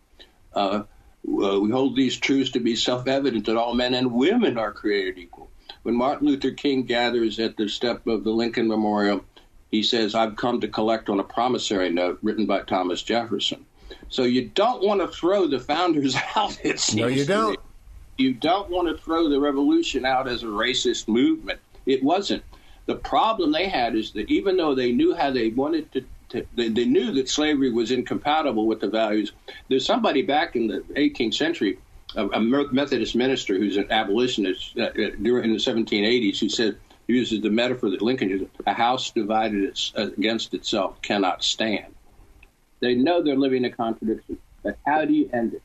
Uh, 0.52 0.82
uh, 1.26 1.60
we 1.60 1.70
hold 1.70 1.96
these 1.96 2.18
truths 2.18 2.50
to 2.50 2.60
be 2.60 2.76
self-evident 2.76 3.46
that 3.46 3.56
all 3.56 3.74
men 3.74 3.94
and 3.94 4.12
women 4.12 4.58
are 4.58 4.72
created 4.72 5.16
equal. 5.16 5.50
when 5.82 5.94
Martin 5.94 6.26
Luther 6.26 6.50
King 6.50 6.82
gathers 6.82 7.38
at 7.38 7.56
the 7.56 7.68
step 7.68 8.06
of 8.06 8.24
the 8.24 8.30
Lincoln 8.30 8.68
Memorial, 8.68 9.24
he 9.70 9.82
says, 9.82 10.14
I've 10.14 10.36
come 10.36 10.60
to 10.60 10.68
collect 10.68 11.08
on 11.08 11.20
a 11.20 11.24
promissory 11.24 11.90
note 11.90 12.18
written 12.22 12.46
by 12.46 12.62
Thomas 12.62 13.02
Jefferson. 13.02 13.64
So 14.08 14.24
you 14.24 14.48
don't 14.48 14.82
want 14.82 15.00
to 15.00 15.08
throw 15.08 15.46
the 15.46 15.60
founders 15.60 16.16
out. 16.36 16.58
It 16.64 16.80
seems 16.80 17.00
no, 17.00 17.06
you 17.06 17.24
don't. 17.24 17.60
You 18.16 18.34
don't 18.34 18.68
want 18.68 18.88
to 18.88 19.02
throw 19.02 19.28
the 19.28 19.40
revolution 19.40 20.04
out 20.04 20.28
as 20.28 20.42
a 20.42 20.46
racist 20.46 21.08
movement. 21.08 21.58
It 21.86 22.02
wasn't. 22.02 22.42
The 22.86 22.96
problem 22.96 23.52
they 23.52 23.68
had 23.68 23.94
is 23.94 24.12
that 24.12 24.30
even 24.30 24.56
though 24.56 24.74
they 24.74 24.92
knew 24.92 25.14
how 25.14 25.30
they 25.30 25.48
wanted 25.48 25.90
to, 25.92 26.04
to 26.30 26.46
they, 26.54 26.68
they 26.68 26.84
knew 26.84 27.12
that 27.12 27.28
slavery 27.28 27.70
was 27.70 27.90
incompatible 27.90 28.66
with 28.66 28.80
the 28.80 28.88
values. 28.88 29.32
There's 29.68 29.86
somebody 29.86 30.22
back 30.22 30.54
in 30.54 30.66
the 30.66 30.80
18th 30.96 31.34
century 31.34 31.78
a, 32.16 32.40
Methodist 32.40 33.14
minister 33.14 33.56
who's 33.56 33.76
an 33.76 33.90
abolitionist 33.90 34.76
uh, 34.76 34.82
uh 34.82 35.10
during 35.22 35.52
the 35.52 35.58
1780s 35.58 36.38
who 36.38 36.48
said 36.48 36.76
uses 37.10 37.40
the 37.40 37.50
metaphor 37.50 37.90
that 37.90 38.02
Lincoln 38.02 38.30
used: 38.30 38.46
a 38.66 38.72
house 38.72 39.10
divided 39.10 39.78
against 39.94 40.54
itself 40.54 41.00
cannot 41.02 41.42
stand. 41.44 41.94
They 42.80 42.94
know 42.94 43.22
they're 43.22 43.36
living 43.36 43.64
a 43.64 43.70
contradiction, 43.70 44.38
but 44.62 44.78
how 44.86 45.04
do 45.04 45.12
you 45.12 45.28
end 45.32 45.54
it? 45.54 45.62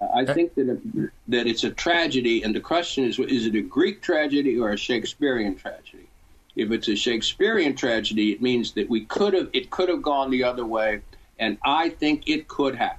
Uh, 0.00 0.08
I 0.14 0.24
think 0.24 0.54
that 0.54 0.68
it, 0.68 1.10
that 1.28 1.46
it's 1.46 1.64
a 1.64 1.70
tragedy, 1.70 2.42
and 2.42 2.54
the 2.54 2.60
question 2.60 3.04
is: 3.04 3.18
is 3.18 3.46
it 3.46 3.54
a 3.54 3.62
Greek 3.62 4.02
tragedy 4.02 4.58
or 4.58 4.70
a 4.70 4.76
Shakespearean 4.76 5.56
tragedy? 5.56 6.08
If 6.56 6.70
it's 6.70 6.88
a 6.88 6.94
Shakespearean 6.94 7.74
tragedy, 7.74 8.32
it 8.32 8.40
means 8.40 8.72
that 8.72 8.88
we 8.88 9.04
could 9.06 9.34
have 9.34 9.50
it 9.52 9.70
could 9.70 9.88
have 9.88 10.02
gone 10.02 10.30
the 10.30 10.44
other 10.44 10.64
way, 10.64 11.00
and 11.38 11.58
I 11.64 11.88
think 11.88 12.28
it 12.28 12.48
could 12.48 12.76
have. 12.76 12.96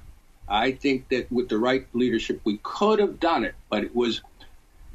I 0.48 0.72
think 0.72 1.08
that 1.08 1.30
with 1.32 1.48
the 1.48 1.58
right 1.58 1.86
leadership, 1.92 2.40
we 2.44 2.58
could 2.62 3.00
have 3.00 3.18
done 3.18 3.44
it, 3.44 3.54
but 3.68 3.82
it 3.82 3.94
was, 3.96 4.20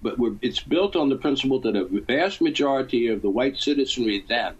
but 0.01 0.15
it's 0.41 0.59
built 0.59 0.95
on 0.95 1.09
the 1.09 1.15
principle 1.15 1.59
that 1.59 1.75
a 1.75 1.85
vast 1.85 2.41
majority 2.41 3.07
of 3.07 3.21
the 3.21 3.29
white 3.29 3.57
citizenry 3.57 4.23
then, 4.27 4.55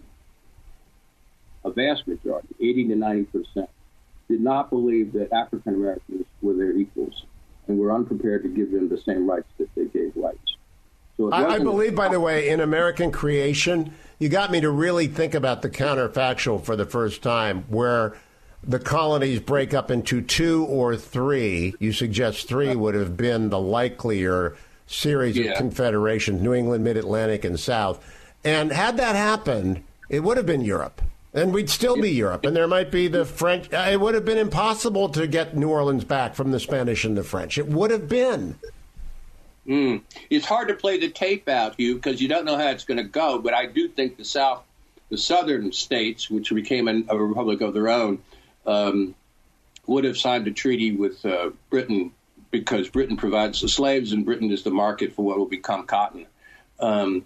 a 1.64 1.70
vast 1.70 2.06
majority, 2.06 2.48
80 2.60 2.88
to 2.88 2.96
90 2.96 3.24
percent, 3.24 3.70
did 4.28 4.40
not 4.40 4.70
believe 4.70 5.12
that 5.12 5.32
African 5.32 5.74
Americans 5.74 6.26
were 6.40 6.54
their 6.54 6.72
equals 6.72 7.24
and 7.66 7.78
were 7.78 7.92
unprepared 7.92 8.42
to 8.42 8.48
give 8.48 8.70
them 8.70 8.88
the 8.88 8.98
same 8.98 9.28
rights 9.28 9.48
that 9.58 9.68
they 9.74 9.84
gave 9.86 10.14
whites. 10.14 10.56
So 11.16 11.30
I, 11.30 11.54
I 11.54 11.58
believe, 11.58 11.94
by 11.94 12.08
the 12.08 12.20
way, 12.20 12.48
in 12.48 12.60
American 12.60 13.12
creation, 13.12 13.92
you 14.18 14.28
got 14.28 14.50
me 14.50 14.60
to 14.60 14.70
really 14.70 15.08
think 15.08 15.34
about 15.34 15.62
the 15.62 15.68
counterfactual 15.68 16.64
for 16.64 16.74
the 16.74 16.86
first 16.86 17.22
time, 17.22 17.64
where 17.68 18.16
the 18.64 18.78
colonies 18.78 19.40
break 19.40 19.74
up 19.74 19.90
into 19.90 20.22
two 20.22 20.64
or 20.64 20.96
three. 20.96 21.74
You 21.78 21.92
suggest 21.92 22.48
three 22.48 22.74
would 22.74 22.94
have 22.94 23.16
been 23.16 23.50
the 23.50 23.60
likelier 23.60 24.56
series 24.92 25.36
yeah. 25.36 25.52
of 25.52 25.58
confederations 25.58 26.42
New 26.42 26.54
England, 26.54 26.84
Mid 26.84 26.96
Atlantic, 26.96 27.44
and 27.44 27.58
South. 27.58 28.04
And 28.44 28.72
had 28.72 28.96
that 28.98 29.16
happened, 29.16 29.82
it 30.08 30.20
would 30.20 30.36
have 30.36 30.46
been 30.46 30.62
Europe. 30.62 31.00
And 31.34 31.54
we'd 31.54 31.70
still 31.70 31.96
be 31.96 32.10
Europe. 32.10 32.44
And 32.44 32.54
there 32.54 32.68
might 32.68 32.90
be 32.90 33.08
the 33.08 33.24
French. 33.24 33.72
Uh, 33.72 33.88
it 33.90 33.98
would 33.98 34.14
have 34.14 34.24
been 34.24 34.36
impossible 34.36 35.08
to 35.10 35.26
get 35.26 35.56
New 35.56 35.70
Orleans 35.70 36.04
back 36.04 36.34
from 36.34 36.50
the 36.50 36.60
Spanish 36.60 37.04
and 37.04 37.16
the 37.16 37.22
French. 37.22 37.56
It 37.56 37.68
would 37.68 37.90
have 37.90 38.06
been. 38.06 38.58
Mm. 39.66 40.02
It's 40.28 40.44
hard 40.44 40.68
to 40.68 40.74
play 40.74 40.98
the 40.98 41.08
tape 41.08 41.48
out, 41.48 41.76
Hugh, 41.76 41.94
because 41.94 42.20
you 42.20 42.28
don't 42.28 42.44
know 42.44 42.58
how 42.58 42.68
it's 42.68 42.84
going 42.84 42.98
to 42.98 43.04
go. 43.04 43.38
But 43.38 43.54
I 43.54 43.64
do 43.64 43.88
think 43.88 44.18
the 44.18 44.24
South, 44.26 44.62
the 45.08 45.16
southern 45.16 45.72
states, 45.72 46.28
which 46.28 46.52
became 46.52 46.88
a, 46.88 47.02
a 47.08 47.16
republic 47.16 47.62
of 47.62 47.72
their 47.72 47.88
own, 47.88 48.18
um, 48.66 49.14
would 49.86 50.04
have 50.04 50.18
signed 50.18 50.46
a 50.48 50.50
treaty 50.50 50.92
with 50.92 51.24
uh, 51.24 51.50
Britain 51.70 52.12
because 52.52 52.88
Britain 52.88 53.16
provides 53.16 53.60
the 53.60 53.68
slaves 53.68 54.12
and 54.12 54.24
Britain 54.24 54.52
is 54.52 54.62
the 54.62 54.70
market 54.70 55.12
for 55.12 55.24
what 55.24 55.38
will 55.38 55.46
become 55.46 55.84
cotton. 55.86 56.26
Um, 56.78 57.24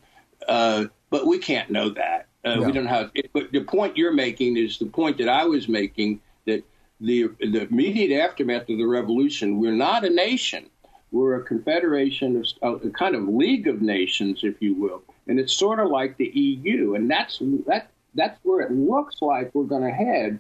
uh, 0.49 0.87
but 1.11 1.27
we 1.27 1.39
can't 1.39 1.71
know 1.71 1.91
that. 1.91 2.29
Uh, 2.45 2.55
no. 2.55 2.63
We 2.63 2.73
don't 2.73 2.87
have. 2.87 3.11
It, 3.15 3.31
but 3.35 3.53
the 3.53 3.61
point 3.61 3.99
you're 3.99 4.13
making 4.13 4.57
is 4.57 4.79
the 4.79 4.87
point 4.87 5.19
that 5.19 5.29
I 5.29 5.45
was 5.45 5.69
making 5.69 6.21
that 6.47 6.65
the 7.01 7.29
the 7.41 7.67
immediate 7.69 8.19
aftermath 8.23 8.71
of 8.71 8.79
the 8.79 8.87
revolution, 8.87 9.59
we're 9.59 9.73
not 9.73 10.05
a 10.05 10.11
nation. 10.11 10.71
We're 11.11 11.37
a 11.37 11.43
confederation 11.43 12.43
of 12.63 12.85
a 12.85 12.91
kind 12.91 13.15
of 13.15 13.29
league 13.29 13.69
of 13.69 13.83
nations, 13.83 14.41
if 14.43 14.61
you 14.61 14.75
will, 14.75 15.03
and 15.27 15.41
it's 15.41 15.53
sort 15.53 15.81
of 15.81 15.91
like 15.91 16.17
the 16.17 16.27
EU, 16.27 16.95
and 16.95 17.11
that's 17.11 17.41
that 17.67 17.91
that's 18.15 18.39
where 18.45 18.61
it 18.61 18.73
looks 18.73 19.21
like 19.21 19.55
we're 19.55 19.65
going 19.65 19.83
to 19.83 19.91
head 19.91 20.39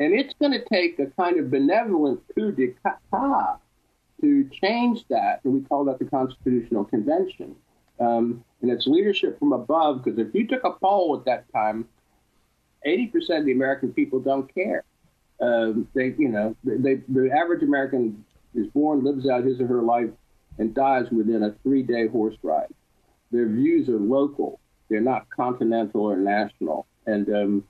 and 0.00 0.14
it's 0.14 0.34
going 0.34 0.52
to 0.52 0.64
take 0.64 0.98
a 0.98 1.06
kind 1.06 1.38
of 1.38 1.50
benevolent 1.50 2.20
coup 2.34 2.52
d'etat 2.52 3.58
to 4.20 4.48
change 4.62 5.04
that. 5.08 5.40
And 5.44 5.54
we 5.54 5.60
call 5.60 5.84
that 5.86 5.98
the 5.98 6.04
Constitutional 6.04 6.84
Convention. 6.84 7.56
Um, 8.00 8.44
and 8.62 8.70
it's 8.70 8.86
leadership 8.86 9.38
from 9.38 9.52
above, 9.52 10.04
because 10.04 10.18
if 10.18 10.34
you 10.34 10.46
took 10.46 10.64
a 10.64 10.72
poll 10.72 11.16
at 11.18 11.24
that 11.26 11.52
time, 11.52 11.88
80% 12.86 13.40
of 13.40 13.44
the 13.46 13.52
American 13.52 13.92
people 13.92 14.20
don't 14.20 14.52
care. 14.52 14.84
Um, 15.40 15.88
they, 15.94 16.14
you 16.18 16.28
know, 16.28 16.56
they, 16.64 16.96
the 17.08 17.30
average 17.30 17.62
American 17.62 18.24
is 18.54 18.66
born, 18.68 19.04
lives 19.04 19.28
out 19.28 19.44
his 19.44 19.60
or 19.60 19.66
her 19.66 19.82
life, 19.82 20.10
and 20.58 20.74
dies 20.74 21.10
within 21.10 21.44
a 21.44 21.54
three 21.62 21.82
day 21.82 22.08
horse 22.08 22.36
ride. 22.42 22.72
Their 23.30 23.48
views 23.48 23.88
are 23.88 23.98
local, 23.98 24.58
they're 24.88 25.00
not 25.00 25.28
continental 25.30 26.02
or 26.02 26.16
national. 26.16 26.86
And 27.06 27.28
um, 27.28 27.64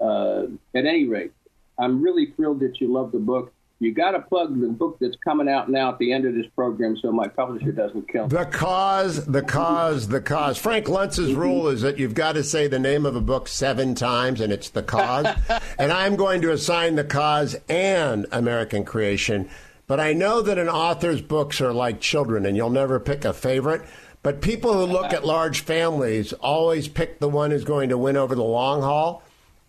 uh, 0.00 0.42
at 0.74 0.84
any 0.84 1.06
rate, 1.06 1.32
I'm 1.78 2.02
really 2.02 2.32
thrilled 2.36 2.60
that 2.60 2.80
you 2.80 2.92
love 2.92 3.12
the 3.12 3.18
book. 3.18 3.52
You 3.80 3.92
got 3.92 4.12
to 4.12 4.20
plug 4.20 4.60
the 4.60 4.68
book 4.68 4.98
that's 5.00 5.16
coming 5.24 5.48
out 5.48 5.68
now 5.68 5.90
at 5.90 5.98
the 5.98 6.12
end 6.12 6.26
of 6.26 6.34
this 6.34 6.46
program 6.54 6.96
so 6.96 7.10
my 7.10 7.26
publisher 7.26 7.72
doesn't 7.72 8.08
kill 8.08 8.22
me. 8.22 8.28
The 8.28 8.46
cause, 8.46 9.26
the 9.26 9.42
cause, 9.42 10.08
the 10.08 10.20
cause. 10.20 10.56
Frank 10.58 10.88
Luntz's 10.88 11.34
rule 11.34 11.68
is 11.68 11.82
that 11.82 11.98
you've 11.98 12.14
got 12.14 12.32
to 12.32 12.44
say 12.44 12.68
the 12.68 12.78
name 12.78 13.04
of 13.04 13.16
a 13.16 13.20
book 13.20 13.48
seven 13.48 13.94
times, 13.94 14.40
and 14.40 14.52
it's 14.52 14.70
the 14.70 14.82
cause. 14.82 15.26
and 15.78 15.92
I'm 15.92 16.14
going 16.14 16.40
to 16.42 16.52
assign 16.52 16.94
the 16.94 17.04
cause 17.04 17.56
and 17.68 18.26
American 18.30 18.84
creation. 18.84 19.48
But 19.86 20.00
I 20.00 20.12
know 20.12 20.40
that 20.40 20.56
an 20.56 20.68
author's 20.68 21.20
books 21.20 21.60
are 21.60 21.72
like 21.72 22.00
children, 22.00 22.46
and 22.46 22.56
you'll 22.56 22.70
never 22.70 23.00
pick 23.00 23.24
a 23.24 23.32
favorite. 23.32 23.82
But 24.22 24.40
people 24.40 24.72
who 24.72 24.90
look 24.90 25.12
at 25.12 25.26
large 25.26 25.60
families 25.60 26.32
always 26.34 26.88
pick 26.88 27.18
the 27.18 27.28
one 27.28 27.50
who's 27.50 27.64
going 27.64 27.90
to 27.90 27.98
win 27.98 28.16
over 28.16 28.34
the 28.34 28.42
long 28.42 28.80
haul. 28.80 29.22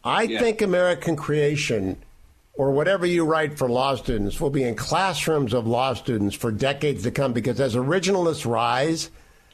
I 0.04 0.24
yeah. 0.24 0.40
think 0.40 0.62
American 0.62 1.18
creation 1.18 1.98
or 2.58 2.72
whatever 2.72 3.06
you 3.06 3.26
write 3.26 3.58
for 3.58 3.70
law 3.70 3.96
students 3.96 4.40
will 4.40 4.50
be 4.50 4.64
in 4.64 4.76
classrooms 4.76 5.54
of 5.54 5.68
law 5.68 5.94
students 5.94 6.36
for 6.36 6.52
decades 6.52 7.04
to 7.04 7.12
come 7.12 7.34
because 7.34 7.60
as 7.60 7.76
originalists 7.76 8.50
rise, 8.50 9.12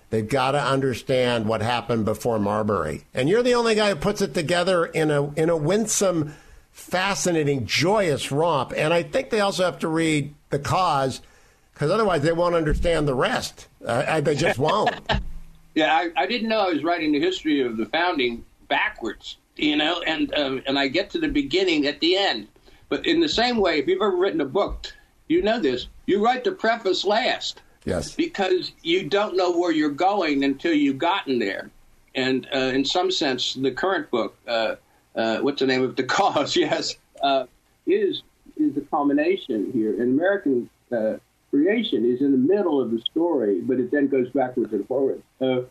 they've 0.10 0.28
got 0.28 0.52
to 0.52 0.62
understand 0.62 1.46
what 1.46 1.62
happened 1.62 2.06
before 2.06 2.40
Marbury. 2.40 3.04
And 3.14 3.28
you're 3.28 3.44
the 3.44 3.56
only 3.56 3.76
guy 3.76 3.90
who 3.90 3.96
puts 3.96 4.22
it 4.22 4.34
together 4.34 4.86
in 4.86 5.10
a 5.10 5.32
in 5.34 5.50
a 5.50 5.58
winsome, 5.58 6.34
fascinating, 6.72 7.66
joyous 7.66 8.32
romp. 8.32 8.74
And 8.76 8.94
I 8.94 9.04
think 9.04 9.30
they 9.30 9.40
also 9.40 9.66
have 9.66 9.80
to 9.80 9.88
read 9.88 10.34
The 10.50 10.60
Cause 10.60 11.22
because 11.74 11.90
otherwise 11.90 12.22
they 12.22 12.34
won't 12.34 12.56
understand 12.56 13.08
the 13.08 13.16
rest. 13.16 13.68
Uh, 13.84 14.22
they 14.22 14.36
just 14.36 14.60
won't. 14.60 14.96
yeah, 15.74 15.96
I, 15.96 16.10
I 16.16 16.26
didn't 16.28 16.50
know 16.50 16.60
I 16.60 16.72
was 16.72 16.84
writing 16.84 17.12
the 17.12 17.20
history 17.20 17.62
of 17.62 17.78
the 17.78 17.88
founding 17.88 18.46
backwards 18.68 19.38
you 19.58 19.76
know, 19.76 20.02
and 20.02 20.34
um, 20.34 20.62
and 20.66 20.78
I 20.78 20.88
get 20.88 21.10
to 21.12 21.20
the 21.20 21.28
beginning 21.28 21.86
at 21.86 22.00
the 22.00 22.18
end. 22.18 22.48
But 22.92 23.08
in 23.08 23.22
the 23.22 23.30
same 23.30 23.56
way, 23.56 23.80
if 23.80 23.88
you've 23.88 24.02
ever 24.02 24.18
written 24.18 24.42
a 24.42 24.46
book, 24.46 24.86
you 25.30 25.42
know 25.42 25.62
this. 25.62 25.88
You 26.08 26.22
write 26.22 26.44
the 26.44 26.52
preface 26.52 27.06
last. 27.06 27.62
Yes. 27.86 28.14
Because 28.14 28.74
you 28.84 29.08
don't 29.08 29.38
know 29.38 29.58
where 29.58 29.72
you're 29.72 29.90
going 29.90 30.44
until 30.44 30.74
you've 30.74 30.98
gotten 30.98 31.40
there. 31.40 31.72
And 32.16 32.46
uh, 32.54 32.58
in 32.58 32.84
some 32.84 33.10
sense, 33.10 33.54
the 33.54 33.72
current 33.72 34.12
book, 34.12 34.38
uh, 34.46 34.76
uh, 35.16 35.38
what's 35.38 35.62
the 35.62 35.68
name 35.68 35.84
of 35.84 35.96
the 35.96 36.04
cause? 36.18 36.58
yes, 36.58 36.98
uh, 37.24 37.46
is 37.88 38.24
is 38.58 38.76
the 38.76 38.82
culmination 38.82 39.72
here. 39.72 39.92
And 39.92 40.20
American 40.20 40.70
uh, 40.92 41.14
creation 41.50 42.04
is 42.06 42.20
in 42.20 42.34
the 42.34 42.38
middle 42.38 42.82
of 42.82 42.92
the 42.92 43.00
story, 43.10 43.62
but 43.62 43.80
it 43.80 43.90
then 43.90 44.10
goes 44.10 44.30
backwards 44.32 44.74
and 44.74 44.86
forwards. 44.86 45.24
Uh, 45.40 45.62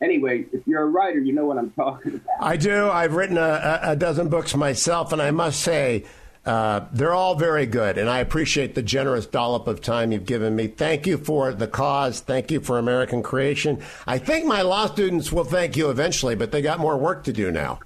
anyway, 0.00 0.46
if 0.52 0.64
you're 0.64 0.82
a 0.82 0.86
writer, 0.86 1.18
you 1.18 1.32
know 1.32 1.44
what 1.44 1.58
I'm 1.58 1.72
talking 1.72 2.14
about. 2.14 2.36
I 2.40 2.56
do. 2.56 2.88
I've 2.88 3.14
written 3.14 3.36
a, 3.36 3.80
a 3.82 3.96
dozen 3.96 4.28
books 4.28 4.54
myself, 4.54 5.12
and 5.12 5.20
I 5.20 5.32
must 5.32 5.60
say, 5.60 6.04
uh, 6.48 6.86
they're 6.92 7.12
all 7.12 7.34
very 7.34 7.66
good, 7.66 7.98
and 7.98 8.08
I 8.08 8.20
appreciate 8.20 8.74
the 8.74 8.80
generous 8.80 9.26
dollop 9.26 9.68
of 9.68 9.82
time 9.82 10.12
you've 10.12 10.24
given 10.24 10.56
me. 10.56 10.66
Thank 10.66 11.06
you 11.06 11.18
for 11.18 11.52
the 11.52 11.68
cause. 11.68 12.20
Thank 12.20 12.50
you 12.50 12.60
for 12.60 12.78
American 12.78 13.22
creation. 13.22 13.82
I 14.06 14.16
think 14.16 14.46
my 14.46 14.62
law 14.62 14.86
students 14.86 15.30
will 15.30 15.44
thank 15.44 15.76
you 15.76 15.90
eventually, 15.90 16.34
but 16.36 16.50
they 16.50 16.62
got 16.62 16.78
more 16.80 16.96
work 16.96 17.24
to 17.24 17.34
do 17.34 17.50
now. 17.50 17.80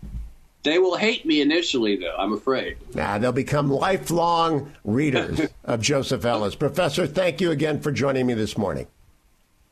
They 0.63 0.79
will 0.79 0.97
hate 0.97 1.27
me 1.27 1.41
initially, 1.41 1.97
though, 1.97 2.15
I'm 2.17 2.35
afraid. 2.35 2.77
Nah, 2.95 3.19
they'll 3.19 3.33
become 3.33 3.69
lifelong 3.69 4.73
readers 4.85 5.41
of 5.65 5.81
Joseph 5.81 6.25
Ellis. 6.25 6.55
Professor, 6.55 7.09
thank 7.09 7.41
you 7.41 7.51
again 7.51 7.81
for 7.81 7.91
joining 7.91 8.29
me 8.29 8.35
this 8.35 8.57
morning. 8.57 8.87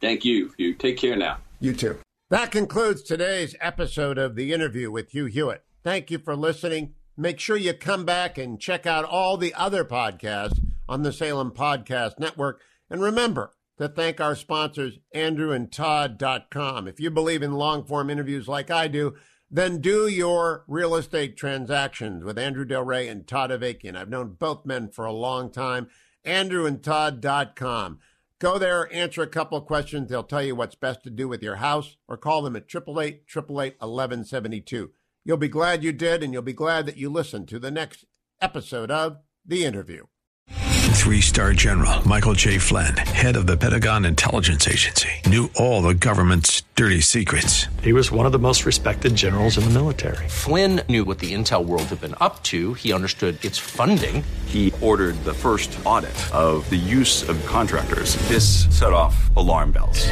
Thank 0.01 0.25
you. 0.25 0.53
You 0.57 0.75
take 0.75 0.97
care 0.97 1.15
now. 1.15 1.37
You 1.61 1.75
too. 1.75 1.97
That 2.31 2.51
concludes 2.51 3.03
today's 3.03 3.55
episode 3.61 4.19
of 4.19 4.35
the 4.35 4.53
interview 4.53 4.91
with 4.91 5.13
Hugh 5.13 5.27
Hewitt. 5.27 5.63
Thank 5.85 6.11
you 6.11 6.19
for 6.19 6.35
listening. 6.35 6.95
Make 7.21 7.39
sure 7.39 7.59
you 7.59 7.75
come 7.75 8.07
back 8.07 8.39
and 8.39 8.59
check 8.59 8.87
out 8.87 9.05
all 9.05 9.37
the 9.37 9.53
other 9.53 9.85
podcasts 9.85 10.59
on 10.89 11.03
the 11.03 11.13
Salem 11.13 11.51
Podcast 11.51 12.19
Network. 12.19 12.63
And 12.89 13.03
remember, 13.03 13.53
to 13.77 13.89
thank 13.89 14.23
our 14.23 14.35
sponsors, 14.35 15.01
andrewandtodd.com. 15.15 16.89
If 16.89 16.99
you 16.99 17.11
believe 17.11 17.43
in 17.43 17.53
long 17.53 17.85
form 17.85 18.09
interviews 18.09 18.49
like 18.49 18.71
I 18.71 18.89
do, 18.89 19.17
then 19.51 19.83
do 19.83 20.09
your 20.09 20.65
real 20.67 20.95
estate 20.95 21.37
transactions 21.37 22.25
with 22.25 22.39
Andrew 22.39 22.65
Del 22.65 22.85
Rey 22.85 23.07
and 23.07 23.27
Todd 23.27 23.51
Avakian. 23.51 23.97
I've 23.97 24.09
known 24.09 24.37
both 24.39 24.65
men 24.65 24.89
for 24.89 25.05
a 25.05 25.13
long 25.13 25.53
time. 25.53 25.89
AndrewandTodd.com. 26.25 27.99
Go 28.39 28.57
there, 28.57 28.91
answer 28.95 29.21
a 29.21 29.27
couple 29.27 29.61
questions. 29.61 30.09
They'll 30.09 30.23
tell 30.23 30.43
you 30.43 30.57
what's 30.57 30.75
best 30.75 31.03
to 31.03 31.11
do 31.11 31.29
with 31.29 31.43
your 31.43 31.57
house, 31.57 31.99
or 32.09 32.17
call 32.17 32.41
them 32.41 32.57
at 32.57 32.75
888 32.75 33.25
888 33.29 33.77
1172. 33.79 34.91
You'll 35.23 35.37
be 35.37 35.49
glad 35.49 35.85
you 35.85 35.93
did, 35.93 36.23
and 36.23 36.33
you'll 36.33 36.41
be 36.41 36.55
glad 36.55 36.87
that 36.87 36.97
you 36.97 37.11
listened 37.11 37.49
to 37.49 37.59
the 37.59 37.71
next 37.71 38.07
episode 38.41 38.91
of 38.91 39.19
The 39.45 39.67
Interview. 39.67 40.05
Three 40.49 41.21
star 41.21 41.53
general 41.53 42.07
Michael 42.07 42.35
J. 42.35 42.59
Flynn, 42.59 42.97
head 42.97 43.37
of 43.37 43.47
the 43.47 43.57
Pentagon 43.57 44.05
Intelligence 44.05 44.67
Agency, 44.69 45.11
knew 45.27 45.51
all 45.57 45.83
the 45.83 45.95
government's 45.95 46.63
dirty 46.75 47.01
secrets. 47.01 47.67
He 47.83 47.93
was 47.93 48.11
one 48.11 48.27
of 48.27 48.33
the 48.33 48.39
most 48.39 48.65
respected 48.65 49.15
generals 49.15 49.59
in 49.59 49.65
the 49.65 49.71
military. 49.71 50.29
Flynn 50.29 50.83
knew 50.89 51.05
what 51.05 51.19
the 51.19 51.35
intel 51.35 51.65
world 51.65 51.85
had 51.85 52.01
been 52.01 52.15
up 52.21 52.43
to. 52.45 52.75
He 52.75 52.93
understood 52.93 53.43
its 53.45 53.59
funding. 53.59 54.25
He 54.47 54.73
ordered 54.81 55.17
the 55.25 55.35
first 55.35 55.77
audit 55.85 56.17
of 56.35 56.69
the 56.71 56.77
use 56.77 57.29
of 57.29 57.45
contractors. 57.47 58.17
This 58.29 58.67
set 58.79 58.93
off 58.93 59.35
alarm 59.37 59.73
bells. 59.73 60.07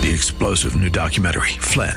The 0.00 0.10
explosive 0.14 0.76
new 0.76 0.88
documentary, 0.88 1.50
Flynn, 1.60 1.96